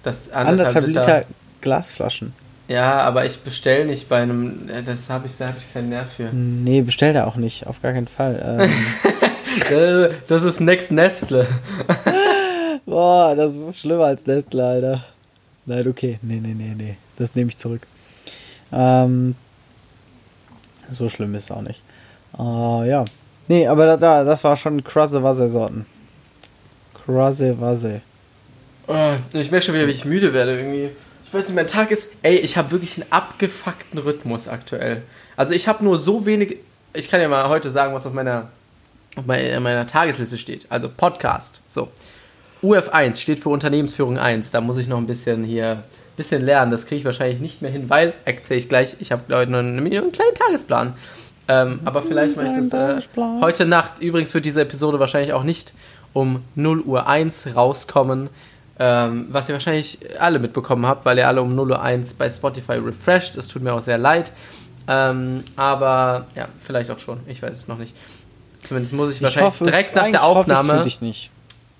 Das 0.04 0.32
Anderthalb 0.32 0.88
Liter 0.88 1.26
Glasflaschen. 1.62 2.34
Ja, 2.68 3.02
aber 3.02 3.26
ich 3.26 3.40
bestelle 3.40 3.86
nicht 3.86 4.10
bei 4.10 4.22
einem. 4.22 4.70
äh, 4.70 4.84
Das 4.84 5.10
habe 5.10 5.26
ich, 5.28 5.38
da 5.38 5.48
habe 5.48 5.58
ich 5.58 5.72
keinen 5.74 5.90
Nerv 5.90 6.12
für. 6.12 6.30
Nee, 6.34 6.82
bestell 6.82 7.14
da 7.14 7.26
auch 7.26 7.36
nicht, 7.36 7.66
auf 7.68 7.82
gar 7.82 7.94
keinen 7.94 8.08
Fall. 8.08 8.60
Ähm, 8.62 8.70
Äh, 9.72 10.10
das 10.28 10.44
ist 10.44 10.60
Next 10.60 10.92
Nestle. 10.92 11.48
Boah, 12.86 13.36
das 13.36 13.54
ist 13.56 13.80
schlimmer 13.80 14.06
als 14.06 14.26
Nestle, 14.26 14.64
Alter. 14.64 15.04
Nein, 15.66 15.88
okay. 15.88 16.20
Nee, 16.22 16.40
nee, 16.42 16.54
nee, 16.54 16.74
nee. 16.78 16.98
Das 17.18 17.34
nehme 17.36 17.50
ich 17.50 17.58
zurück. 17.58 17.82
Ähm, 18.72 19.36
so 20.92 21.10
schlimm 21.10 21.34
ist 21.36 21.46
es 21.46 21.52
auch 21.52 21.62
nicht. 21.62 21.82
Äh, 22.38 22.90
ja. 22.90 23.06
Nee, 23.48 23.68
aber 23.68 23.86
da, 23.88 23.98
da, 23.98 24.24
das 24.24 24.44
war 24.44 24.56
schon 24.56 24.84
krasse 24.84 25.24
Wassersorten. 25.24 25.86
Krasse 27.08 27.60
Wasser. 27.60 28.02
Oh, 28.86 29.14
ich 29.34 29.50
merke 29.50 29.66
schon 29.66 29.76
wieder, 29.76 29.88
wie 29.88 29.92
ich 29.92 30.06
müde 30.06 30.34
werde 30.34 30.58
irgendwie. 30.58 30.90
Ich 31.26 31.34
weiß 31.34 31.48
nicht, 31.48 31.56
mein 31.56 31.68
Tag 31.68 31.90
ist. 31.90 32.12
Ey, 32.22 32.36
ich 32.36 32.58
habe 32.58 32.72
wirklich 32.72 32.98
einen 32.98 33.12
abgefuckten 33.12 34.00
Rhythmus 34.00 34.48
aktuell. 34.48 35.02
Also 35.36 35.54
ich 35.54 35.68
habe 35.68 35.84
nur 35.84 35.98
so 35.98 36.26
wenig. 36.26 36.58
Ich 36.94 37.10
kann 37.10 37.22
ja 37.22 37.30
mal 37.30 37.48
heute 37.48 37.70
sagen, 37.72 37.94
was 37.94 38.06
auf 38.06 38.14
meiner, 38.14 38.50
auf 39.16 39.26
meiner, 39.26 39.60
meiner 39.62 39.88
Tagesliste 39.88 40.38
steht. 40.38 40.66
Also 40.70 40.90
Podcast. 40.90 41.62
So. 41.68 41.90
UF1 42.62 43.22
steht 43.22 43.40
für 43.40 43.50
Unternehmensführung 43.50 44.18
1. 44.18 44.52
Da 44.52 44.62
muss 44.62 44.78
ich 44.78 44.88
noch 44.88 44.98
ein 44.98 45.08
bisschen 45.08 45.44
hier 45.44 45.84
bisschen 46.18 46.44
lernen. 46.44 46.72
Das 46.72 46.86
kriege 46.86 47.00
ich 47.00 47.06
wahrscheinlich 47.06 47.40
nicht 47.40 47.62
mehr 47.62 47.72
hin, 47.72 47.90
weil, 47.90 48.14
erzähle 48.26 48.58
ich 48.58 48.68
gleich, 48.68 48.98
ich 49.00 49.14
habe 49.14 49.34
heute 49.34 49.52
noch 49.52 49.60
einen, 49.60 49.80
einen 49.80 50.12
kleinen 50.12 50.36
Tagesplan. 50.36 50.96
Ähm, 51.48 51.80
aber 51.86 52.02
vielleicht 52.02 52.36
mache 52.36 52.48
ich 52.48 52.70
das 52.70 53.08
äh, 53.08 53.42
heute 53.42 53.66
Nacht. 53.66 54.02
Übrigens 54.02 54.34
wird 54.34 54.44
diese 54.44 54.62
Episode 54.62 55.00
wahrscheinlich 55.00 55.32
auch 55.32 55.44
nicht 55.44 55.74
um 56.14 56.44
0 56.56 56.82
Uhr 56.82 57.08
1 57.08 57.56
rauskommen, 57.56 58.30
ähm, 58.80 59.28
was 59.30 59.50
ihr 59.50 59.54
wahrscheinlich 59.54 60.00
alle 60.20 60.40
mitbekommen 60.40 60.86
habt, 60.86 61.06
weil 61.06 61.18
ihr 61.18 61.28
alle 61.28 61.42
um 61.42 61.56
0 61.56 61.72
Uhr 61.72 61.82
1 61.82 62.14
bei 62.16 62.30
Spotify 62.30 62.74
refreshed. 62.74 63.36
Es 63.38 63.48
tut 63.48 63.62
mir 63.64 63.74
auch 63.74 63.82
sehr 63.82 63.98
leid. 63.98 64.32
Ähm, 64.88 65.44
aber 65.56 66.28
ja, 66.36 66.48
vielleicht 66.64 66.90
auch 66.92 67.00
schon. 67.00 67.20
Ich 67.28 67.42
weiß 67.42 67.56
es 67.56 67.68
noch 67.68 67.78
nicht. 67.78 67.96
Zumindest 68.60 68.94
muss 68.94 69.10
ich 69.10 69.18
Ich 69.18 69.24
wahrscheinlich 69.24 69.52
hoffe, 69.54 69.66
direkt 69.66 69.96
nach 69.96 70.10
der 70.10 70.22
hoffe 70.24 70.52
ich 70.52 70.56
Aufnahme 70.58 70.78
für 70.80 70.84
dich 70.86 71.02
nicht. 71.02 71.30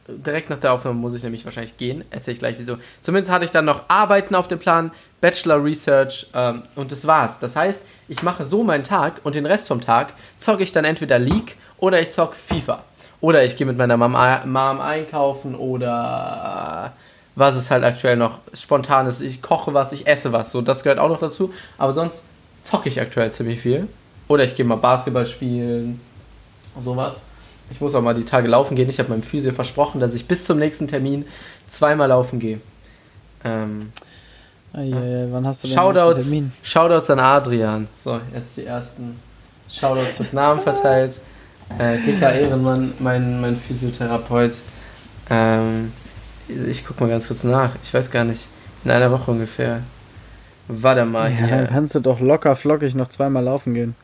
direkt 0.08 0.50
nach 0.50 0.58
der 0.58 0.74
Aufnahme 0.74 1.00
muss 1.00 1.14
ich 1.14 1.24
nämlich 1.24 1.44
wahrscheinlich 1.46 1.78
gehen. 1.78 2.04
Erzähle 2.12 2.34
ich 2.34 2.40
gleich 2.40 2.56
wieso. 2.58 2.78
Zumindest 3.02 3.32
hatte 3.32 3.46
ich 3.46 3.52
dann 3.52 3.66
noch 3.66 3.84
Arbeiten 3.88 4.36
auf 4.36 4.48
dem 4.48 4.60
Plan, 4.60 4.92
Bachelor 5.22 5.64
Research 5.64 6.28
ähm, 6.34 6.64
und 6.76 6.92
das 6.92 7.08
war's. 7.08 7.40
Das 7.40 7.56
heißt, 7.56 7.82
ich 8.10 8.24
mache 8.24 8.46
so 8.46 8.64
meinen 8.64 8.84
Tag 8.84 9.22
und 9.24 9.36
den 9.36 9.46
Rest 9.46 9.68
vom 9.68 9.82
Tag 9.82 10.14
zocke 10.38 10.64
ich 10.64 10.72
dann 10.72 10.86
entweder 10.86 11.18
League 11.20 11.56
oder 11.78 12.02
ich 12.02 12.12
zocke 12.12 12.36
FIFA. 12.36 12.84
Oder 13.20 13.44
ich 13.44 13.58
gehe 13.58 13.66
mit 13.66 13.78
meiner 13.78 13.98
Mom, 13.98 14.12
Mom 14.12 14.82
einkaufen 14.82 15.56
oder 15.56 16.94
äh, 16.94 17.00
was 17.36 17.56
ist 17.56 17.72
halt 17.72 17.84
aktuell 17.84 18.16
noch 18.16 18.40
spontan 18.54 19.08
ist. 19.08 19.22
Ich 19.22 19.42
koche 19.42 19.74
was, 19.74 19.92
ich 19.92 20.08
esse 20.08 20.34
was. 20.34 20.52
So, 20.52 20.62
das 20.62 20.84
gehört 20.84 21.00
auch 21.00 21.10
noch 21.10 21.20
dazu. 21.20 21.54
Aber 21.78 21.94
sonst 21.94 22.26
zocke 22.64 22.90
ich 22.90 23.00
aktuell 23.02 23.32
ziemlich 23.32 23.62
viel. 23.62 23.88
Oder 24.28 24.44
ich 24.44 24.56
gehe 24.56 24.66
mal 24.66 24.76
Basketball 24.76 25.26
spielen. 25.26 26.00
Sowas. 26.80 27.24
Ich 27.70 27.82
muss 27.82 27.96
auch 27.96 28.02
mal 28.02 28.14
die 28.14 28.26
Tage 28.26 28.48
laufen 28.48 28.76
gehen. 28.76 28.90
Ich 28.90 29.00
habe 29.00 29.10
meinem 29.10 29.24
Physio 29.24 29.52
versprochen, 29.52 30.00
dass 30.00 30.14
ich 30.14 30.28
bis 30.28 30.46
zum 30.46 30.60
nächsten 30.60 30.88
Termin 30.88 31.26
zweimal 31.68 32.10
laufen 32.10 32.40
gehe. 32.40 32.60
Ähm, 33.44 33.92
Eieiei, 34.74 35.28
wann 35.32 35.46
hast 35.48 35.64
du 35.64 35.68
den 35.68 35.76
Shoutouts, 35.76 36.30
Termin? 36.30 36.52
Shoutouts 36.62 37.10
an 37.10 37.20
Adrian. 37.20 37.88
So, 37.96 38.20
jetzt 38.34 38.58
die 38.58 38.66
ersten 38.66 39.20
Shoutouts 39.70 40.20
mit 40.20 40.34
Namen 40.34 40.62
verteilt. 40.62 41.20
Äh, 41.78 41.98
dicker 42.06 42.34
Ehrenmann, 42.34 42.94
mein, 43.00 43.42
mein 43.42 43.56
Physiotherapeut. 43.58 44.62
Ähm, 45.30 45.92
ich 46.48 46.86
guck 46.86 47.00
mal 47.02 47.10
ganz 47.10 47.28
kurz 47.28 47.44
nach. 47.44 47.72
Ich 47.84 47.94
weiß 47.94 48.10
gar 48.10 48.24
nicht. 48.24 48.48
In 48.84 48.92
einer 48.92 49.12
Woche 49.12 49.32
ungefähr. 49.32 49.82
Warte 50.70 51.06
mal 51.06 51.32
Ja, 51.32 51.48
dann 51.48 51.60
hier. 51.60 51.68
kannst 51.68 51.96
du 51.96 52.00
doch 52.00 52.20
locker 52.20 52.56
flockig 52.56 52.96
noch 52.96 53.10
zweimal 53.10 53.44
laufen 53.44 53.74
gehen. 53.74 53.96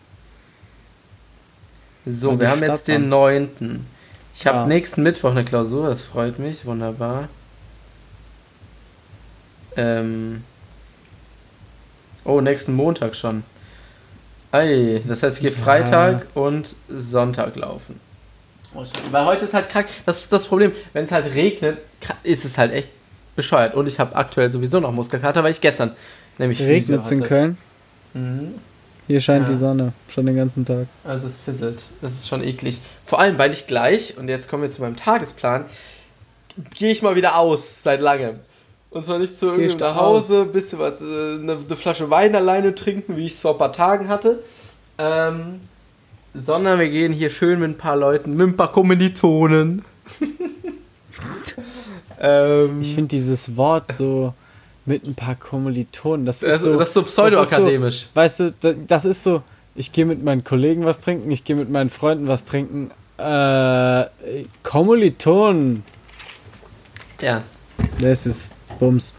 So, 2.06 2.38
wir 2.40 2.50
haben 2.50 2.58
Stadt 2.58 2.70
jetzt 2.70 2.88
den 2.90 3.04
an. 3.04 3.10
9. 3.10 3.86
Ich 4.36 4.46
habe 4.48 4.58
Ja. 4.60 4.66
nächsten 4.66 5.04
Mittwoch 5.04 5.32
eine 5.32 5.46
Klausur, 5.46 5.90
das 5.90 6.02
freut 6.02 6.40
mich, 6.40 6.66
wunderbar. 6.66 7.30
Ähm. 9.78 10.44
Oh, 12.26 12.42
nächsten 12.42 12.74
Montag 12.74 13.16
schon. 13.16 13.44
Ei, 14.54 15.02
das 15.08 15.24
heißt, 15.24 15.38
ich 15.38 15.42
gehe 15.44 15.52
Ja. 15.52 15.58
Freitag 15.64 16.28
und 16.36 16.76
Sonntag 16.88 17.56
laufen. 17.56 18.00
Oh. 18.76 18.86
Weil 19.12 19.26
heute 19.26 19.46
ist 19.46 19.54
halt 19.54 19.68
krank. 19.70 19.88
Das 20.06 20.20
ist 20.20 20.32
das 20.32 20.46
Problem. 20.48 20.72
Wenn 20.94 21.06
es 21.06 21.12
halt 21.12 21.34
regnet, 21.34 21.80
ist 22.24 22.46
es 22.46 22.58
halt 22.58 22.72
echt 22.72 22.90
bescheuert. 23.36 23.74
Und 23.74 23.88
ich 23.88 24.00
habe 24.00 24.16
aktuell 24.16 24.52
sowieso 24.52 24.80
noch 24.80 24.92
Muskelkater, 24.92 25.44
weil 25.44 25.52
ich 25.52 25.60
gestern 25.62 25.92
nämlich 26.38 26.60
Regnet 26.62 27.02
es 27.04 27.12
in. 27.12 27.24
Köln? 27.24 27.58
Mhm. 28.14 28.54
Hier 29.08 29.20
scheint 29.22 29.48
Ja. 29.48 29.54
die 29.54 29.60
Sonne 29.60 29.92
schon 30.08 30.26
den 30.28 30.36
ganzen 30.36 30.66
Tag. 30.66 30.86
Also 31.04 31.28
es 31.28 31.40
fisselt. 31.40 31.84
Das 32.02 32.14
ist 32.14 32.28
schon 32.30 32.44
eklig. 32.44 32.80
Vor 33.06 33.20
allem, 33.20 33.38
weil 33.40 33.54
ich 33.54 33.66
gleich, 33.68 34.18
und 34.18 34.28
jetzt 34.30 34.50
kommen 34.50 34.64
wir 34.64 34.70
zu 34.70 34.82
meinem 34.82 34.96
Tagesplan, 34.96 35.66
gehe 36.76 36.92
ich 36.92 37.02
mal 37.02 37.16
wieder 37.16 37.38
aus, 37.38 37.82
seit 37.84 38.00
langem. 38.02 38.36
Und 38.94 39.06
zwar 39.06 39.18
nicht 39.20 39.38
zu 39.40 39.48
Gehst 39.52 39.60
irgendeinem 39.60 39.96
nach 39.96 40.02
Hause, 40.02 40.42
ein 40.42 40.52
bisschen 40.52 40.80
was, 40.80 40.94
äh, 41.02 41.04
eine, 41.42 41.58
eine 41.66 41.76
Flasche 41.76 42.10
Wein 42.10 42.36
alleine 42.36 42.76
trinken, 42.76 43.18
wie 43.18 43.26
ich 43.26 43.34
es 43.34 43.40
vor 43.40 43.54
ein 43.54 43.58
paar 43.58 43.74
Tagen 43.74 44.08
hatte. 44.08 44.44
Ähm, 44.98 45.60
sondern 46.36 46.80
wir 46.80 46.90
gehen 46.90 47.12
hier 47.12 47.30
schön 47.32 47.60
mit 47.60 47.70
ein 47.72 47.78
paar 47.78 47.96
Leuten, 47.96 48.32
mit 48.38 48.48
ein 48.50 48.58
paar 48.58 48.72
Kommilitonen. 48.72 49.84
ähm, 52.20 52.82
Ich 52.82 52.94
finde 52.94 53.10
dieses 53.10 53.56
Wort 53.58 53.92
so 53.98 54.34
mit 54.86 55.06
ein 55.06 55.16
paar 55.16 55.36
Kommilitonen, 55.36 56.26
das 56.26 56.44
ist 56.44 56.64
so. 56.64 56.78
das 56.78 56.90
ist 56.90 56.94
so 56.96 57.04
pseudoakademisch. 57.04 58.02
So, 58.04 58.08
weißt 58.16 58.40
du, 58.42 58.54
da- 58.60 58.74
das 58.88 59.06
ist 59.06 59.24
so, 59.24 59.42
ich 59.76 59.92
gehe 59.92 60.06
mit 60.06 60.24
meinen 60.24 60.44
Kollegen 60.44 60.86
was 60.86 61.00
trinken, 61.00 61.32
ich 61.32 61.44
gehe 61.46 61.56
mit 61.56 61.70
meinen 61.70 61.90
Freunden 61.90 62.28
was 62.28 62.46
trinken. 62.46 62.92
Äh, 63.18 64.06
Kommilitonen. 64.64 65.84
Ja. 67.22 67.44
Das 68.02 68.26
ist 68.26 68.50
Bums. 68.80 69.14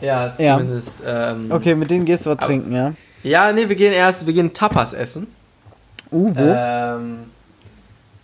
Ja, 0.00 0.34
Ja. 0.38 0.58
zumindest. 0.58 1.02
Ähm, 1.06 1.50
Okay, 1.50 1.74
mit 1.74 1.90
denen 1.90 2.04
gehst 2.04 2.26
du 2.26 2.30
was 2.30 2.38
Aber- 2.38 2.46
trinken, 2.46 2.72
ja? 2.72 2.94
Ja, 3.22 3.52
nee, 3.52 3.68
wir 3.68 3.76
gehen 3.76 3.92
erst, 3.92 4.26
wir 4.26 4.32
gehen 4.34 4.52
Tapas 4.52 4.92
essen. 4.94 5.28
Uh, 6.10 6.34
wo? 6.34 6.40
Ähm, 6.42 7.18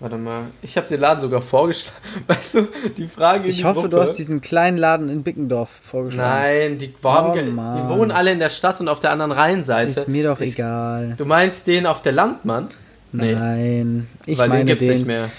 warte 0.01 0.17
mal, 0.19 0.43
ich 0.61 0.77
habe 0.77 0.89
den 0.89 1.01
Laden 1.01 1.21
sogar 1.21 1.41
vorgeschlagen. 1.41 1.97
Weißt 2.27 2.55
du, 2.57 2.69
die 2.97 3.07
Frage 3.07 3.45
in 3.45 3.51
ich 3.51 3.59
die 3.59 3.65
hoffe, 3.65 3.75
Gruppe, 3.83 3.89
du 3.91 4.01
hast 4.01 4.17
diesen 4.17 4.41
kleinen 4.41 4.77
Laden 4.77 5.09
in 5.09 5.23
Bickendorf 5.23 5.71
vorgeschlagen. 5.71 6.43
Nein, 6.71 6.79
die, 6.79 6.93
Oh, 7.03 7.33
die 7.33 7.89
wohnen 7.89 8.11
alle 8.11 8.33
in 8.33 8.41
der 8.41 8.51
Stadt 8.51 8.81
und 8.81 8.89
auf 8.89 8.99
der 8.99 9.13
anderen 9.13 9.31
Rheinseite. 9.33 10.01
Ist 10.01 10.09
mir 10.09 10.25
doch 10.25 10.41
ich, 10.41 10.55
egal. 10.55 11.15
Du 11.17 11.25
meinst 11.25 11.67
den 11.69 11.87
auf 11.87 12.03
der 12.03 12.13
Landmann? 12.13 12.69
Nee, 13.13 13.35
Nein, 13.35 14.09
ich 14.27 14.37
weil 14.37 14.49
meine 14.49 14.61
den 14.63 14.67
gibt's 14.67 14.85
den. 14.85 14.93
nicht 14.95 15.07
mehr. 15.07 15.31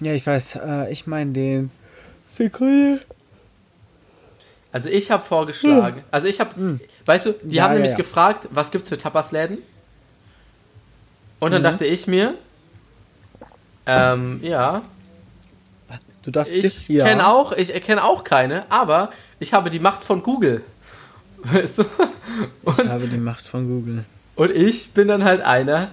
Ja, 0.00 0.12
ich 0.14 0.26
weiß. 0.26 0.56
Äh, 0.56 0.90
ich 0.92 1.06
meine 1.06 1.30
den. 1.32 1.70
Sekunde. 2.28 3.00
Also 4.76 4.90
ich 4.90 5.10
habe 5.10 5.24
vorgeschlagen, 5.24 6.04
also 6.10 6.26
ich 6.28 6.38
habe, 6.38 6.78
weißt 7.06 7.24
du, 7.26 7.34
die 7.42 7.56
Ja, 7.56 7.62
haben 7.64 7.70
ja, 7.70 7.74
nämlich 7.76 7.92
ja. 7.92 7.96
gefragt, 7.96 8.46
was 8.50 8.70
gibt's 8.70 8.90
für 8.90 8.98
Tapasläden? 8.98 9.56
Und 11.40 11.50
dann 11.52 11.62
Mhm. 11.62 11.64
dachte 11.64 11.86
ich 11.86 12.06
mir, 12.06 12.34
ähm, 13.86 14.40
ja, 14.42 14.82
Du 16.22 16.30
dachtest, 16.30 16.62
ich 16.64 16.88
ja. 16.88 17.06
kenne 17.06 17.26
auch, 17.26 17.52
ich 17.52 17.72
kenne 17.84 18.04
auch 18.04 18.22
keine, 18.22 18.64
aber 18.68 19.12
ich 19.38 19.54
habe 19.54 19.70
die 19.70 19.78
Macht 19.78 20.04
von 20.04 20.22
Google. 20.22 20.60
Weißt 21.44 21.78
du? 21.78 21.82
Ich 21.82 22.78
Und, 22.78 22.88
habe 22.90 23.06
die 23.06 23.16
Macht 23.16 23.46
von 23.46 23.66
Google. 23.66 24.04
und 24.34 24.50
ich 24.50 24.90
bin 24.92 25.08
dann 25.08 25.24
halt 25.24 25.40
einer, 25.40 25.88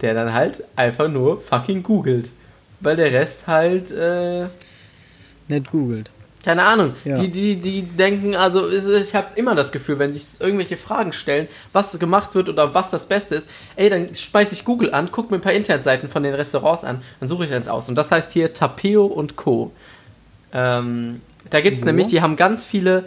der 0.00 0.14
dann 0.14 0.32
halt 0.32 0.62
einfach 0.76 1.08
nur 1.08 1.40
fucking 1.40 1.82
googelt. 1.82 2.30
Weil 2.80 2.94
der 2.94 3.10
Rest 3.12 3.48
halt, 3.48 3.90
äh, 3.90 4.44
Nicht 5.48 5.70
googelt. 5.72 6.10
Keine 6.44 6.64
Ahnung. 6.64 6.94
Ja. 7.04 7.18
Die, 7.18 7.30
die, 7.30 7.56
die 7.56 7.82
denken, 7.82 8.36
also 8.36 8.70
ich 8.70 9.14
habe 9.14 9.28
immer 9.34 9.54
das 9.54 9.72
Gefühl, 9.72 9.98
wenn 9.98 10.12
sich 10.12 10.24
irgendwelche 10.40 10.76
Fragen 10.76 11.12
stellen, 11.12 11.48
was 11.72 11.98
gemacht 11.98 12.34
wird 12.34 12.48
oder 12.48 12.74
was 12.74 12.90
das 12.90 13.06
Beste 13.06 13.34
ist, 13.34 13.50
ey, 13.76 13.90
dann 13.90 14.14
speise 14.14 14.54
ich 14.54 14.64
Google 14.64 14.94
an, 14.94 15.10
gucke 15.10 15.30
mir 15.30 15.38
ein 15.38 15.42
paar 15.42 15.52
Internetseiten 15.52 16.08
von 16.08 16.22
den 16.22 16.34
Restaurants 16.34 16.84
an, 16.84 17.02
dann 17.20 17.28
suche 17.28 17.44
ich 17.44 17.52
eins 17.52 17.68
aus. 17.68 17.88
Und 17.88 17.96
das 17.96 18.10
heißt 18.10 18.32
hier 18.32 18.52
Tapeo 18.52 19.04
und 19.04 19.36
Co. 19.36 19.72
Ähm, 20.52 21.20
da 21.50 21.60
gibt 21.60 21.78
es 21.78 21.84
nämlich, 21.84 22.06
die 22.06 22.22
haben 22.22 22.36
ganz 22.36 22.64
viele 22.64 23.04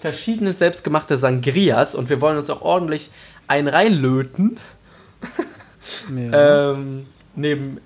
verschiedene 0.00 0.52
selbstgemachte 0.52 1.16
Sangrias 1.16 1.94
und 1.94 2.10
wir 2.10 2.20
wollen 2.20 2.38
uns 2.38 2.48
auch 2.50 2.62
ordentlich 2.62 3.10
einen 3.48 3.68
reinlöten. 3.68 4.58
Ja. 6.14 6.72
ähm, 6.72 7.06
neben, 7.34 7.78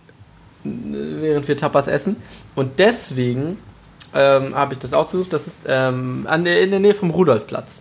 während 0.65 1.49
wir 1.49 1.57
Tapas 1.57 1.89
essen. 1.89 2.17
Und 2.55 2.79
deswegen 2.79 3.59
ähm, 4.15 4.55
habe 4.55 4.73
ich 4.75 4.79
das 4.81 4.93
ausgesucht. 4.93 5.33
Das 5.33 5.47
ist 5.47 5.63
ähm, 5.67 6.27
an 6.29 6.45
der, 6.45 6.63
in 6.63 6.71
der 6.71 6.81
Nähe 6.81 6.95
vom 6.95 7.11
Rudolfplatz. 7.11 7.81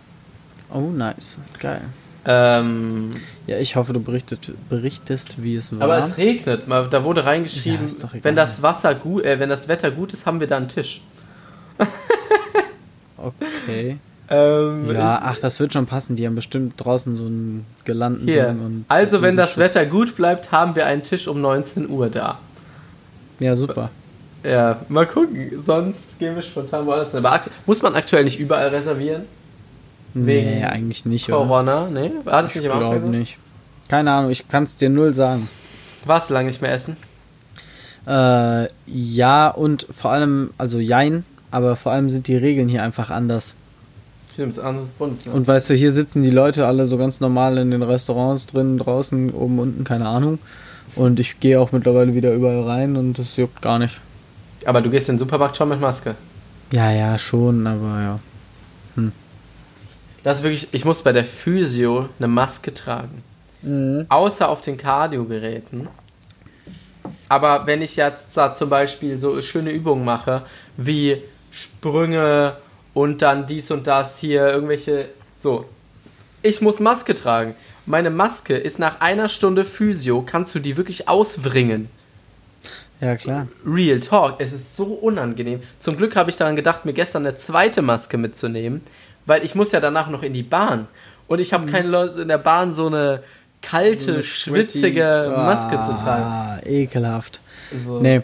oh, 0.72 0.80
nice. 0.90 1.40
Geil. 1.58 1.82
Ähm, 2.26 3.14
Ja, 3.46 3.56
ich 3.58 3.76
hoffe, 3.76 3.92
du 3.94 4.00
berichtet, 4.00 4.52
berichtest, 4.68 5.42
wie 5.42 5.56
es 5.56 5.72
war. 5.72 5.82
aber 5.82 5.98
es 5.98 6.18
regnet. 6.18 6.68
Mal- 6.68 6.88
Da 6.90 7.02
wurde 7.02 7.22
Ja, 7.22 7.26
reingeschrieben, 7.28 7.86
egal. 7.86 8.10
wenn 8.22 8.36
das 8.36 8.62
Wasser 8.62 8.94
gut, 8.94 9.24
äh, 9.24 9.40
wenn 9.40 9.48
das 9.48 9.68
Wetter 9.68 9.90
gut 9.90 10.12
ist, 10.12 10.26
haben 10.26 10.38
wir 10.38 10.46
da 10.46 10.58
einen 10.58 10.68
Tisch. 10.68 11.00
okay. 13.16 13.98
Ähm, 14.28 14.86
Ja, 14.92 15.16
ich- 15.16 15.22
ach, 15.24 15.38
das 15.40 15.58
wird 15.60 15.72
schon 15.72 15.86
passen. 15.86 16.14
Die 16.16 16.26
haben 16.26 16.34
bestimmt 16.36 16.74
draußen 16.76 17.16
so 17.16 17.24
ein 17.24 17.66
gelanden 17.84 18.26
hier. 18.28 18.48
Ding 18.48 18.64
und 18.64 18.84
Also, 18.88 19.22
wenn 19.22 19.36
das. 19.36 19.56
Wetter 19.58 19.86
gut 19.86 20.14
bleibt, 20.14 20.52
haben 20.52 20.76
wir 20.76 20.86
einen 20.86 21.02
Tisch 21.02 21.26
um 21.26 21.40
19 21.40 21.88
Uhr 21.88 22.08
da. 22.10 22.38
Ja, 23.40 23.56
super. 23.56 23.90
Ja, 24.42 24.80
mal 24.88 25.06
gucken. 25.06 25.62
Sonst 25.62 26.18
gehen 26.18 26.34
wir 26.34 26.42
spontan 26.42 26.86
woanders 26.86 27.12
hin. 27.12 27.24
Aber 27.24 27.40
muss 27.66 27.82
man 27.82 27.94
aktuell 27.94 28.24
nicht 28.24 28.38
überall 28.38 28.68
reservieren? 28.68 29.24
Wegen 30.14 30.50
nee, 30.50 30.64
eigentlich 30.64 31.04
nicht, 31.04 31.28
oder? 31.28 31.38
Corona? 31.38 31.88
Nee, 31.90 32.10
war 32.24 32.42
das 32.42 32.54
Ich 32.54 32.62
nicht 32.62 32.70
Anfang 32.70 32.90
glaube 32.90 33.08
nicht. 33.08 33.38
Keine 33.88 34.10
Ahnung, 34.10 34.30
ich 34.30 34.48
kann 34.48 34.64
es 34.64 34.76
dir 34.76 34.88
null 34.88 35.14
sagen. 35.14 35.48
Warst 36.04 36.30
du 36.30 36.34
lange 36.34 36.48
nicht 36.48 36.62
mehr 36.62 36.72
essen? 36.72 36.96
Äh, 38.06 38.68
ja, 38.86 39.48
und 39.48 39.86
vor 39.96 40.10
allem, 40.10 40.50
also 40.58 40.78
jein, 40.78 41.24
aber 41.50 41.76
vor 41.76 41.92
allem 41.92 42.10
sind 42.10 42.26
die 42.28 42.36
Regeln 42.36 42.68
hier 42.68 42.82
einfach 42.82 43.10
anders. 43.10 43.54
Stimmt, 44.32 44.58
anderes 44.58 44.90
Bundesland. 44.92 45.36
Und 45.36 45.46
weißt 45.46 45.70
du, 45.70 45.74
hier 45.74 45.92
sitzen 45.92 46.22
die 46.22 46.30
Leute 46.30 46.66
alle 46.66 46.86
so 46.86 46.96
ganz 46.96 47.20
normal 47.20 47.58
in 47.58 47.70
den 47.70 47.82
Restaurants 47.82 48.46
drin, 48.46 48.78
draußen, 48.78 49.32
oben, 49.32 49.58
unten, 49.58 49.84
keine 49.84 50.06
Ahnung. 50.08 50.38
Und 50.96 51.20
ich 51.20 51.40
gehe 51.40 51.60
auch 51.60 51.72
mittlerweile 51.72 52.14
wieder 52.14 52.32
überall 52.32 52.62
rein 52.62 52.96
und 52.96 53.18
das 53.18 53.36
juckt 53.36 53.60
gar 53.60 53.78
nicht. 53.78 54.00
Aber 54.64 54.80
du 54.80 54.90
gehst 54.90 55.08
in 55.08 55.14
den 55.14 55.20
Supermarkt 55.20 55.56
schon 55.56 55.68
mit 55.68 55.80
Maske. 55.80 56.14
Ja, 56.72 56.90
ja, 56.90 57.18
schon, 57.18 57.66
aber 57.66 58.00
ja. 58.00 58.20
Das 60.22 60.38
ist 60.38 60.44
wirklich, 60.44 60.68
ich 60.72 60.84
muss 60.84 61.02
bei 61.02 61.12
der 61.12 61.24
Physio 61.24 62.08
eine 62.18 62.28
Maske 62.28 62.74
tragen. 62.74 63.22
Außer 64.08 64.48
auf 64.48 64.60
den 64.60 64.76
Cardio-Geräten. 64.76 65.88
Aber 67.28 67.66
wenn 67.66 67.82
ich 67.82 67.96
jetzt 67.96 68.36
da 68.36 68.54
zum 68.54 68.70
Beispiel 68.70 69.18
so 69.18 69.40
schöne 69.42 69.70
Übungen 69.70 70.04
mache, 70.04 70.42
wie 70.76 71.22
Sprünge 71.50 72.56
und 72.94 73.22
dann 73.22 73.46
dies 73.46 73.70
und 73.70 73.86
das 73.86 74.18
hier, 74.18 74.48
irgendwelche. 74.48 75.08
So. 75.36 75.64
Ich 76.42 76.60
muss 76.60 76.80
Maske 76.80 77.14
tragen. 77.14 77.54
Meine 77.86 78.10
Maske 78.10 78.56
ist 78.56 78.78
nach 78.78 79.00
einer 79.00 79.28
Stunde 79.28 79.64
Physio, 79.64 80.22
kannst 80.22 80.54
du 80.54 80.58
die 80.58 80.76
wirklich 80.76 81.08
auswringen. 81.08 81.88
Ja, 83.00 83.16
klar. 83.16 83.48
Real 83.66 83.98
Talk, 84.00 84.36
es 84.38 84.52
ist 84.52 84.76
so 84.76 84.84
unangenehm. 84.84 85.60
Zum 85.78 85.96
Glück 85.96 86.16
habe 86.16 86.30
ich 86.30 86.36
daran 86.36 86.56
gedacht, 86.56 86.84
mir 86.84 86.92
gestern 86.92 87.26
eine 87.26 87.34
zweite 87.36 87.80
Maske 87.82 88.18
mitzunehmen, 88.18 88.82
weil 89.26 89.44
ich 89.44 89.54
muss 89.54 89.72
ja 89.72 89.80
danach 89.80 90.08
noch 90.10 90.22
in 90.22 90.32
die 90.32 90.42
Bahn. 90.42 90.86
Und 91.26 91.40
ich 91.40 91.52
habe 91.52 91.66
keine 91.70 91.88
Lust, 91.88 92.18
in 92.18 92.28
der 92.28 92.38
Bahn 92.38 92.72
so 92.72 92.88
eine 92.88 93.22
kalte, 93.62 94.14
Eine 94.14 94.22
schwitzige 94.22 95.00
sweaty- 95.00 95.36
Maske 95.46 95.76
zu 95.80 96.02
tragen. 96.02 96.22
Ah, 96.24 96.58
ekelhaft. 96.64 97.40
So. 97.86 98.00
Nee, 98.00 98.22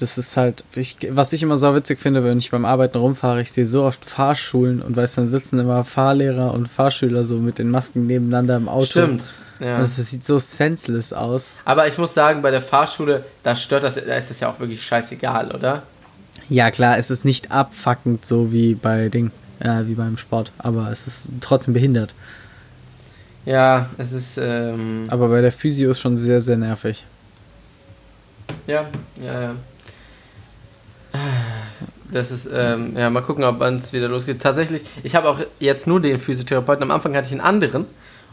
das 0.00 0.18
ist 0.18 0.36
halt, 0.36 0.64
ich, 0.74 0.96
was 1.10 1.32
ich 1.32 1.42
immer 1.42 1.56
so 1.58 1.74
witzig 1.74 2.00
finde, 2.00 2.24
wenn 2.24 2.38
ich 2.38 2.50
beim 2.50 2.64
Arbeiten 2.64 2.98
rumfahre, 2.98 3.40
ich 3.40 3.52
sehe 3.52 3.66
so 3.66 3.84
oft 3.84 4.04
Fahrschulen 4.04 4.82
und 4.82 4.96
weiß, 4.96 5.14
dann 5.14 5.28
sitzen 5.30 5.58
immer 5.60 5.84
Fahrlehrer 5.84 6.52
und 6.52 6.68
Fahrschüler 6.68 7.22
so 7.24 7.36
mit 7.36 7.58
den 7.58 7.70
Masken 7.70 8.06
nebeneinander 8.06 8.56
im 8.56 8.68
Auto. 8.68 8.86
Stimmt. 8.86 9.32
Ja. 9.62 9.78
Das 9.78 9.94
sieht 9.96 10.24
so 10.24 10.40
senseless 10.40 11.12
aus. 11.12 11.52
Aber 11.64 11.86
ich 11.86 11.96
muss 11.96 12.14
sagen, 12.14 12.42
bei 12.42 12.50
der 12.50 12.60
Fahrschule, 12.60 13.24
da 13.44 13.54
stört 13.54 13.84
das, 13.84 13.94
da 13.94 14.16
ist 14.16 14.28
das 14.28 14.40
ja 14.40 14.50
auch 14.50 14.58
wirklich 14.58 14.82
scheißegal, 14.82 15.52
oder? 15.52 15.84
Ja, 16.48 16.70
klar, 16.72 16.98
es 16.98 17.10
ist 17.10 17.24
nicht 17.24 17.52
abfuckend 17.52 18.26
so 18.26 18.52
wie 18.52 18.74
bei 18.74 19.08
Ding, 19.08 19.30
äh, 19.60 19.86
wie 19.86 19.94
beim 19.94 20.18
Sport, 20.18 20.50
aber 20.58 20.90
es 20.90 21.06
ist 21.06 21.28
trotzdem 21.40 21.74
behindert. 21.74 22.14
Ja, 23.44 23.88
es 23.98 24.12
ist, 24.12 24.36
ähm, 24.38 25.06
Aber 25.08 25.28
bei 25.28 25.40
der 25.40 25.52
Physio 25.52 25.92
ist 25.92 26.00
schon 26.00 26.18
sehr, 26.18 26.40
sehr 26.40 26.56
nervig. 26.56 27.04
ja, 28.66 28.86
ja, 29.22 29.42
ja. 29.42 29.54
Das 32.10 32.30
ist, 32.30 32.48
ähm, 32.52 32.96
ja, 32.96 33.10
mal 33.10 33.22
gucken, 33.22 33.44
ob 33.44 33.60
es 33.62 33.92
wieder 33.92 34.08
losgeht. 34.08 34.40
Tatsächlich, 34.40 34.82
ich 35.02 35.14
habe 35.14 35.28
auch 35.28 35.40
jetzt 35.60 35.86
nur 35.86 36.00
den 36.00 36.18
Physiotherapeuten. 36.18 36.82
Am 36.82 36.90
Anfang 36.90 37.14
hatte 37.16 37.26
ich 37.26 37.32
einen 37.32 37.40
anderen. 37.40 37.86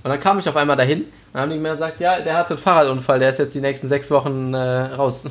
Und 0.04 0.10
dann 0.10 0.20
kam 0.20 0.39
ich 0.39 0.47
auf 0.47 0.56
einmal 0.56 0.78
dahin. 0.78 1.06
Und 1.34 1.39
haben 1.39 1.52
die 1.52 1.58
mir 1.58 1.72
gesagt, 1.72 2.00
ja, 2.00 2.20
der 2.20 2.38
hatte 2.38 2.52
einen 2.52 2.60
Fahrradunfall, 2.60 3.20
der 3.20 3.30
ist 3.30 3.39
jetzt 3.39 3.54
die 3.54 3.62
nächsten 3.62 3.88
sechs 3.88 4.10
Wochen 4.12 4.54
äh, 4.54 4.58
raus. 4.58 5.26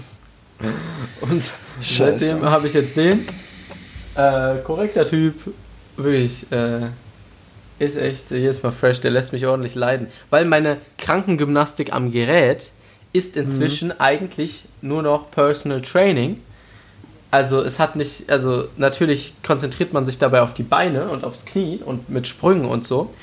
Und 1.21 1.43
Scheiße. 1.81 2.19
seitdem 2.19 2.45
habe 2.45 2.67
ich 2.67 2.75
jetzt 2.75 2.97
den. 2.97 3.27
Äh, 4.15 4.57
korrekter 4.65 5.05
Typ. 5.05 5.35
Wirklich, 5.97 6.51
äh, 6.53 6.87
ist 7.79 7.97
echt, 7.97 8.29
hier 8.29 8.51
ist 8.51 8.63
mal 8.63 8.73
fresh, 8.73 9.01
der 9.01 9.11
lässt 9.11 9.33
mich 9.33 9.47
ordentlich 9.47 9.75
leiden. 9.75 10.09
Weil 10.31 10.45
meine 10.45 10.79
Krankengymnastik 10.99 11.93
am 11.93 12.11
Gerät 12.11 12.71
ist 13.13 13.37
inzwischen 13.37 13.99
eigentlich 14.01 14.65
nur 14.83 15.03
noch 15.03 15.31
Personal 15.31 15.81
Training. 15.81 16.41
Also 17.31 17.63
es 17.63 17.79
hat 17.79 17.97
nicht, 17.97 18.31
also 18.31 18.69
natürlich 18.77 19.35
konzentriert 19.47 19.93
man 19.93 20.07
sich 20.07 20.19
dabei 20.19 20.41
auf 20.43 20.55
die 20.55 20.63
Beine 20.63 21.09
und 21.09 21.25
aufs 21.25 21.45
Knie 21.45 21.81
und 21.85 22.09
mit 22.09 22.27
Sprüngen 22.27 22.65
und 22.65 22.87
so. 22.87 23.15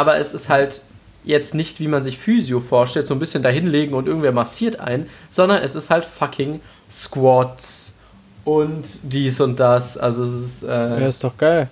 Aber 0.00 0.16
es 0.16 0.32
ist 0.32 0.48
halt 0.48 0.80
jetzt 1.24 1.54
nicht, 1.54 1.78
wie 1.80 1.88
man 1.88 2.02
sich 2.02 2.16
Physio 2.16 2.60
vorstellt, 2.60 3.06
so 3.06 3.12
ein 3.12 3.18
bisschen 3.20 3.42
dahinlegen 3.42 3.94
und 3.94 4.06
irgendwer 4.08 4.32
massiert 4.32 4.80
ein, 4.80 5.06
sondern 5.28 5.62
es 5.62 5.74
ist 5.74 5.90
halt 5.90 6.06
fucking 6.06 6.60
Squats 6.90 7.92
und 8.44 8.84
dies 9.02 9.38
und 9.42 9.60
das. 9.60 9.98
Also 9.98 10.24
es 10.24 10.32
ist, 10.32 10.62
äh, 10.62 11.00
Ja, 11.00 11.06
ist 11.08 11.22
doch 11.22 11.36
geil. 11.36 11.68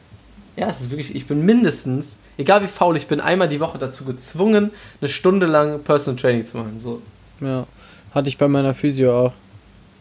ja, 0.56 0.68
es 0.68 0.82
ist 0.82 0.90
wirklich, 0.90 1.14
ich 1.14 1.26
bin 1.26 1.46
mindestens, 1.46 2.20
egal 2.36 2.62
wie 2.62 2.66
faul 2.68 2.98
ich 2.98 3.06
bin, 3.06 3.20
einmal 3.22 3.48
die 3.48 3.60
Woche 3.60 3.78
dazu 3.78 4.04
gezwungen, 4.04 4.70
eine 5.00 5.08
Stunde 5.08 5.46
lang 5.46 5.82
Personal 5.82 6.20
Training 6.20 6.44
zu 6.44 6.58
machen. 6.58 6.78
So. 6.78 7.00
Ja. 7.40 7.66
Hatte 8.14 8.28
ich 8.28 8.36
bei 8.36 8.48
meiner 8.48 8.74
Physio 8.74 9.18
auch. 9.18 9.32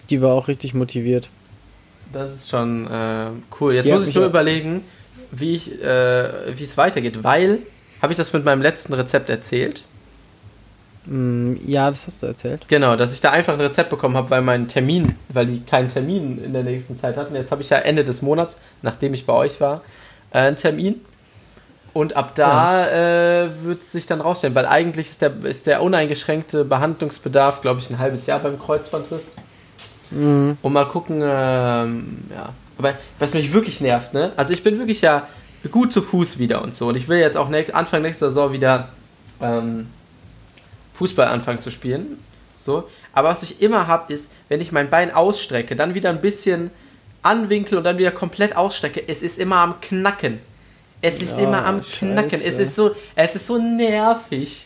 Die 0.10 0.22
war 0.22 0.34
auch 0.34 0.50
richtig 0.50 0.74
motiviert. 0.74 1.30
Das 2.12 2.34
ist 2.34 2.50
schon 2.50 2.88
äh, 2.88 3.28
cool. 3.62 3.76
Jetzt 3.76 3.86
Die 3.88 3.92
muss 3.94 4.08
ich 4.08 4.16
nur 4.16 4.26
überlegen, 4.26 4.82
wie 5.32 5.56
ich, 5.56 5.82
äh, 5.82 6.58
wie 6.58 6.64
es 6.66 6.76
weitergeht, 6.78 7.24
weil 7.24 7.60
habe 8.02 8.14
ich 8.14 8.18
das 8.18 8.34
mit 8.34 8.46
meinem 8.46 8.62
letzten 8.62 8.94
Rezept 8.94 9.30
erzählt? 9.30 9.84
Mm, 11.06 11.56
ja, 11.66 11.90
das 11.90 12.06
hast 12.06 12.22
du 12.22 12.28
erzählt. 12.28 12.66
Genau, 12.68 12.96
dass 12.96 13.14
ich 13.14 13.22
da 13.22 13.32
einfach 13.32 13.54
ein 13.54 13.62
Rezept 13.62 13.90
bekommen 13.90 14.18
habe, 14.18 14.30
weil 14.30 14.42
mein 14.42 14.68
Termin, 14.68 15.14
weil 15.30 15.46
die 15.46 15.62
keinen 15.62 15.90
Termin 15.90 16.44
in 16.44 16.54
der 16.54 16.64
nächsten 16.64 16.98
Zeit 16.98 17.18
hatten. 17.18 17.36
Jetzt 17.36 17.52
habe 17.52 17.62
ich 17.62 17.70
ja 17.70 17.78
Ende 17.78 18.04
des 18.04 18.22
Monats, 18.22 18.58
nachdem 18.82 19.14
ich 19.14 19.26
bei 19.26 19.34
euch 19.34 19.62
war, 19.62 19.82
äh, 20.32 20.40
einen 20.40 20.58
Termin. 20.58 21.02
Und 21.94 22.16
ab 22.16 22.36
da 22.36 22.88
äh, 22.90 23.50
wird 23.64 23.84
sich 23.84 24.06
dann 24.06 24.22
rausstellen, 24.22 24.54
weil 24.54 24.68
eigentlich 24.68 25.08
ist 25.08 25.22
der, 25.22 25.34
ist 25.44 25.66
der 25.66 25.82
uneingeschränkte 25.82 26.64
Behandlungsbedarf, 26.64 27.62
glaube 27.62 27.80
ich, 27.80 27.90
ein 27.90 27.98
halbes 27.98 28.28
Jahr 28.28 28.40
beim 28.40 28.60
Kreuzbandriss. 28.60 29.38
Mhm. 30.12 30.58
Und 30.62 30.74
mal 30.74 30.86
gucken, 30.86 31.22
ähm, 31.24 32.20
ja. 32.30 32.50
Aber 32.78 32.94
was 33.18 33.34
mich 33.34 33.52
wirklich 33.54 33.82
nervt, 33.82 34.14
ne? 34.14 34.32
Also 34.36 34.54
ich 34.54 34.62
bin 34.62 34.78
wirklich 34.78 35.02
ja 35.02 35.28
gut 35.72 35.92
zu 35.94 36.02
Fuß 36.02 36.40
wieder 36.40 36.62
und 36.62 36.74
so. 36.76 36.88
Und 36.88 36.96
ich 36.96 37.08
will 37.08 37.20
jetzt 37.20 37.38
auch 37.38 37.50
näch- 37.50 37.72
Anfang 37.74 38.02
nächster 38.02 38.28
Saison 38.30 38.54
wieder 38.54 38.90
ähm, 39.42 39.88
Fußball 40.94 41.28
anfangen 41.28 41.62
zu 41.62 41.72
spielen. 41.72 42.20
So. 42.56 42.88
Aber 43.14 43.30
was 43.30 43.44
ich 43.44 43.62
immer 43.62 43.88
habe, 43.88 44.12
ist, 44.14 44.32
wenn 44.50 44.62
ich 44.62 44.72
mein 44.72 44.90
Bein 44.90 45.14
ausstrecke, 45.14 45.76
dann 45.76 45.94
wieder 45.94 46.10
ein 46.10 46.22
bisschen 46.22 46.72
anwinkle 47.22 47.78
und 47.78 47.84
dann 47.84 47.98
wieder 47.98 48.12
komplett 48.12 48.56
ausstrecke, 48.56 49.04
es 49.08 49.22
ist 49.22 49.38
immer 49.38 49.58
am 49.58 49.80
Knacken. 49.82 50.40
Es 51.02 51.22
ist 51.22 51.38
Ja, 51.38 51.44
immer 51.44 51.66
am 51.66 51.84
scheiße. 51.84 51.98
Knacken. 52.14 52.42
Es 52.44 52.58
ist 52.60 52.76
so, 52.76 52.96
es 53.16 53.36
ist 53.36 53.46
so 53.48 53.58
nervig. 53.60 54.66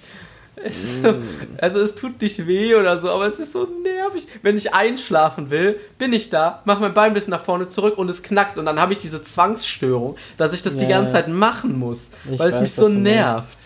Es 0.55 1.01
so, 1.01 1.13
also 1.59 1.79
es 1.79 1.95
tut 1.95 2.21
nicht 2.21 2.45
weh 2.45 2.75
oder 2.75 2.97
so, 2.99 3.09
aber 3.09 3.25
es 3.27 3.39
ist 3.39 3.53
so 3.53 3.67
nervig. 3.83 4.27
Wenn 4.43 4.57
ich 4.57 4.73
einschlafen 4.73 5.49
will, 5.49 5.79
bin 5.97 6.13
ich 6.13 6.29
da, 6.29 6.61
mache 6.65 6.81
mein 6.81 6.93
Bein 6.93 7.11
ein 7.11 7.13
bisschen 7.13 7.31
nach 7.31 7.43
vorne 7.43 7.67
zurück 7.69 7.97
und 7.97 8.09
es 8.09 8.21
knackt 8.21 8.57
und 8.57 8.65
dann 8.65 8.79
habe 8.79 8.93
ich 8.93 8.99
diese 8.99 9.23
Zwangsstörung, 9.23 10.17
dass 10.37 10.53
ich 10.53 10.61
das 10.61 10.75
die 10.75 10.83
Ja, 10.83 10.89
ganze 10.89 11.15
ja. 11.15 11.23
Zeit 11.23 11.29
machen 11.29 11.79
muss, 11.79 12.11
Ich 12.31 12.37
weil 12.39 12.49
es 12.49 12.55
weiß, 12.55 12.61
mich 12.61 12.77
was 12.77 12.83
so 12.85 12.89
nervt. 12.89 13.57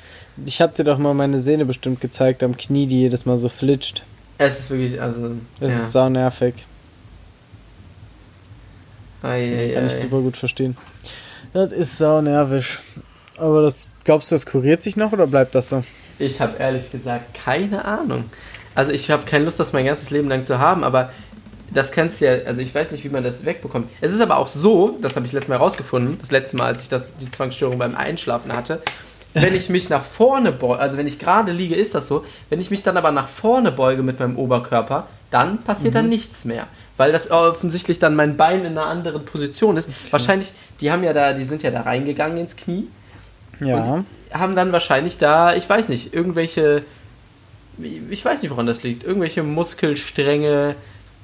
Ich 0.46 0.62
hab 0.62 0.76
dir 0.76 0.84
doch 0.84 0.98
mal 0.98 1.14
meine 1.14 1.40
Sehne 1.40 1.66
bestimmt 1.66 2.02
gezeigt 2.02 2.44
am 2.44 2.56
Knie, 2.56 2.88
die 2.88 3.00
jedes 3.02 3.26
Mal 3.26 3.38
so 3.38 3.50
flitscht. 3.50 4.04
Es 4.38 4.60
ist 4.60 4.70
wirklich, 4.70 5.02
also, 5.02 5.32
Das 5.60 5.74
ja. 5.74 5.80
ist 5.80 5.92
sau 5.92 6.10
nervig. 6.10 6.54
Ei, 9.24 9.30
ei, 9.70 9.72
Kann 9.74 9.88
ich 9.88 9.94
super 9.94 10.20
gut 10.22 10.38
verstehen. 10.38 10.78
Das 11.54 11.72
ist 11.72 11.98
sau 11.98 12.22
nervig. 12.22 12.80
Aber 13.38 13.64
das, 13.64 13.88
glaubst 14.04 14.30
du, 14.30 14.36
das 14.36 14.46
kuriert 14.46 14.82
sich 14.82 14.98
noch 14.98 15.12
oder 15.14 15.26
bleibt 15.28 15.56
das 15.56 15.70
so? 15.70 15.84
Ich 16.20 16.40
habe 16.42 16.58
ehrlich 16.58 16.92
gesagt 16.92 17.34
keine 17.34 17.86
Ahnung. 17.86 18.26
Also 18.74 18.92
ich 18.92 19.10
habe 19.12 19.24
keine 19.26 19.46
Lust, 19.46 19.60
das 19.60 19.74
mein 19.74 19.86
ganzes 19.86 20.12
Leben 20.12 20.28
lang 20.28 20.46
zu 20.46 20.60
haben, 20.60 20.84
aber 20.84 21.12
das 21.74 21.92
kannst 21.92 22.22
du 22.22 22.26
ja, 22.26 22.46
also 22.46 22.62
ich 22.62 22.74
weiß 22.74 22.92
nicht, 22.92 23.04
wie 23.04 23.10
man 23.10 23.24
das 23.24 23.46
wegbekommt. 23.46 23.90
Es 24.02 24.14
ist 24.14 24.22
aber 24.22 24.38
auch 24.38 24.48
so, 24.48 24.98
das 25.02 25.16
habe 25.16 25.26
ich 25.26 25.32
letztes 25.32 25.50
Mal 25.50 25.58
rausgefunden, 25.58 26.18
das 26.20 26.32
letzte 26.32 26.58
Mal, 26.58 26.68
als 26.68 26.84
ich 26.84 26.90
das, 26.90 27.06
die 27.20 27.30
Zwangsstörung 27.30 27.78
beim 27.78 27.96
Einschlafen 27.96 28.54
hatte, 28.54 28.82
wenn 29.34 29.56
ich 29.56 29.68
mich 29.68 29.90
nach 29.90 30.04
vorne 30.04 30.54
beuge, 30.54 30.80
also 30.80 30.98
wenn 30.98 31.08
ich 31.08 31.20
gerade 31.20 31.52
liege, 31.52 31.76
ist 31.76 31.94
das 31.94 32.08
so, 32.08 32.26
wenn 32.50 32.62
ich 32.62 32.72
mich 32.72 32.84
dann 32.84 32.96
aber 32.96 33.12
nach 33.12 33.28
vorne 33.28 33.72
beuge 33.72 34.02
mit 34.02 34.20
meinem 34.20 34.38
Oberkörper, 34.38 35.08
dann 35.32 35.60
passiert 35.60 35.96
dann 35.96 36.08
nichts 36.08 36.46
mehr. 36.46 36.68
Weil 36.96 37.12
das 37.12 37.30
offensichtlich 37.30 38.00
dann 38.00 38.16
mein 38.16 38.38
Bein 38.38 38.62
in 38.62 38.78
einer 38.78 38.86
anderen 38.86 39.26
Position 39.26 39.76
ist. 39.76 39.90
Wahrscheinlich, 40.12 40.54
die 40.80 40.92
haben 40.92 41.04
ja 41.04 41.12
da, 41.12 41.34
die 41.34 41.44
sind 41.44 41.62
ja 41.64 41.72
da 41.72 41.82
reingegangen 41.82 42.38
ins 42.38 42.56
Knie 42.56 42.88
Ja. 43.62 44.04
haben 44.34 44.56
dann 44.56 44.72
wahrscheinlich 44.72 45.18
da, 45.18 45.56
ich 45.56 45.70
weiß 45.70 45.90
nicht, 45.90 46.14
irgendwelche, 46.14 46.84
ich 48.10 48.24
weiß 48.24 48.42
nicht, 48.42 48.52
woran 48.52 48.66
das 48.68 48.84
liegt, 48.84 49.04
irgendwelche 49.04 49.44
Muskelstränge. 49.44 50.76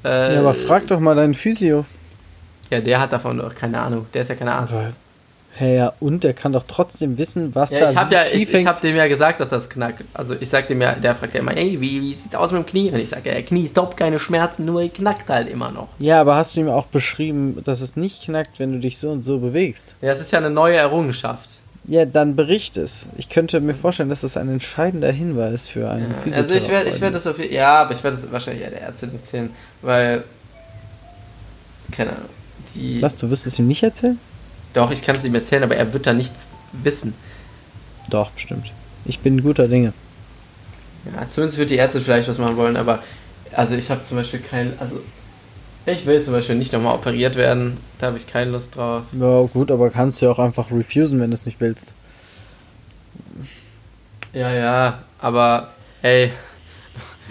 Äh, 0.03 0.33
ja, 0.35 0.39
aber 0.39 0.53
frag 0.53 0.87
doch 0.87 0.99
mal 0.99 1.15
deinen 1.15 1.33
Physio. 1.33 1.85
Ja, 2.69 2.79
der 2.79 2.99
hat 2.99 3.11
davon 3.11 3.37
doch 3.37 3.53
keine 3.53 3.79
Ahnung, 3.79 4.05
der 4.13 4.21
ist 4.21 4.29
ja 4.29 4.35
kein 4.35 4.47
Arzt. 4.47 4.73
Hä, 5.53 5.75
ja, 5.75 5.93
und 5.99 6.23
der 6.23 6.33
kann 6.33 6.53
doch 6.53 6.63
trotzdem 6.65 7.17
wissen, 7.17 7.53
was 7.53 7.71
Ja, 7.71 7.81
da 7.81 7.91
ich 7.91 7.97
habe 7.97 8.13
ja, 8.13 8.21
ich, 8.31 8.43
ich 8.43 8.53
hängt. 8.53 8.69
hab 8.69 8.79
dem 8.79 8.95
ja 8.95 9.07
gesagt, 9.07 9.41
dass 9.41 9.49
das 9.49 9.69
knackt. 9.69 10.05
Also 10.13 10.33
ich 10.39 10.49
sag 10.49 10.69
dem 10.69 10.81
ja, 10.81 10.93
der 10.93 11.13
fragt 11.13 11.33
ja 11.33 11.41
immer, 11.41 11.55
ey, 11.55 11.79
wie, 11.81 12.01
wie 12.01 12.13
sieht's 12.13 12.33
aus 12.35 12.53
mit 12.53 12.63
dem 12.63 12.65
Knie? 12.65 12.89
Und 12.89 12.99
ich 12.99 13.09
sage, 13.09 13.33
ja, 13.33 13.41
Knie 13.41 13.67
stoppt 13.67 13.97
keine 13.97 14.17
Schmerzen, 14.17 14.63
nur 14.63 14.87
knackt 14.87 15.29
halt 15.29 15.49
immer 15.49 15.69
noch. 15.69 15.89
Ja, 15.99 16.21
aber 16.21 16.37
hast 16.37 16.55
du 16.55 16.61
ihm 16.61 16.69
auch 16.69 16.85
beschrieben, 16.85 17.61
dass 17.65 17.81
es 17.81 17.97
nicht 17.97 18.23
knackt, 18.23 18.59
wenn 18.59 18.71
du 18.71 18.79
dich 18.79 18.97
so 18.97 19.11
und 19.11 19.23
so 19.25 19.39
bewegst? 19.39 19.95
Ja, 20.01 20.07
das 20.09 20.21
ist 20.21 20.31
ja 20.31 20.39
eine 20.39 20.49
neue 20.49 20.77
Errungenschaft. 20.77 21.49
Ja, 21.91 22.05
dann 22.05 22.37
bericht 22.37 22.77
es. 22.77 23.07
Ich 23.17 23.27
könnte 23.27 23.59
mir 23.59 23.75
vorstellen, 23.75 24.07
dass 24.07 24.21
das 24.21 24.37
ein 24.37 24.47
entscheidender 24.47 25.11
Hinweis 25.11 25.67
für 25.67 25.89
einen 25.89 26.15
Ja, 26.25 26.37
also 26.37 26.55
ich 26.55 26.69
werde 26.69 26.89
ich 26.89 27.01
werd 27.01 27.13
das 27.13 27.27
auf 27.27 27.37
jeden 27.37 27.53
Ja, 27.53 27.81
aber 27.81 27.91
ich 27.91 28.01
werde 28.01 28.15
es 28.15 28.31
wahrscheinlich 28.31 28.63
ja 28.63 28.69
der 28.69 28.83
Ärztin 28.83 29.11
erzählen, 29.11 29.49
weil. 29.81 30.23
Keine 31.91 32.11
Ahnung. 32.11 32.29
Die. 32.73 33.01
Was, 33.01 33.17
du 33.17 33.29
wirst 33.29 33.45
es 33.45 33.59
ihm 33.59 33.67
nicht 33.67 33.83
erzählen? 33.83 34.17
Doch, 34.73 34.89
ich 34.89 35.01
kann 35.01 35.17
es 35.17 35.25
ihm 35.25 35.35
erzählen, 35.35 35.63
aber 35.63 35.75
er 35.75 35.91
wird 35.91 36.07
da 36.07 36.13
nichts 36.13 36.51
wissen. 36.71 37.13
Doch, 38.09 38.31
bestimmt. 38.31 38.71
Ich 39.03 39.19
bin 39.19 39.43
guter 39.43 39.67
Dinge. 39.67 39.91
Ja, 41.13 41.27
zumindest 41.27 41.57
wird 41.57 41.71
die 41.71 41.75
Ärzte 41.75 41.99
vielleicht 41.99 42.29
was 42.29 42.37
machen 42.37 42.55
wollen, 42.55 42.77
aber 42.77 43.03
also 43.51 43.75
ich 43.75 43.91
habe 43.91 44.05
zum 44.05 44.15
Beispiel 44.15 44.39
kein, 44.39 44.79
also 44.79 45.01
ich 45.85 46.05
will 46.05 46.21
zum 46.21 46.33
Beispiel 46.33 46.55
nicht 46.55 46.73
nochmal 46.73 46.95
operiert 46.95 47.35
werden, 47.35 47.77
da 47.99 48.07
habe 48.07 48.17
ich 48.17 48.27
keine 48.27 48.51
Lust 48.51 48.75
drauf. 48.75 49.03
Ja, 49.19 49.41
gut, 49.43 49.71
aber 49.71 49.89
kannst 49.89 50.21
du 50.21 50.25
ja 50.27 50.31
auch 50.31 50.39
einfach 50.39 50.71
refusen, 50.71 51.19
wenn 51.19 51.29
du 51.31 51.35
es 51.35 51.45
nicht 51.45 51.59
willst. 51.59 51.93
Ja, 54.33 54.51
ja, 54.53 54.99
aber 55.19 55.69
ey, 56.01 56.31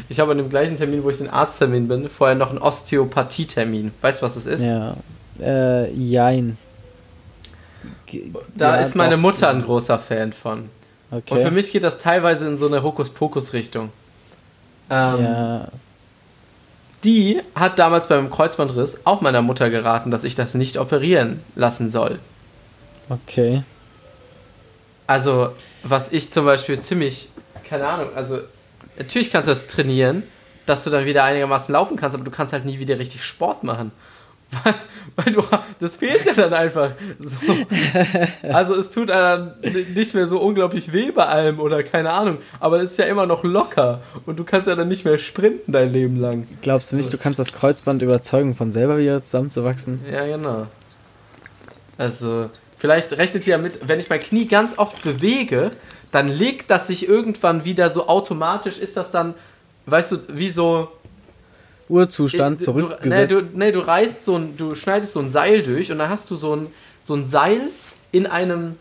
ich 0.09 0.21
habe 0.21 0.33
an 0.33 0.39
dem 0.39 0.51
gleichen 0.51 0.77
Termin, 0.77 1.03
wo 1.03 1.11
ich 1.11 1.19
den 1.19 1.31
Arzttermin 1.31 1.89
bin, 1.89 2.09
vorher 2.11 2.37
noch 2.37 2.51
einen 2.51 2.59
Osteopathie-Termin. 2.59 3.93
Weißt 4.01 4.21
du, 4.21 4.27
was 4.27 4.35
das 4.35 4.47
ist? 4.47 4.65
Ja. 4.65 4.95
Äh, 5.41 5.91
jein. 5.93 6.59
G- 8.07 8.33
Da 8.55 8.77
ja, 8.77 8.83
ist 8.83 8.95
meine 8.95 9.15
doch. 9.15 9.21
Mutter 9.23 9.49
ein 9.49 9.63
großer 9.63 9.99
Fan 9.99 10.33
von. 10.33 10.69
Okay. 11.11 11.35
Und 11.35 11.41
für 11.41 11.51
mich 11.51 11.73
geht 11.73 11.83
das 11.83 11.99
teilweise 11.99 12.47
in 12.47 12.57
so 12.57 12.67
eine 12.67 12.83
Hokuspokus-Richtung. 12.83 13.91
Ähm, 14.91 15.25
Ja. 15.25 15.69
Die 17.05 17.41
hat 17.55 17.79
damals 17.79 18.09
beim 18.09 18.31
Kreuzbandriss 18.31 19.01
auch 19.05 19.21
meiner 19.21 19.43
Mutter 19.43 19.71
geraten, 19.71 20.11
dass 20.11 20.25
ich 20.25 20.35
das 20.35 20.55
nicht 20.55 20.79
operieren 20.79 21.43
lassen 21.55 21.89
soll. 21.89 22.19
Okay. 23.09 23.63
Also, 25.07 25.53
was 25.83 26.13
ich 26.13 26.31
zum 26.31 26.45
Beispiel 26.45 26.79
ziemlich, 26.79 27.31
keine 27.65 27.87
Ahnung, 27.87 28.09
also 28.15 28.41
natürlich 28.99 29.31
kannst 29.33 29.49
du 29.49 29.51
das 29.51 29.67
trainieren, 29.67 30.23
dass 30.67 30.85
du 30.85 30.91
dann 30.91 31.07
wieder 31.07 31.25
einigermaßen 31.25 31.73
laufen 31.73 31.97
kannst, 31.97 32.15
aber 32.15 32.25
du 32.25 32.31
kannst 32.31 32.53
halt 32.53 32.65
nie 32.65 32.79
wieder 32.79 32.99
richtig 32.99 33.25
Sport 33.25 33.65
machen. 33.65 33.93
Weil, 34.65 34.75
weil 35.17 35.33
du, 35.33 35.43
das 35.79 35.97
fehlt 35.97 36.25
ja 36.25 36.33
dann 36.33 36.53
einfach. 36.53 36.93
So. 37.19 37.37
Also 38.53 38.75
es 38.75 38.91
tut 38.91 39.11
einem 39.11 39.53
nicht 39.95 40.15
mehr 40.15 40.27
so 40.27 40.41
unglaublich 40.41 40.93
weh 40.93 41.11
bei 41.11 41.27
allem 41.27 41.61
oder 41.61 41.83
keine 41.83 42.11
Ahnung, 42.11 42.39
aber 42.59 42.81
es 42.81 42.93
ist 42.93 42.99
ja 42.99 43.05
immer 43.05 43.27
noch 43.27 43.45
locker 43.45 44.01
und 44.27 44.39
du 44.39 44.45
kannst 44.45 44.69
ja 44.69 44.75
dann 44.75 44.89
nicht 44.89 45.05
mehr 45.05 45.19
sprinten 45.19 45.73
dein 45.73 45.93
Leben 45.93 46.17
lang. 46.17 46.47
Glaubst 46.63 46.93
du 46.93 46.97
nicht, 46.97 47.13
du 47.13 47.19
kannst 47.19 47.39
das 47.39 47.53
Kreuzband 47.53 48.03
überzeugen, 48.03 48.55
von 48.57 48.73
selber 48.73 48.99
wieder 48.99 49.23
zusammenzuwachsen? 49.23 50.01
Ja, 50.11 50.25
genau. 50.27 50.67
Also, 51.99 52.51
vielleicht 52.79 53.13
rechnet 53.13 53.47
ihr 53.47 53.57
ja 53.57 53.59
mit, 53.59 53.87
wenn 53.87 54.01
ich 54.01 54.09
mein 54.09 54.21
Knie 54.21 54.47
ganz 54.47 54.79
oft 54.79 55.03
bewege, 55.03 55.71
dann 56.13 56.29
legt 56.29 56.71
das 56.71 56.87
sich 56.87 57.07
irgendwann 57.09 57.65
wieder 57.65 57.91
so 57.91 58.09
automatisch, 58.09 58.79
ist 58.79 58.97
das 58.97 59.11
dann, 59.11 59.35
weißt 59.87 60.13
du, 60.13 60.19
wie 60.29 60.49
so. 60.49 60.89
Urzustand 61.91 62.61
du, 62.61 62.65
zurückgesetzt. 62.65 63.31
Nee, 63.31 63.41
du, 63.41 63.43
nee, 63.53 63.73
du 63.73 63.81
reißt 63.81 64.25
so 64.25 64.37
ein, 64.37 64.57
du 64.57 64.75
schneidest 64.75 65.13
so 65.13 65.21
ein 65.21 65.29
Seil 65.29 65.63
durch 65.63 65.91
und 65.91 65.99
dann 65.99 66.09
hast 66.09 66.31
du 66.31 66.37
so 66.37 66.55
ein, 66.55 66.69
so 67.03 67.15
ein 67.15 67.29
Seil 67.29 67.61
in 68.13 68.27
einem, 68.27 68.77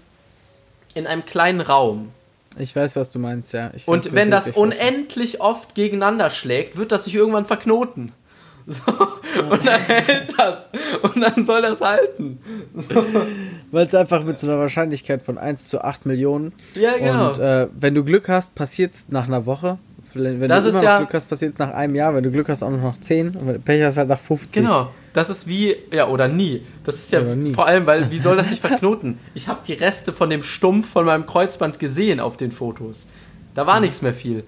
in 0.94 1.08
einem 1.08 1.26
kleinen 1.26 1.62
Raum. 1.62 2.12
ich 2.58 2.76
weiß, 2.76 2.96
was 2.96 3.10
du 3.10 3.20
meinst, 3.20 3.54
ja. 3.54 3.72
Ich 3.76 3.88
Und 3.88 4.14
wenn 4.14 4.32
das 4.32 4.50
unendlich 4.52 5.42
oft 5.42 5.76
gegeneinander 5.76 6.30
schlägt, 6.30 6.78
wird 6.78 6.92
das 6.92 7.06
sich 7.06 7.16
irgendwann 7.16 7.46
verknoten. 7.46 8.12
So, 8.70 8.84
und 9.50 9.66
dann 9.66 9.82
hält 9.82 10.38
das. 10.38 10.70
Und 11.02 11.20
dann 11.20 11.44
soll 11.44 11.64
das 11.64 11.82
halten. 11.82 12.40
Weil 13.72 13.88
es 13.88 13.96
einfach 13.96 14.24
mit 14.24 14.38
so 14.38 14.46
einer 14.46 14.60
Wahrscheinlichkeit 14.60 15.24
von 15.24 15.40
1 15.40 15.70
zu 15.70 15.84
8 15.84 16.06
Millionen. 16.06 16.54
Ja, 16.76 16.96
genau. 16.96 17.30
Und 17.30 17.40
äh, 17.40 17.68
wenn 17.74 17.96
du 17.96 18.04
Glück 18.04 18.30
hast, 18.30 18.54
passiert 18.54 18.94
es 18.94 19.10
nach 19.10 19.26
einer 19.26 19.48
Woche. 19.48 19.80
Wenn 20.14 20.48
Das 20.48 20.64
du 20.64 20.70
ist 20.70 20.76
immer 20.76 20.84
ja- 20.84 20.98
Glück 21.00 21.14
hast, 21.14 21.28
passiert 21.30 21.54
es 21.54 21.60
nach 21.60 21.72
einem 21.74 21.96
Jahr. 21.96 22.14
Wenn 22.16 22.24
du 22.24 22.32
Glück 22.32 22.50
hast, 22.50 22.64
auch 22.64 22.70
noch 22.72 22.82
nach 22.82 22.98
10. 22.98 23.30
Und 23.36 23.48
wenn 23.48 23.54
du 23.56 23.60
Pech 23.60 23.84
hast, 23.84 23.98
halt 23.98 24.10
nach 24.10 24.20
50. 24.20 24.52
Genau, 24.52 24.90
das 25.14 25.30
ist 25.30 25.48
wie, 25.48 25.76
ja, 25.92 26.08
oder 26.08 26.28
nie. 26.28 26.62
Das 26.84 26.96
ist 26.96 27.12
ja 27.12 27.22
nie. 27.22 27.54
vor 27.54 27.66
allem, 27.68 27.86
weil, 27.86 28.10
wie 28.12 28.20
soll 28.20 28.36
das 28.38 28.50
sich 28.50 28.60
verknoten? 28.62 29.20
Ich 29.34 29.48
habe 29.48 29.60
die 29.68 29.74
Reste 29.74 30.12
von 30.14 30.30
dem 30.30 30.44
Stumpf 30.44 30.90
von 30.90 31.06
meinem 31.06 31.26
Kreuzband 31.26 31.80
gesehen 31.80 32.20
auf 32.20 32.38
den 32.38 32.52
Fotos. 32.52 33.08
Da 33.56 33.66
war 33.68 33.80
nichts 33.80 34.02
mehr 34.02 34.14
viel. 34.14 34.44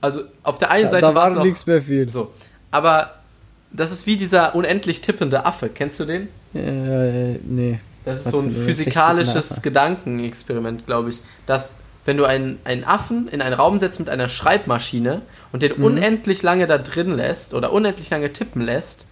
Also 0.00 0.22
auf 0.42 0.58
der 0.58 0.70
einen 0.70 0.84
Da, 0.84 0.90
Seite 0.90 1.02
da 1.06 1.14
war 1.14 1.26
es 1.26 1.30
war 1.32 1.38
noch 1.38 1.44
nichts 1.44 1.66
mehr 1.66 1.82
viel. 1.82 2.08
so. 2.08 2.32
Aber 2.70 3.14
das 3.72 3.92
ist 3.92 4.06
wie 4.06 4.16
dieser 4.16 4.54
unendlich 4.54 5.00
tippende 5.00 5.44
Affe. 5.44 5.68
Kennst 5.68 5.98
du 6.00 6.04
den? 6.04 6.28
Äh, 6.54 7.38
nee. 7.44 7.80
Das 8.04 8.20
ist 8.20 8.26
Was 8.26 8.32
so 8.32 8.40
ein 8.40 8.50
physikalisches. 8.52 9.60
Gedankenexperiment, 9.62 10.86
glaube 10.86 11.08
ich, 11.10 11.20
dass 11.46 11.74
wenn 12.06 12.16
du 12.16 12.24
einen, 12.24 12.58
einen 12.64 12.84
Affen 12.84 13.28
in 13.28 13.42
einen 13.42 13.54
Raum 13.54 13.78
setzt 13.78 13.98
mit 14.00 14.08
einer 14.08 14.28
Schreibmaschine 14.28 15.20
und 15.52 15.62
den 15.62 15.76
Mhm. 15.76 15.84
unendlich 15.84 16.42
lange 16.42 16.66
da 16.66 16.78
drin 16.78 17.10
lässt 17.16 17.52
oder 17.52 17.72
unendlich 17.72 18.08
lange 18.10 18.32
tippen 18.32 18.62
lässt, 18.62 19.04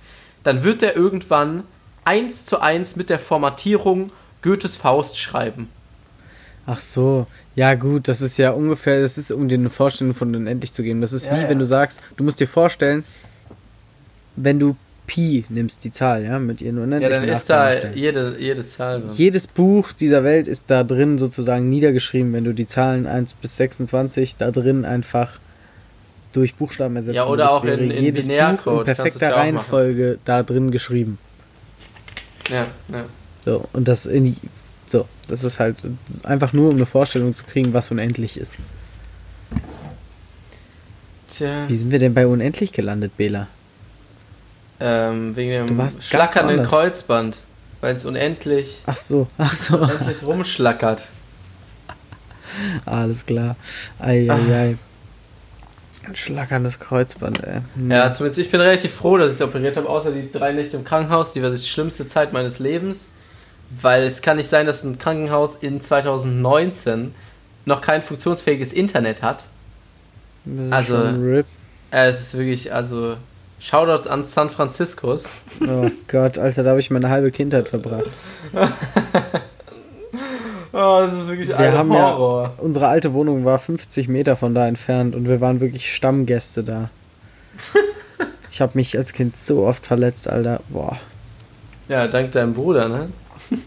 dann 0.43 0.65
wird 0.65 0.83
er 0.83 0.97
irgendwann 0.97 1.65
eins 2.05 2.45
zu 2.47 2.61
eins 2.61 2.97
mit 2.97 3.11
der 3.11 3.19
Formatierung 3.19 4.11
Goethes 4.43 4.77
Faust 4.77 5.19
schreiben. 5.19 5.69
Ach 6.67 6.81
so. 6.81 7.27
Ja, 7.57 7.75
gut, 7.75 8.09
das 8.09 8.21
ist 8.21 8.37
ja 8.39 8.51
ungefähr, 8.51 9.01
das 9.03 9.17
ist, 9.19 9.31
um 9.31 9.49
dir 9.49 9.59
eine 9.59 9.71
Vorstellung 9.71 10.15
von 10.15 10.35
unendlich 10.35 10.73
zu 10.73 10.83
geben. 10.83 11.01
Das 11.01 11.13
ist 11.13 11.27
Ja, 11.27 11.37
wie 11.37 11.43
ja. 11.43 11.49
wenn 11.49 11.59
du 11.59 11.67
sagst, 11.67 12.01
du 12.17 12.25
musst 12.25 12.41
dir 12.41 12.49
vorstellen, 12.49 13.05
wenn 14.37 14.59
du 14.59 14.77
Pi 15.07 15.45
nimmst, 15.49 15.85
die 15.85 15.93
Zahl, 15.93 16.25
ja, 16.25 16.39
mit 16.39 16.61
ihren 16.63 16.79
Ja, 16.79 16.83
unendlichen 16.85 17.27
dann 17.27 17.37
ist 17.37 17.51
da 17.51 17.89
jede, 17.93 18.37
jede 18.39 18.67
Zahl 18.67 19.01
drin. 19.03 19.11
Jedes 19.13 19.47
Buch 19.47 19.93
dieser 19.93 20.25
Welt 20.25 20.49
ist 20.49 20.71
da 20.71 20.83
drin 20.83 21.19
sozusagen 21.19 21.69
niedergeschrieben, 21.69 22.33
wenn 22.33 22.45
du 22.45 22.55
die 22.55 22.67
Zahlen 22.67 23.07
1 23.07 23.35
bis 23.35 23.57
26 23.57 24.37
da 24.37 24.51
drin 24.51 24.85
einfach 24.85 25.39
durch 26.33 26.55
Buchstaben 26.55 26.97
ersetzen 26.97 27.17
Ja, 27.17 27.27
oder 27.27 27.53
auch 27.53 27.65
in- 27.65 27.91
in 27.91 28.03
jedes 28.03 28.27
Binärcode 28.27 28.65
Buch 28.65 28.81
in 28.81 28.85
perfekter 28.97 29.21
ja 29.29 29.33
auch 29.33 29.37
machen. 29.37 29.41
Reihenfolge 29.57 30.19
da 30.25 30.43
drin 30.43 30.71
geschrieben. 30.71 31.19
Ja, 32.51 32.67
ja. 32.91 33.05
So, 33.45 33.69
und 33.73 33.87
das 33.89 34.07
in 34.07 34.25
die, 34.25 34.37
so, 34.87 35.07
das 35.29 35.45
ist 35.45 35.61
halt 35.61 35.85
einfach 36.23 36.53
nur 36.55 36.71
um 36.71 36.77
eine 36.77 36.87
Vorstellung 36.87 37.35
zu 37.35 37.45
kriegen, 37.45 37.73
was 37.75 37.91
unendlich 37.91 38.39
ist. 38.39 38.57
Tja, 41.29 41.69
Wie 41.69 41.77
sind 41.77 41.91
wir 41.91 41.99
denn 41.99 42.15
bei 42.15 42.27
unendlich 42.27 42.73
gelandet, 42.73 43.17
Bela? 43.17 43.49
Ähm, 44.87 45.35
wegen 45.35 45.67
dem 45.77 45.91
schlackernden. 46.01 46.67
Kreuzband. 46.67 47.39
Weil 47.81 47.95
es 47.97 48.05
unendlich, 48.05 48.83
Ach 48.87 48.97
so, 48.97 49.27
ach 49.39 49.55
so. 49.57 49.77
unendlich 49.79 50.23
rumschlackert. 50.25 51.09
Alles 52.87 53.27
klar. 53.27 53.57
Eieiei. 53.99 54.77
Ein 56.07 56.17
schlackerndes 56.17 56.79
Kreuzband, 56.79 57.43
ey. 57.45 57.61
Ja, 57.89 58.13
zumindest 58.13 58.39
ich 58.41 58.51
bin 58.51 58.61
relativ 58.61 58.93
froh, 58.95 59.17
dass 59.17 59.31
ich 59.33 59.37
es 59.37 59.43
operiert 59.43 59.77
habe, 59.77 59.89
außer 59.89 60.13
die 60.13 60.31
drei 60.31 60.53
Nächte 60.53 60.77
im 60.77 60.85
Krankenhaus. 60.85 61.33
Die 61.33 61.43
war 61.43 61.51
die 61.51 61.57
schlimmste 61.59 62.07
Zeit 62.09 62.33
meines 62.33 62.59
Lebens. 62.59 63.13
Weil 63.81 64.05
es 64.05 64.21
kann 64.23 64.37
nicht 64.37 64.51
sein, 64.51 64.67
dass 64.67 64.85
ein 64.85 64.99
Krankenhaus 64.99 65.57
in 65.61 65.81
2019 65.81 67.15
noch 67.65 67.81
kein 67.81 68.03
funktionsfähiges 68.03 68.73
Internet 68.73 69.23
hat. 69.23 69.47
Also- 70.71 71.09
Es 71.91 72.21
ist 72.21 72.37
wirklich, 72.37 72.73
also, 72.73 73.17
Shoutouts 73.65 74.07
an 74.07 74.25
San 74.25 74.51
Franciscos. 74.51 75.43
Oh 75.67 75.91
Gott, 76.09 76.37
Alter, 76.39 76.63
da 76.65 76.71
habe 76.71 76.81
ich 76.81 76.91
meine 76.91 77.09
halbe 77.09 77.31
Kindheit 77.31 77.69
verbracht. 77.69 78.11
Oh, 80.77 81.03
das 81.03 81.13
ist 81.13 81.29
wirklich 81.29 81.49
Wir 81.51 81.57
ein 81.57 81.73
haben 81.73 81.93
Horror. 81.93 82.43
ja, 82.43 82.53
unsere 82.59 82.89
alte 82.89 83.13
Wohnung 83.13 83.45
war 83.45 83.61
50 83.61 84.09
Meter 84.09 84.35
von 84.35 84.57
da 84.57 84.67
entfernt 84.67 85.15
und 85.15 85.29
wir 85.29 85.41
waren 85.41 85.61
wirklich 85.61 85.93
Stammgäste 85.95 86.65
da. 86.65 86.91
Ich 88.51 88.61
habe 88.61 88.73
mich 88.75 88.97
als 88.99 89.13
Kind 89.13 89.37
so 89.37 89.67
oft 89.67 89.87
verletzt, 89.87 90.29
Alter. 90.29 90.61
Boah. 90.69 90.97
Ja, 91.89 92.07
dank 92.09 92.33
deinem 92.33 92.55
Bruder, 92.55 92.89
ne? 92.89 93.09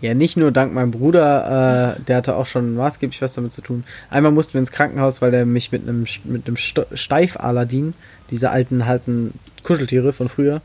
Ja, 0.00 0.12
nicht 0.14 0.36
nur 0.36 0.52
dank 0.52 0.74
meinem 0.74 0.90
Bruder, 0.90 1.96
äh, 1.96 2.02
der 2.02 2.16
hatte 2.16 2.36
auch 2.36 2.46
schon 2.46 2.74
maßgeblich 2.74 3.22
was 3.22 3.34
damit 3.34 3.52
zu 3.52 3.62
tun. 3.62 3.84
Einmal 4.10 4.32
mussten 4.32 4.54
wir 4.54 4.60
ins 4.60 4.70
Krankenhaus, 4.72 5.22
weil 5.22 5.30
der 5.30 5.46
mich 5.46 5.72
mit 5.72 5.88
einem 5.88 6.06
mit 6.24 6.44
Steifaladin, 6.92 7.94
diese 8.30 8.50
alten 8.50 8.86
halten 8.86 9.32
Kuscheltiere 9.66 10.12
von 10.12 10.28
früher, 10.28 10.62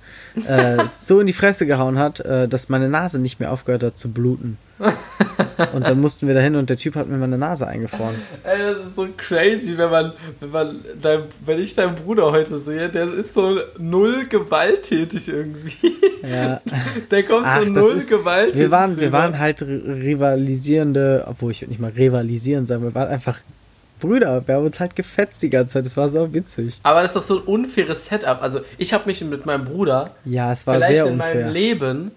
äh, 0.47 0.77
so 0.99 1.19
in 1.19 1.27
die 1.27 1.33
Fresse 1.33 1.65
gehauen 1.65 1.97
hat, 1.99 2.19
äh, 2.21 2.47
dass 2.47 2.69
meine 2.69 2.87
Nase 2.87 3.19
nicht 3.19 3.39
mehr 3.39 3.51
aufgehört 3.51 3.83
hat 3.83 3.97
zu 3.97 4.09
bluten. 4.09 4.57
Und 5.73 5.87
dann 5.87 5.99
mussten 6.01 6.25
wir 6.27 6.33
dahin 6.33 6.55
und 6.55 6.71
der 6.71 6.77
Typ 6.77 6.95
hat 6.95 7.07
mir 7.07 7.17
meine 7.17 7.37
Nase 7.37 7.67
eingefroren. 7.67 8.15
Ey, 8.43 8.57
das 8.73 8.87
ist 8.87 8.95
so 8.95 9.07
crazy, 9.15 9.77
wenn 9.77 9.91
man, 9.91 10.11
wenn 10.39 10.49
man, 10.49 10.79
dein, 10.99 11.19
wenn 11.45 11.59
ich 11.59 11.75
deinen 11.75 11.93
Bruder 11.95 12.31
heute 12.31 12.57
sehe, 12.57 12.89
der 12.89 13.07
ist 13.13 13.35
so 13.35 13.59
null 13.77 14.25
gewalttätig 14.27 15.27
irgendwie. 15.27 15.93
Ja. 16.23 16.61
Der 17.11 17.23
kommt 17.23 17.45
Ach, 17.47 17.63
so 17.63 17.71
null 17.71 17.95
ist- 17.95 18.09
gewalttätig. 18.09 18.59
Wir 18.59 18.71
waren, 18.71 18.99
wir 18.99 19.11
waren 19.11 19.37
halt 19.39 19.61
ri- 19.61 20.03
rivalisierende, 20.03 21.25
obwohl 21.27 21.51
ich 21.51 21.61
würde 21.61 21.71
nicht 21.71 21.79
mal 21.81 21.91
rivalisieren 21.91 22.65
sagen, 22.67 22.83
wir 22.83 22.95
waren 22.95 23.09
einfach 23.09 23.39
Brüder. 24.01 24.45
Wir 24.45 24.55
haben 24.55 24.65
uns 24.65 24.79
halt 24.81 24.95
gefetzt 24.97 25.41
die 25.41 25.49
ganze 25.49 25.75
Zeit. 25.75 25.85
Das 25.85 25.95
war 25.95 26.09
so 26.09 26.33
witzig. 26.33 26.79
Aber 26.83 27.01
das 27.01 27.11
ist 27.11 27.15
doch 27.15 27.23
so 27.23 27.37
ein 27.37 27.43
unfaires 27.43 28.07
Setup. 28.07 28.41
Also, 28.41 28.59
ich 28.77 28.91
habe 28.91 29.05
mich 29.05 29.21
mit 29.21 29.45
meinem 29.45 29.63
Bruder 29.63 30.11
Ja, 30.25 30.51
es 30.51 30.67
war 30.67 30.75
vielleicht 30.75 30.91
sehr 30.91 31.05
in 31.05 31.17
meinem 31.17 31.37
unfair. 31.37 31.51
Leben 31.51 32.11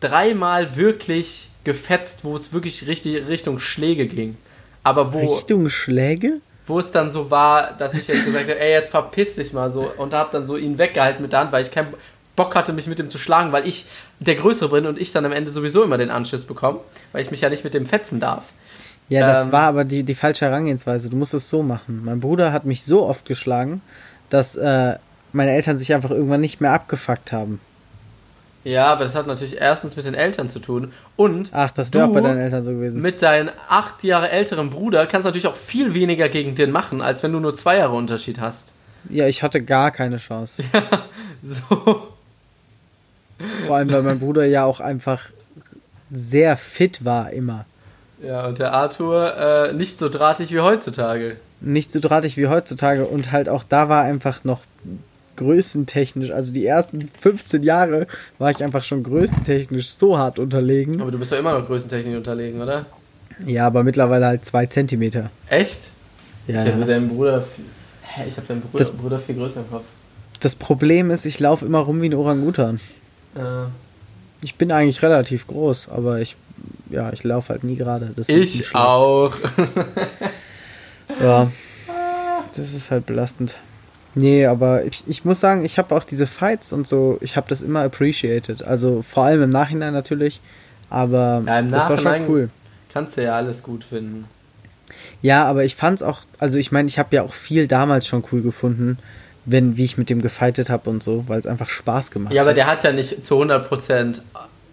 dreimal 0.00 0.76
wirklich 0.76 1.50
gefetzt, 1.64 2.24
wo 2.24 2.34
es 2.34 2.52
wirklich 2.52 2.86
richtig 2.86 3.28
Richtung 3.28 3.60
Schläge 3.60 4.06
ging. 4.06 4.36
Aber 4.82 5.12
wo, 5.12 5.18
Richtung 5.18 5.68
Schläge? 5.68 6.40
wo 6.68 6.78
es 6.78 6.90
dann 6.90 7.10
so 7.10 7.30
war, 7.30 7.72
dass 7.78 7.94
ich 7.94 8.08
jetzt 8.08 8.24
gesagt 8.24 8.44
habe, 8.48 8.60
ey, 8.60 8.72
jetzt 8.72 8.90
verpiss 8.90 9.36
dich 9.36 9.52
mal 9.52 9.70
so 9.70 9.90
und 9.96 10.14
habe 10.14 10.30
dann 10.32 10.46
so 10.46 10.56
ihn 10.56 10.78
weggehalten 10.78 11.22
mit 11.22 11.32
der 11.32 11.40
Hand, 11.40 11.52
weil 11.52 11.62
ich 11.62 11.70
keinen 11.70 11.94
Bock 12.36 12.54
hatte, 12.54 12.72
mich 12.72 12.86
mit 12.86 13.00
ihm 13.00 13.10
zu 13.10 13.18
schlagen, 13.18 13.52
weil 13.52 13.66
ich 13.66 13.86
der 14.20 14.36
Größere 14.36 14.68
bin 14.68 14.86
und 14.86 14.98
ich 14.98 15.12
dann 15.12 15.24
am 15.24 15.32
Ende 15.32 15.50
sowieso 15.50 15.82
immer 15.82 15.98
den 15.98 16.10
Anschiss 16.10 16.44
bekomme, 16.44 16.80
weil 17.12 17.22
ich 17.22 17.30
mich 17.30 17.40
ja 17.40 17.48
nicht 17.48 17.64
mit 17.64 17.74
dem 17.74 17.86
fetzen 17.86 18.20
darf. 18.20 18.44
Ja, 19.08 19.26
das 19.26 19.44
Ähm. 19.44 19.52
war 19.52 19.62
aber 19.62 19.84
die, 19.84 20.02
die 20.04 20.14
falsche 20.14 20.44
Herangehensweise. 20.46 21.08
Du 21.10 21.16
musst 21.16 21.34
es 21.34 21.48
so 21.48 21.62
machen. 21.62 22.02
Mein 22.04 22.20
Bruder 22.20 22.52
hat 22.52 22.64
mich 22.64 22.84
so 22.84 23.06
oft 23.06 23.24
geschlagen, 23.24 23.80
dass 24.30 24.56
äh, 24.56 24.96
meine 25.32 25.50
Eltern 25.52 25.78
sich 25.78 25.94
einfach 25.94 26.10
irgendwann 26.10 26.40
nicht 26.42 26.60
mehr 26.60 26.72
abgefuckt 26.72 27.32
haben. 27.32 27.60
Ja, 28.64 28.86
aber 28.92 29.04
das 29.04 29.14
hat 29.14 29.26
natürlich 29.26 29.56
erstens 29.58 29.96
mit 29.96 30.04
den 30.04 30.14
Eltern 30.14 30.50
zu 30.50 30.58
tun 30.58 30.92
und 31.16 31.52
Ach, 31.54 31.70
das 31.70 31.94
wäre 31.94 32.06
auch 32.06 32.12
bei 32.12 32.20
deinen 32.20 32.38
Eltern 32.40 32.64
so 32.64 32.72
gewesen. 32.72 33.00
mit 33.00 33.22
deinem 33.22 33.50
acht 33.68 34.04
Jahre 34.04 34.30
älteren 34.30 34.68
Bruder 34.68 35.06
kannst 35.06 35.24
du 35.24 35.28
natürlich 35.28 35.46
auch 35.46 35.54
viel 35.56 35.94
weniger 35.94 36.28
gegen 36.28 36.54
den 36.54 36.70
machen, 36.70 37.00
als 37.00 37.22
wenn 37.22 37.32
du 37.32 37.40
nur 37.40 37.54
zwei 37.54 37.78
Jahre 37.78 37.94
Unterschied 37.94 38.40
hast. 38.40 38.72
Ja, 39.08 39.26
ich 39.26 39.42
hatte 39.42 39.62
gar 39.62 39.90
keine 39.90 40.18
Chance. 40.18 40.64
So. 41.42 42.08
Vor 43.66 43.76
allem, 43.76 43.92
weil 43.92 44.02
mein 44.02 44.18
Bruder 44.18 44.44
ja 44.44 44.64
auch 44.64 44.80
einfach 44.80 45.30
sehr 46.10 46.56
fit 46.56 47.04
war 47.04 47.30
immer. 47.32 47.64
Ja, 48.22 48.46
und 48.46 48.58
der 48.58 48.72
Arthur 48.72 49.36
äh, 49.36 49.72
nicht 49.72 49.98
so 49.98 50.08
drahtig 50.08 50.52
wie 50.52 50.60
heutzutage. 50.60 51.36
Nicht 51.60 51.92
so 51.92 52.00
drahtig 52.00 52.36
wie 52.36 52.48
heutzutage 52.48 53.06
und 53.06 53.30
halt 53.32 53.48
auch 53.48 53.64
da 53.64 53.88
war 53.88 54.02
einfach 54.02 54.44
noch 54.44 54.60
größentechnisch, 55.36 56.30
also 56.30 56.52
die 56.52 56.66
ersten 56.66 57.10
15 57.20 57.62
Jahre 57.62 58.06
war 58.38 58.50
ich 58.50 58.62
einfach 58.64 58.82
schon 58.82 59.02
größentechnisch 59.04 59.90
so 59.90 60.18
hart 60.18 60.38
unterlegen. 60.38 61.00
Aber 61.00 61.10
du 61.10 61.18
bist 61.18 61.30
doch 61.32 61.38
immer 61.38 61.58
noch 61.58 61.66
Größentechnik 61.66 62.16
unterlegen, 62.16 62.60
oder? 62.60 62.86
Ja, 63.46 63.66
aber 63.66 63.84
mittlerweile 63.84 64.26
halt 64.26 64.44
zwei 64.44 64.66
Zentimeter. 64.66 65.30
Echt? 65.48 65.90
Ja, 66.48 66.64
ich 66.64 66.72
habe 66.72 66.80
ja. 66.80 66.86
deinen 66.86 67.08
Bruder. 67.08 67.44
Hä, 68.02 68.22
ich 68.28 68.36
habe 68.36 68.46
deinen 68.48 68.62
Bruder, 68.62 68.78
Das- 68.78 68.90
Bruder 68.90 69.18
viel 69.20 69.36
größer 69.36 69.60
im 69.60 69.70
Kopf. 69.70 69.84
Das 70.40 70.54
Problem 70.56 71.10
ist, 71.10 71.24
ich 71.24 71.38
laufe 71.40 71.66
immer 71.66 71.78
rum 71.80 72.00
wie 72.02 72.08
ein 72.08 72.14
Orangutan. 72.14 72.80
Äh, 73.36 73.40
Ich 74.40 74.54
bin 74.56 74.70
eigentlich 74.72 75.02
relativ 75.02 75.46
groß, 75.48 75.88
aber 75.88 76.20
ich, 76.20 76.36
ja, 76.90 77.12
ich 77.12 77.24
laufe 77.24 77.50
halt 77.50 77.64
nie 77.64 77.76
gerade. 77.76 78.12
Ich 78.26 78.74
auch. 78.74 79.34
Ja, 81.22 81.50
das 82.54 82.74
ist 82.74 82.90
halt 82.90 83.06
belastend. 83.06 83.56
Nee, 84.14 84.46
aber 84.46 84.84
ich, 84.84 85.04
ich 85.06 85.24
muss 85.24 85.40
sagen, 85.40 85.64
ich 85.64 85.78
habe 85.78 85.94
auch 85.94 86.04
diese 86.04 86.26
Fights 86.26 86.72
und 86.72 86.86
so, 86.86 87.18
ich 87.20 87.36
habe 87.36 87.48
das 87.48 87.62
immer 87.62 87.82
appreciated. 87.82 88.62
Also 88.62 89.02
vor 89.02 89.24
allem 89.24 89.42
im 89.42 89.50
Nachhinein 89.50 89.92
natürlich, 89.92 90.40
aber 90.90 91.42
Ja, 91.46 91.62
das 91.62 91.88
war 91.88 91.96
schon 91.96 92.04
Nachhinein- 92.04 92.28
cool. 92.28 92.50
Kannst 92.92 93.16
du 93.16 93.22
ja 93.22 93.34
alles 93.36 93.62
gut 93.62 93.84
finden. 93.84 94.24
Ja, 95.22 95.44
aber 95.44 95.64
ich 95.64 95.76
fand's 95.76 96.02
auch, 96.02 96.20
also 96.38 96.58
ich 96.58 96.72
meine, 96.72 96.88
ich 96.88 96.98
habe 96.98 97.14
ja 97.14 97.22
auch 97.22 97.34
viel 97.34 97.66
damals 97.68 98.06
schon 98.06 98.24
cool 98.32 98.40
gefunden, 98.42 98.98
wenn, 99.44 99.76
wie 99.76 99.84
ich 99.84 99.98
mit 99.98 100.10
dem 100.10 100.20
gefightet 100.22 100.70
habe 100.70 100.88
und 100.90 101.02
so, 101.02 101.24
weil 101.28 101.38
es 101.38 101.46
einfach 101.46 101.68
Spaß 101.70 102.10
gemacht 102.10 102.32
Ja, 102.32 102.42
aber 102.42 102.50
hat. 102.50 102.56
der 102.56 102.66
hat 102.66 102.82
ja 102.84 102.92
nicht 102.92 103.24
zu 103.24 103.34
100% 103.42 104.20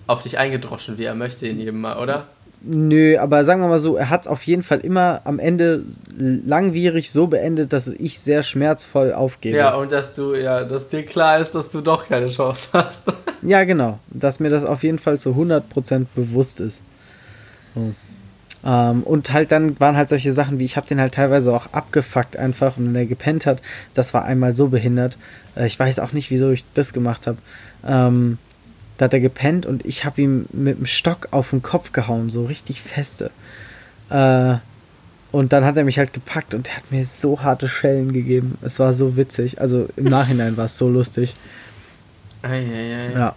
auf 0.08 0.22
dich 0.22 0.38
eingedroschen, 0.38 0.98
wie 0.98 1.04
er 1.04 1.16
möchte 1.16 1.48
in 1.48 1.60
jedem 1.60 1.82
Mal, 1.82 1.98
oder? 1.98 2.28
Nö, 2.68 3.18
aber 3.20 3.46
sagen 3.46 3.62
wir 3.62 3.68
mal 3.68 3.80
so, 3.80 3.96
er 3.96 4.10
hat 4.10 4.22
es 4.22 4.28
auf 4.28 4.42
jeden 4.44 4.64
Fall 4.64 4.80
immer 4.80 5.22
am 5.26 5.38
Ende 5.38 5.84
langwierig 6.18 7.12
so 7.12 7.28
beendet, 7.28 7.72
dass 7.74 7.88
ich 7.88 8.20
sehr 8.20 8.42
schmerzvoll 8.42 9.14
aufgebe. 9.14 9.58
Ja, 9.58 9.76
und 9.76 9.92
dass 9.92 10.16
du, 10.16 10.34
ja, 10.34 10.64
dass 10.64 10.88
dir 10.88 11.06
klar 11.06 11.40
ist, 11.40 11.54
dass 11.54 11.70
du 11.70 11.82
doch 11.82 12.08
keine 12.08 12.30
Chance 12.30 12.70
hast. 12.74 13.04
Ja, 13.42 13.64
genau. 13.64 14.00
Dass 14.10 14.40
mir 14.40 14.50
das 14.50 14.64
auf 14.64 14.82
jeden 14.82 14.98
Fall 14.98 15.20
zu 15.20 15.32
100% 15.34 16.08
bewusst 16.16 16.60
ist. 16.60 16.82
So. 17.76 17.94
Ähm, 18.66 19.04
und 19.04 19.32
halt 19.32 19.52
dann 19.52 19.80
waren 19.80 19.96
halt 19.96 20.10
solche 20.10 20.34
Sachen 20.34 20.58
wie, 20.58 20.66
ich 20.66 20.78
habe 20.78 20.88
den 20.88 21.00
halt 21.00 21.14
teilweise 21.14 21.54
auch 21.54 21.68
abgefuckt 21.72 22.38
einfach 22.38 22.78
und 22.78 22.88
wenn 22.88 22.96
er 22.96 23.06
gepennt 23.06 23.46
hat, 23.46 23.62
das 23.94 24.16
war 24.16 24.26
einmal 24.26 24.56
so 24.56 24.70
behindert. 24.70 25.20
Äh, 25.56 25.68
ich 25.68 25.78
weiß 25.78 26.00
auch 26.00 26.12
nicht, 26.12 26.32
wieso 26.32 26.50
ich 26.50 26.66
das 26.74 26.92
gemacht 26.92 27.28
habe. 27.28 27.38
Ähm, 27.88 28.40
da 28.98 29.06
hat 29.06 29.14
er 29.14 29.20
gepennt 29.20 29.66
und 29.66 29.86
ich 29.86 30.06
habe 30.06 30.22
ihm 30.22 30.48
mit 30.52 30.78
dem 30.78 30.86
Stock 30.86 31.30
auf 31.32 31.50
den 31.50 31.62
Kopf 31.62 31.92
gehauen, 31.92 32.30
so 32.30 32.46
richtig 32.46 32.82
feste. 32.82 33.32
Äh, 34.10 34.56
und 35.32 35.52
dann 35.52 35.66
hat 35.66 35.76
er 35.76 35.84
mich 35.84 36.00
halt 36.00 36.14
gepackt 36.14 36.54
und 36.54 36.70
er 36.70 36.78
hat 36.78 36.92
mir 36.92 37.06
so 37.06 37.42
harte 37.42 37.68
Schellen 37.68 38.14
gegeben. 38.14 38.58
Es 38.62 38.80
war 38.80 38.94
so 38.94 39.18
witzig. 39.18 39.60
Also 39.60 39.90
im 39.98 40.06
Nachhinein 40.06 40.56
war 40.58 40.66
es 40.66 40.78
so 40.78 40.88
lustig. 40.88 41.36
Eieiei. 42.42 43.12
Ja. 43.14 43.36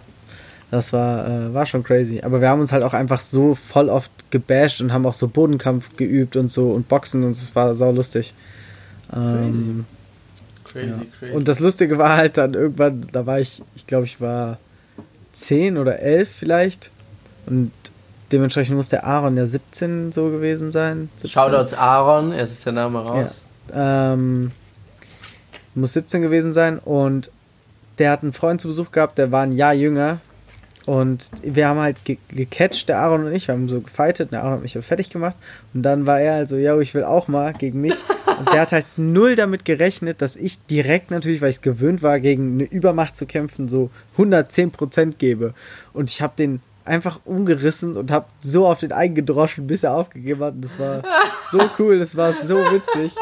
Das 0.71 0.93
war, 0.93 1.27
äh, 1.27 1.53
war 1.53 1.65
schon 1.65 1.83
crazy. 1.83 2.21
Aber 2.21 2.41
wir 2.41 2.49
haben 2.49 2.61
uns 2.61 2.71
halt 2.71 2.83
auch 2.83 2.93
einfach 2.93 3.19
so 3.19 3.55
voll 3.55 3.89
oft 3.89 4.11
gebasht 4.31 4.81
und 4.81 4.93
haben 4.93 5.05
auch 5.05 5.13
so 5.13 5.27
Bodenkampf 5.27 5.97
geübt 5.97 6.35
und 6.35 6.51
so 6.51 6.69
und 6.69 6.87
Boxen 6.87 7.23
und 7.23 7.31
es 7.31 7.55
war 7.55 7.73
sau 7.73 7.91
lustig. 7.91 8.33
Ähm, 9.13 9.85
Crazy, 10.63 10.89
ja. 10.89 11.01
crazy. 11.19 11.33
Und 11.33 11.47
das 11.47 11.59
Lustige 11.59 11.97
war 11.97 12.15
halt 12.15 12.37
dann 12.37 12.53
irgendwann, 12.53 13.01
da 13.11 13.25
war 13.25 13.39
ich, 13.39 13.61
ich 13.75 13.87
glaube, 13.87 14.05
ich 14.05 14.21
war 14.21 14.59
10 15.39 15.77
oder 15.77 15.99
11 15.99 16.29
vielleicht. 16.29 16.91
Und 17.45 17.71
dementsprechend 18.31 18.75
muss 18.75 18.89
der 18.89 19.05
Aaron 19.05 19.37
ja 19.37 19.45
17 19.45 20.11
so 20.11 20.29
gewesen 20.29 20.71
sein. 20.71 21.09
17. 21.17 21.29
Shoutouts 21.29 21.73
Aaron, 21.73 22.31
jetzt 22.33 22.51
ist 22.51 22.65
der 22.65 22.73
Name 22.73 22.99
raus. 22.99 23.41
Ähm, 23.73 24.51
muss 25.75 25.93
17 25.93 26.21
gewesen 26.21 26.53
sein 26.53 26.79
und 26.79 27.31
der 27.99 28.11
hat 28.11 28.23
einen 28.23 28.33
Freund 28.33 28.61
zu 28.61 28.69
Besuch 28.69 28.91
gehabt, 28.91 29.17
der 29.17 29.31
war 29.31 29.43
ein 29.43 29.51
Jahr 29.51 29.73
jünger 29.73 30.19
und 30.89 31.29
wir 31.43 31.67
haben 31.67 31.79
halt 31.79 32.03
ge 32.03 32.17
gecatcht, 32.29 32.89
der 32.89 32.97
Aaron 32.97 33.25
und 33.25 33.31
ich, 33.31 33.47
wir 33.47 33.53
haben 33.53 33.69
so 33.69 33.79
gefightet, 33.79 34.31
der 34.31 34.41
Aaron 34.41 34.53
hat 34.53 34.61
mich 34.63 34.75
fertig 34.83 35.11
gemacht. 35.11 35.35
Und 35.75 35.83
dann 35.83 36.07
war 36.07 36.19
er 36.19 36.33
halt 36.33 36.49
so, 36.49 36.57
ja, 36.57 36.75
ich 36.79 36.95
will 36.95 37.03
auch 37.03 37.27
mal 37.27 37.53
gegen 37.53 37.79
mich. 37.79 37.93
Und 38.39 38.51
der 38.51 38.61
hat 38.61 38.71
halt 38.71 38.87
null 38.97 39.35
damit 39.35 39.65
gerechnet, 39.65 40.19
dass 40.19 40.35
ich 40.35 40.65
direkt 40.65 41.11
natürlich, 41.11 41.41
weil 41.41 41.51
ich 41.51 41.57
es 41.57 41.61
gewöhnt 41.61 42.01
war, 42.01 42.19
gegen 42.19 42.53
eine 42.53 42.63
Übermacht 42.63 43.17
zu 43.17 43.27
kämpfen, 43.27 43.69
so 43.69 43.91
110% 44.17 45.17
gebe. 45.19 45.53
Und 45.93 46.09
ich 46.09 46.23
habe 46.23 46.33
den 46.35 46.59
einfach 46.85 47.19
umgerissen 47.23 47.95
und 47.95 48.09
habe 48.09 48.25
so 48.41 48.65
auf 48.65 48.79
den 48.79 48.91
eingedroschen, 48.91 49.67
bis 49.67 49.83
er 49.83 49.93
aufgegeben 49.93 50.43
hat. 50.43 50.55
Und 50.55 50.61
das 50.65 50.79
war 50.79 51.03
so 51.51 51.69
cool, 51.77 51.99
das 51.99 52.17
war 52.17 52.33
so 52.33 52.55
witzig. 52.55 53.13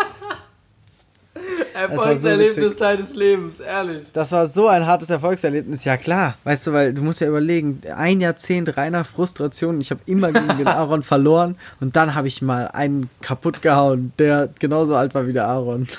Erfolgserlebnis 1.78 2.73
so 2.73 2.80
deines 2.80 3.13
Lebens, 3.15 3.59
ehrlich. 3.59 4.07
Das 4.13 4.32
war 4.32 4.47
so 4.47 4.67
ein 4.67 4.86
hartes 4.86 5.09
Erfolgserlebnis, 5.09 5.86
ja 5.86 5.97
klar. 5.97 6.36
Weißt 6.43 6.67
du, 6.67 6.73
weil 6.73 6.93
du 6.93 7.01
musst 7.03 7.21
ja 7.21 7.28
überlegen, 7.28 7.82
ein 7.95 8.21
Jahrzehnt 8.21 8.75
reiner 8.78 9.05
Frustration. 9.05 9.80
Ich 9.80 9.91
habe 9.91 10.01
immer 10.05 10.32
gegen 10.32 10.57
den 10.57 10.67
Aaron 10.67 11.03
verloren 11.03 11.55
und 11.80 11.95
dann 11.95 12.15
habe 12.15 12.28
ich 12.28 12.41
mal 12.41 12.67
einen 12.67 13.09
kaputt 13.21 13.61
gehauen, 13.61 14.11
der 14.19 14.49
genauso 14.59 14.95
alt 14.95 15.13
war 15.15 15.28
wie 15.28 15.34
der 15.34 15.47
Aaron. 15.47 15.88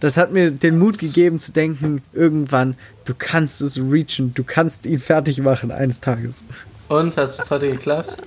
Das 0.00 0.18
hat 0.18 0.32
mir 0.32 0.50
den 0.50 0.78
Mut 0.78 0.98
gegeben 0.98 1.38
zu 1.38 1.50
denken, 1.52 2.02
irgendwann, 2.12 2.76
du 3.06 3.14
kannst 3.16 3.62
es 3.62 3.78
reachen, 3.78 4.34
du 4.34 4.44
kannst 4.44 4.84
ihn 4.84 4.98
fertig 4.98 5.40
machen 5.40 5.70
eines 5.70 6.00
Tages. 6.00 6.44
Und 6.88 7.16
hat 7.16 7.28
es 7.28 7.36
bis 7.38 7.50
heute 7.50 7.70
geklappt? 7.70 8.18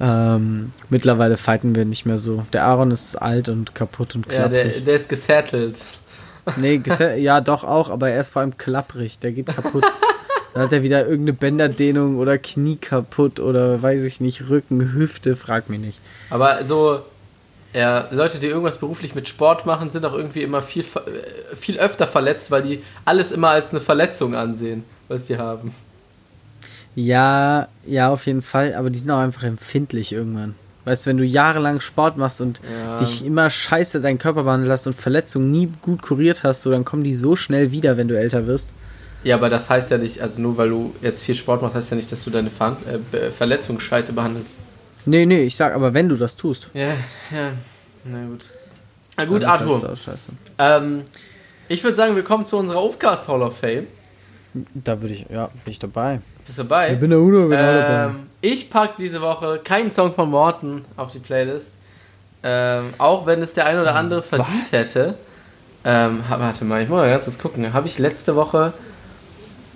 Ähm, 0.00 0.72
mittlerweile 0.90 1.36
fighten 1.36 1.74
wir 1.74 1.84
nicht 1.84 2.06
mehr 2.06 2.18
so. 2.18 2.44
Der 2.52 2.64
Aaron 2.64 2.90
ist 2.90 3.16
alt 3.16 3.48
und 3.48 3.74
kaputt 3.74 4.14
und 4.14 4.28
klapprig. 4.28 4.58
Ja, 4.58 4.64
der, 4.64 4.80
der 4.80 4.94
ist 4.94 5.08
gesettelt. 5.08 5.80
Nee, 6.56 6.82
ja, 7.18 7.40
doch 7.40 7.64
auch, 7.64 7.90
aber 7.90 8.10
er 8.10 8.20
ist 8.20 8.30
vor 8.30 8.42
allem 8.42 8.56
klapprig. 8.56 9.18
Der 9.18 9.32
geht 9.32 9.46
kaputt. 9.46 9.84
Dann 10.52 10.62
hat 10.62 10.72
er 10.72 10.82
wieder 10.82 11.04
irgendeine 11.04 11.32
Bänderdehnung 11.32 12.16
oder 12.16 12.38
Knie 12.38 12.76
kaputt 12.76 13.40
oder 13.40 13.82
weiß 13.82 14.04
ich 14.04 14.20
nicht, 14.20 14.48
Rücken, 14.48 14.92
Hüfte, 14.92 15.34
frag 15.34 15.68
mich 15.68 15.80
nicht. 15.80 15.98
Aber 16.30 16.64
so, 16.64 17.00
ja, 17.72 18.06
Leute, 18.12 18.38
die 18.38 18.46
irgendwas 18.46 18.78
beruflich 18.78 19.16
mit 19.16 19.28
Sport 19.28 19.66
machen, 19.66 19.90
sind 19.90 20.06
auch 20.06 20.14
irgendwie 20.14 20.42
immer 20.42 20.62
viel, 20.62 20.84
äh, 20.84 21.56
viel 21.56 21.78
öfter 21.78 22.06
verletzt, 22.06 22.52
weil 22.52 22.62
die 22.62 22.84
alles 23.04 23.32
immer 23.32 23.50
als 23.50 23.70
eine 23.70 23.80
Verletzung 23.80 24.36
ansehen, 24.36 24.84
was 25.08 25.24
die 25.24 25.38
haben. 25.38 25.74
Ja, 26.94 27.68
ja, 27.86 28.10
auf 28.10 28.26
jeden 28.26 28.42
Fall, 28.42 28.74
aber 28.74 28.90
die 28.90 28.98
sind 28.98 29.10
auch 29.10 29.18
einfach 29.18 29.42
empfindlich 29.42 30.12
irgendwann. 30.12 30.54
Weißt 30.84 31.06
du, 31.06 31.10
wenn 31.10 31.16
du 31.16 31.24
jahrelang 31.24 31.80
Sport 31.80 32.18
machst 32.18 32.40
und 32.40 32.60
ja. 32.70 32.98
dich 32.98 33.24
immer 33.24 33.48
scheiße 33.48 34.00
deinen 34.00 34.18
Körper 34.18 34.44
behandelt 34.44 34.70
hast 34.70 34.86
und 34.86 34.94
Verletzungen 34.94 35.50
nie 35.50 35.72
gut 35.80 36.02
kuriert 36.02 36.44
hast, 36.44 36.62
so, 36.62 36.70
dann 36.70 36.84
kommen 36.84 37.04
die 37.04 37.14
so 37.14 37.36
schnell 37.36 37.72
wieder, 37.72 37.96
wenn 37.96 38.06
du 38.06 38.18
älter 38.18 38.46
wirst. 38.46 38.68
Ja, 39.22 39.36
aber 39.36 39.48
das 39.48 39.70
heißt 39.70 39.90
ja 39.90 39.96
nicht, 39.96 40.20
also 40.20 40.42
nur 40.42 40.58
weil 40.58 40.68
du 40.68 40.94
jetzt 41.00 41.22
viel 41.22 41.34
Sport 41.34 41.62
machst, 41.62 41.74
heißt 41.74 41.90
ja 41.92 41.96
nicht, 41.96 42.12
dass 42.12 42.22
du 42.22 42.30
deine 42.30 42.50
Ver 42.50 42.76
äh, 43.12 43.30
Verletzung 43.30 43.80
scheiße 43.80 44.12
behandelst. 44.12 44.56
Nee, 45.06 45.24
nee, 45.24 45.44
ich 45.44 45.56
sag 45.56 45.74
aber, 45.74 45.94
wenn 45.94 46.10
du 46.10 46.16
das 46.16 46.36
tust. 46.36 46.70
Ja, 46.74 46.88
ja, 47.34 47.52
na 48.04 48.26
gut. 48.26 48.44
Na 49.16 49.24
gut, 49.24 49.44
Arthur. 49.44 49.80
Halt 49.80 49.98
ähm, 50.58 51.02
ich 51.68 51.82
würde 51.82 51.96
sagen, 51.96 52.16
wir 52.16 52.24
kommen 52.24 52.44
zu 52.44 52.58
unserer 52.58 52.78
Aufcast 52.78 53.28
Hall 53.28 53.42
of 53.42 53.56
Fame. 53.58 53.86
Da 54.74 55.00
würde 55.00 55.14
ich, 55.14 55.26
ja, 55.30 55.46
bin 55.64 55.72
ich 55.72 55.78
dabei. 55.78 56.20
Bist 56.46 56.58
du 56.58 56.62
dabei? 56.62 56.92
Ich 56.92 57.00
bin 57.00 57.10
der 57.10 57.20
Uno, 57.20 57.48
bin 57.48 57.58
ähm, 57.58 57.58
dabei. 57.58 58.10
Ich 58.40 58.68
packe 58.70 58.94
diese 58.98 59.20
Woche 59.20 59.60
keinen 59.62 59.90
Song 59.90 60.12
von 60.12 60.30
Morten 60.30 60.84
auf 60.96 61.12
die 61.12 61.18
Playlist. 61.18 61.72
Ähm, 62.42 62.92
auch 62.98 63.24
wenn 63.24 63.40
es 63.40 63.54
der 63.54 63.66
ein 63.66 63.78
oder 63.78 63.94
andere 63.94 64.20
verdient 64.20 64.70
hätte. 64.70 65.14
Ähm, 65.84 66.22
warte 66.28 66.64
mal, 66.64 66.82
ich 66.82 66.88
muss 66.88 66.98
mal 66.98 67.08
ganz 67.08 67.24
kurz 67.24 67.38
gucken. 67.38 67.72
Habe 67.72 67.86
ich 67.86 67.98
letzte 67.98 68.36
Woche 68.36 68.72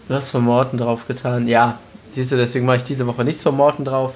was 0.09 0.31
von 0.31 0.45
Morten 0.45 0.79
drauf 0.79 1.07
getan? 1.07 1.49
Ja, 1.49 1.79
siehst 2.11 2.33
du, 2.33 2.37
deswegen 2.37 2.67
mache 2.67 2.79
ich 2.79 2.85
diese 2.85 3.07
Woche 3.07 3.25
nichts 3.25 3.43
von 3.43 3.57
Morten 3.57 3.85
drauf. 3.85 4.15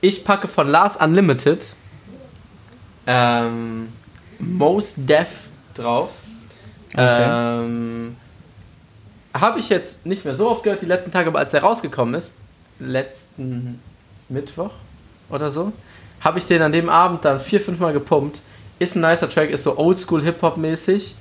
Ich 0.00 0.24
packe 0.24 0.48
von 0.48 0.68
Lars 0.68 0.96
Unlimited 0.96 1.72
ähm, 3.06 3.88
Most 4.38 4.96
Deaf 4.98 5.28
drauf. 5.74 6.10
Okay. 6.92 7.24
Ähm, 7.28 8.01
habe 9.34 9.58
ich 9.58 9.68
jetzt 9.68 10.04
nicht 10.06 10.24
mehr 10.24 10.34
so 10.34 10.50
oft 10.50 10.62
gehört 10.62 10.82
die 10.82 10.86
letzten 10.86 11.10
Tage, 11.10 11.28
aber 11.28 11.38
als 11.38 11.54
er 11.54 11.62
rausgekommen 11.62 12.14
ist, 12.14 12.30
letzten 12.78 13.80
Mittwoch 14.28 14.70
oder 15.30 15.50
so, 15.50 15.72
habe 16.20 16.38
ich 16.38 16.46
den 16.46 16.62
an 16.62 16.72
dem 16.72 16.88
Abend 16.88 17.24
dann 17.24 17.40
vier, 17.40 17.60
fünf 17.60 17.78
Mal 17.78 17.92
gepumpt. 17.92 18.40
Ist 18.78 18.96
ein 18.96 19.00
nicer 19.00 19.28
Track, 19.28 19.50
ist 19.50 19.64
so 19.64 19.78
oldschool 19.78 20.22
Hip-Hop-mäßig. 20.22 21.14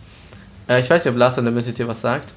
Äh, 0.67 0.79
ich 0.79 0.89
weiß 0.89 1.05
nicht, 1.05 1.13
ob 1.13 1.17
Lars 1.17 1.37
in 1.37 1.45
der 1.45 1.53
Mitte 1.53 1.71
dir 1.71 1.87
was 1.87 2.01
sagt. 2.01 2.33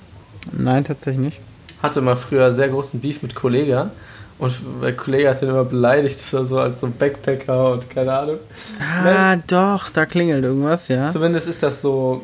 Nein, 0.53 0.85
tatsächlich 0.85 1.25
nicht. 1.25 1.41
Hatte 1.83 2.01
mal 2.01 2.17
früher 2.17 2.53
sehr 2.53 2.69
großen 2.69 3.01
Beef 3.01 3.23
mit 3.23 3.35
Kollega. 3.35 3.91
Und 4.39 4.53
der 4.83 4.97
Kollege 4.97 5.31
hat 5.31 5.43
ihn 5.43 5.49
immer 5.49 5.65
beleidigt 5.65 6.21
oder 6.33 6.45
so 6.45 6.59
als 6.59 6.81
so 6.81 6.89
Backpacker 6.89 7.73
und 7.73 7.89
keine 7.89 8.13
Ahnung. 8.13 8.39
Ah, 8.81 9.05
Nein. 9.05 9.45
doch, 9.47 9.91
da 9.91 10.07
klingelt 10.07 10.43
irgendwas, 10.43 10.89
ja. 10.89 11.11
Zumindest 11.11 11.47
ist 11.47 11.63
das 11.63 11.81
so 11.81 12.23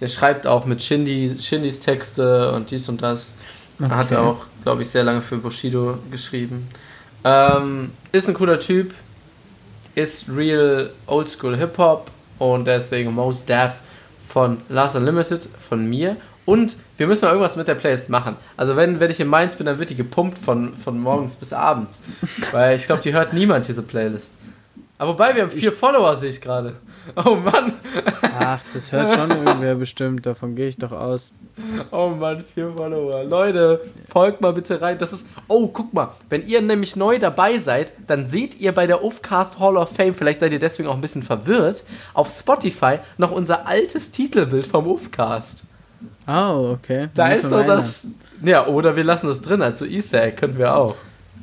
der 0.00 0.08
schreibt 0.08 0.46
auch 0.46 0.64
mit 0.64 0.82
Shindy, 0.82 1.36
Shindys 1.40 1.80
Texte 1.80 2.52
und 2.52 2.70
dies 2.70 2.88
und 2.88 3.02
das. 3.02 3.36
Okay. 3.80 3.90
Hat 3.90 4.10
er 4.10 4.22
auch, 4.22 4.46
glaube 4.62 4.82
ich, 4.82 4.90
sehr 4.90 5.02
lange 5.02 5.20
für 5.20 5.36
Bushido 5.38 5.98
geschrieben. 6.10 6.68
Ähm, 7.24 7.90
ist 8.12 8.28
ein 8.28 8.34
cooler 8.34 8.60
Typ, 8.60 8.94
ist 9.94 10.28
real 10.28 10.90
oldschool 11.06 11.56
Hip-Hop 11.56 12.10
und 12.38 12.66
deswegen 12.66 13.14
Most 13.14 13.48
Deaf 13.48 13.72
von 14.28 14.58
Last 14.68 14.96
Unlimited 14.96 15.48
von 15.68 15.88
mir. 15.88 16.16
Und 16.44 16.76
wir 16.98 17.06
müssen 17.06 17.24
mal 17.24 17.30
irgendwas 17.30 17.56
mit 17.56 17.68
der 17.68 17.74
Playlist 17.74 18.10
machen. 18.10 18.36
Also 18.56 18.76
wenn, 18.76 19.00
wenn 19.00 19.10
ich 19.10 19.18
in 19.18 19.28
Mainz 19.28 19.56
bin, 19.56 19.66
dann 19.66 19.78
wird 19.78 19.90
die 19.90 19.94
gepumpt 19.94 20.38
von, 20.38 20.76
von 20.76 21.00
morgens 21.00 21.36
bis 21.36 21.52
abends. 21.52 22.02
Weil 22.52 22.76
ich 22.76 22.86
glaube, 22.86 23.02
die 23.02 23.14
hört 23.14 23.32
niemand, 23.32 23.66
diese 23.66 23.82
Playlist. 23.82 24.36
Aber 24.98 25.12
wobei, 25.12 25.34
wir 25.34 25.42
haben 25.42 25.50
vier 25.50 25.72
ich 25.72 25.78
Follower, 25.78 26.16
sehe 26.16 26.30
ich 26.30 26.40
gerade. 26.40 26.74
Oh 27.16 27.36
Mann. 27.36 27.72
Ach, 28.38 28.60
das 28.72 28.92
hört 28.92 29.12
schon 29.12 29.30
irgendwer 29.30 29.74
bestimmt, 29.74 30.26
davon 30.26 30.54
gehe 30.54 30.68
ich 30.68 30.76
doch 30.76 30.92
aus. 30.92 31.32
Oh 31.90 32.08
Mann, 32.08 32.44
vier 32.54 32.72
Follower. 32.76 33.24
Leute, 33.24 33.80
folgt 34.08 34.40
mal 34.40 34.52
bitte 34.52 34.80
rein. 34.80 34.98
Das 34.98 35.12
ist. 35.12 35.28
Oh, 35.48 35.68
guck 35.68 35.92
mal, 35.94 36.10
wenn 36.28 36.46
ihr 36.46 36.60
nämlich 36.62 36.96
neu 36.96 37.18
dabei 37.18 37.58
seid, 37.58 37.92
dann 38.06 38.26
seht 38.26 38.58
ihr 38.60 38.72
bei 38.72 38.86
der 38.86 39.04
Ufcast 39.04 39.60
Hall 39.60 39.76
of 39.76 39.90
Fame, 39.90 40.14
vielleicht 40.14 40.40
seid 40.40 40.52
ihr 40.52 40.58
deswegen 40.58 40.88
auch 40.88 40.94
ein 40.94 41.00
bisschen 41.00 41.22
verwirrt, 41.22 41.84
auf 42.12 42.36
Spotify 42.36 42.98
noch 43.18 43.30
unser 43.30 43.68
altes 43.68 44.10
Titelbild 44.10 44.66
vom 44.66 44.86
Ufcast. 44.86 45.64
Oh, 46.26 46.72
okay. 46.72 47.08
Da 47.14 47.28
ist 47.28 47.48
so 47.48 47.62
das. 47.62 48.08
Ja, 48.42 48.66
oder 48.66 48.96
wir 48.96 49.04
lassen 49.04 49.28
das 49.28 49.40
drin, 49.40 49.62
also 49.62 49.84
Easter 49.84 50.22
Egg 50.22 50.36
können 50.36 50.58
wir 50.58 50.74
auch. 50.74 50.96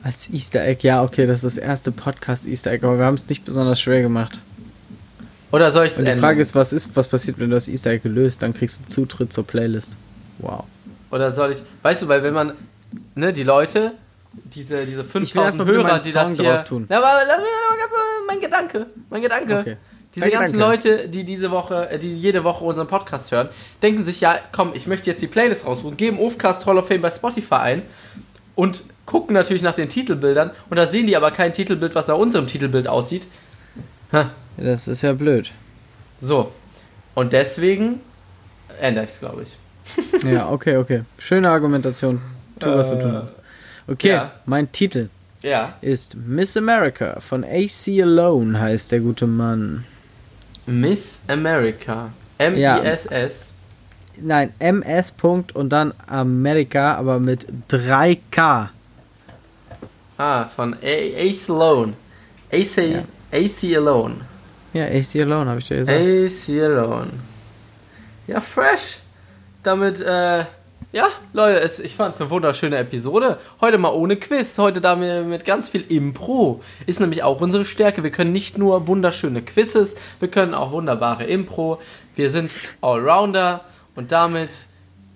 Als 0.03 0.29
Easter 0.29 0.65
Egg, 0.65 0.85
ja, 0.85 1.03
okay, 1.03 1.27
das 1.27 1.43
ist 1.43 1.57
das 1.57 1.63
erste 1.63 1.91
Podcast 1.91 2.47
Easter 2.47 2.71
Egg, 2.71 2.85
aber 2.85 2.97
wir 2.97 3.05
haben 3.05 3.15
es 3.15 3.29
nicht 3.29 3.45
besonders 3.45 3.79
schwer 3.79 4.01
gemacht. 4.01 4.39
Oder 5.51 5.71
soll 5.71 5.85
ich 5.85 5.97
es 5.97 6.03
Die 6.03 6.19
Frage 6.19 6.41
ist, 6.41 6.55
was 6.55 6.73
ist, 6.73 6.95
was 6.95 7.07
passiert, 7.07 7.39
wenn 7.39 7.49
du 7.49 7.55
das 7.55 7.67
Easter 7.67 7.91
Egg 7.91 8.03
gelöst? 8.03 8.41
Dann 8.41 8.53
kriegst 8.53 8.79
du 8.79 8.89
Zutritt 8.89 9.33
zur 9.33 9.45
Playlist. 9.45 9.97
Wow. 10.39 10.63
Oder 11.11 11.31
soll 11.31 11.51
ich, 11.51 11.61
weißt 11.81 12.03
du, 12.03 12.07
weil 12.07 12.23
wenn 12.23 12.33
man, 12.33 12.53
ne, 13.15 13.33
die 13.33 13.43
Leute, 13.43 13.93
diese, 14.33 14.85
diese 14.85 15.03
5000 15.03 15.65
Hörer, 15.65 15.99
die 15.99 16.11
das 16.11 16.35
hier... 16.35 16.51
Drauf 16.51 16.63
tun. 16.63 16.85
Na, 16.87 16.97
aber 16.97 17.21
lass 17.27 17.37
mich 17.39 17.47
mal 17.69 17.77
ganz, 17.77 17.91
mein 18.27 18.39
Gedanke, 18.39 18.85
mein 19.09 19.21
Gedanke. 19.21 19.59
Okay. 19.59 19.77
Diese 20.15 20.25
Dein 20.25 20.39
ganzen 20.39 20.53
Gedanke. 20.53 20.89
Leute, 20.89 21.09
die 21.09 21.23
diese 21.23 21.51
Woche, 21.51 21.89
äh, 21.89 21.99
die 21.99 22.15
jede 22.15 22.43
Woche 22.43 22.63
unseren 22.63 22.87
Podcast 22.87 23.31
hören, 23.31 23.49
denken 23.81 24.03
sich, 24.03 24.21
ja, 24.21 24.37
komm, 24.51 24.71
ich 24.73 24.87
möchte 24.87 25.09
jetzt 25.09 25.21
die 25.21 25.27
Playlist 25.27 25.65
raussuchen, 25.65 25.97
geben 25.97 26.19
Ofcast 26.19 26.65
Hall 26.65 26.77
of 26.77 26.87
Fame 26.87 27.01
bei 27.01 27.11
Spotify 27.11 27.55
ein 27.55 27.81
und 28.55 28.83
gucken 29.05 29.33
natürlich 29.33 29.63
nach 29.63 29.75
den 29.75 29.89
Titelbildern 29.89 30.51
und 30.69 30.77
da 30.77 30.87
sehen 30.87 31.07
die 31.07 31.15
aber 31.15 31.31
kein 31.31 31.53
Titelbild, 31.53 31.95
was 31.95 32.07
nach 32.07 32.17
unserem 32.17 32.47
Titelbild 32.47 32.87
aussieht. 32.87 33.27
Ha. 34.11 34.31
Das 34.63 34.87
ist 34.87 35.01
ja 35.01 35.13
blöd. 35.13 35.51
So. 36.19 36.51
Und 37.15 37.33
deswegen 37.33 37.99
ändere 38.79 39.05
ich 39.05 39.11
es, 39.11 39.19
glaube 39.19 39.43
ich. 39.43 40.23
ja, 40.23 40.49
okay, 40.49 40.77
okay. 40.77 41.01
Schöne 41.17 41.49
Argumentation. 41.49 42.21
Tu, 42.59 42.69
was 42.69 42.89
du 42.89 42.99
tun 42.99 43.19
musst. 43.19 43.39
Okay, 43.87 44.09
ja. 44.09 44.31
mein 44.45 44.71
Titel 44.71 45.09
ja. 45.41 45.73
ist 45.81 46.15
Miss 46.15 46.55
America 46.55 47.19
von 47.19 47.43
AC 47.43 47.87
Alone 48.01 48.59
heißt 48.59 48.91
der 48.91 48.99
gute 48.99 49.25
Mann. 49.25 49.83
Miss 50.67 51.21
America. 51.27 52.11
M-I-S-S. 52.37 53.47
Nein, 54.17 54.53
MS. 54.59 55.11
Punkt 55.11 55.55
und 55.55 55.69
dann 55.69 55.93
Amerika, 56.07 56.95
aber 56.95 57.19
mit 57.19 57.47
3K. 57.69 58.69
Ah, 60.17 60.45
von 60.45 60.75
AC 60.75 61.49
Alone. 61.49 61.93
AC, 62.51 62.77
ja. 62.77 63.03
AC 63.31 63.75
Alone. 63.75 64.15
Ja, 64.73 64.85
AC 64.85 65.15
Alone 65.21 65.49
habe 65.49 65.59
ich 65.59 65.67
dir 65.67 65.77
gesagt. 65.77 65.99
AC 65.99 66.61
Alone. 66.61 67.11
Ja, 68.27 68.39
fresh. 68.39 68.99
Damit, 69.63 69.99
äh, 70.01 70.45
ja, 70.93 71.07
Leute, 71.33 71.59
es, 71.59 71.79
ich 71.79 71.95
fand 71.95 72.15
es 72.15 72.21
eine 72.21 72.29
wunderschöne 72.29 72.77
Episode. 72.77 73.37
Heute 73.59 73.77
mal 73.77 73.89
ohne 73.93 74.15
Quiz, 74.15 74.57
heute 74.57 74.81
da 74.81 74.95
mit 74.95 75.45
ganz 75.45 75.69
viel 75.69 75.85
Impro. 75.89 76.61
Ist 76.85 76.99
nämlich 76.99 77.23
auch 77.23 77.41
unsere 77.41 77.65
Stärke. 77.65 78.03
Wir 78.03 78.11
können 78.11 78.31
nicht 78.31 78.57
nur 78.57 78.87
wunderschöne 78.87 79.41
Quizzes, 79.41 79.95
wir 80.19 80.29
können 80.29 80.53
auch 80.53 80.71
wunderbare 80.71 81.25
Impro. 81.25 81.81
Wir 82.15 82.29
sind 82.29 82.51
Allrounder 82.81 83.61
und 83.95 84.11
damit 84.11 84.51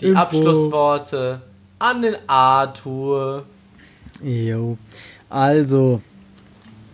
die 0.02 0.08
Impro. 0.08 0.22
Abschlussworte 0.22 1.42
an 1.80 2.02
den 2.02 2.16
Arthur. 2.28 3.46
Jo. 4.22 4.78
Also, 5.30 6.02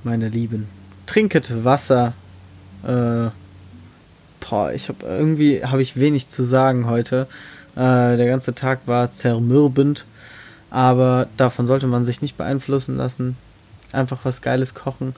meine 0.03 0.30
Lieben, 0.30 0.68
trinket 1.05 1.64
Wasser. 1.64 2.14
Äh, 2.84 3.30
boah, 4.40 4.72
ich 4.74 4.90
habe 4.90 5.06
irgendwie 5.06 5.64
habe 5.64 5.82
ich 5.82 6.00
wenig 6.00 6.28
zu 6.28 6.44
sagen 6.44 6.88
heute. 6.88 7.28
Äh, 7.76 8.18
der 8.18 8.26
ganze 8.28 8.54
Tag 8.54 8.82
war 8.86 9.12
zermürbend, 9.12 10.06
aber 10.70 11.28
davon 11.38 11.68
sollte 11.68 11.88
man 11.88 12.06
sich 12.06 12.22
nicht 12.22 12.38
beeinflussen 12.38 12.98
lassen. 12.98 13.38
Einfach 13.92 14.20
was 14.24 14.42
Geiles 14.42 14.74
kochen. 14.74 15.16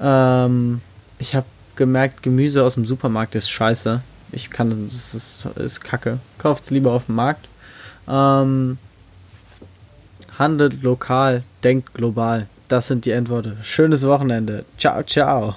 Ähm, 0.00 0.80
ich 1.18 1.34
habe 1.34 1.46
gemerkt, 1.76 2.22
Gemüse 2.22 2.64
aus 2.64 2.74
dem 2.74 2.86
Supermarkt 2.86 3.34
ist 3.34 3.50
scheiße. 3.50 4.02
Ich 4.32 4.50
kann, 4.50 4.88
das 4.88 5.14
ist, 5.14 5.46
ist 5.56 5.80
kacke. 5.82 6.18
Kauft's 6.38 6.70
lieber 6.70 6.92
auf 6.92 7.06
dem 7.06 7.16
Markt. 7.16 7.48
Ähm, 8.08 8.78
handelt 10.38 10.82
lokal, 10.82 11.42
denkt 11.64 11.94
global. 11.94 12.46
Das 12.68 12.86
sind 12.86 13.04
die 13.04 13.10
Endworte. 13.10 13.56
Schönes 13.62 14.06
Wochenende. 14.06 14.64
Ciao, 14.78 15.02
ciao. 15.02 15.56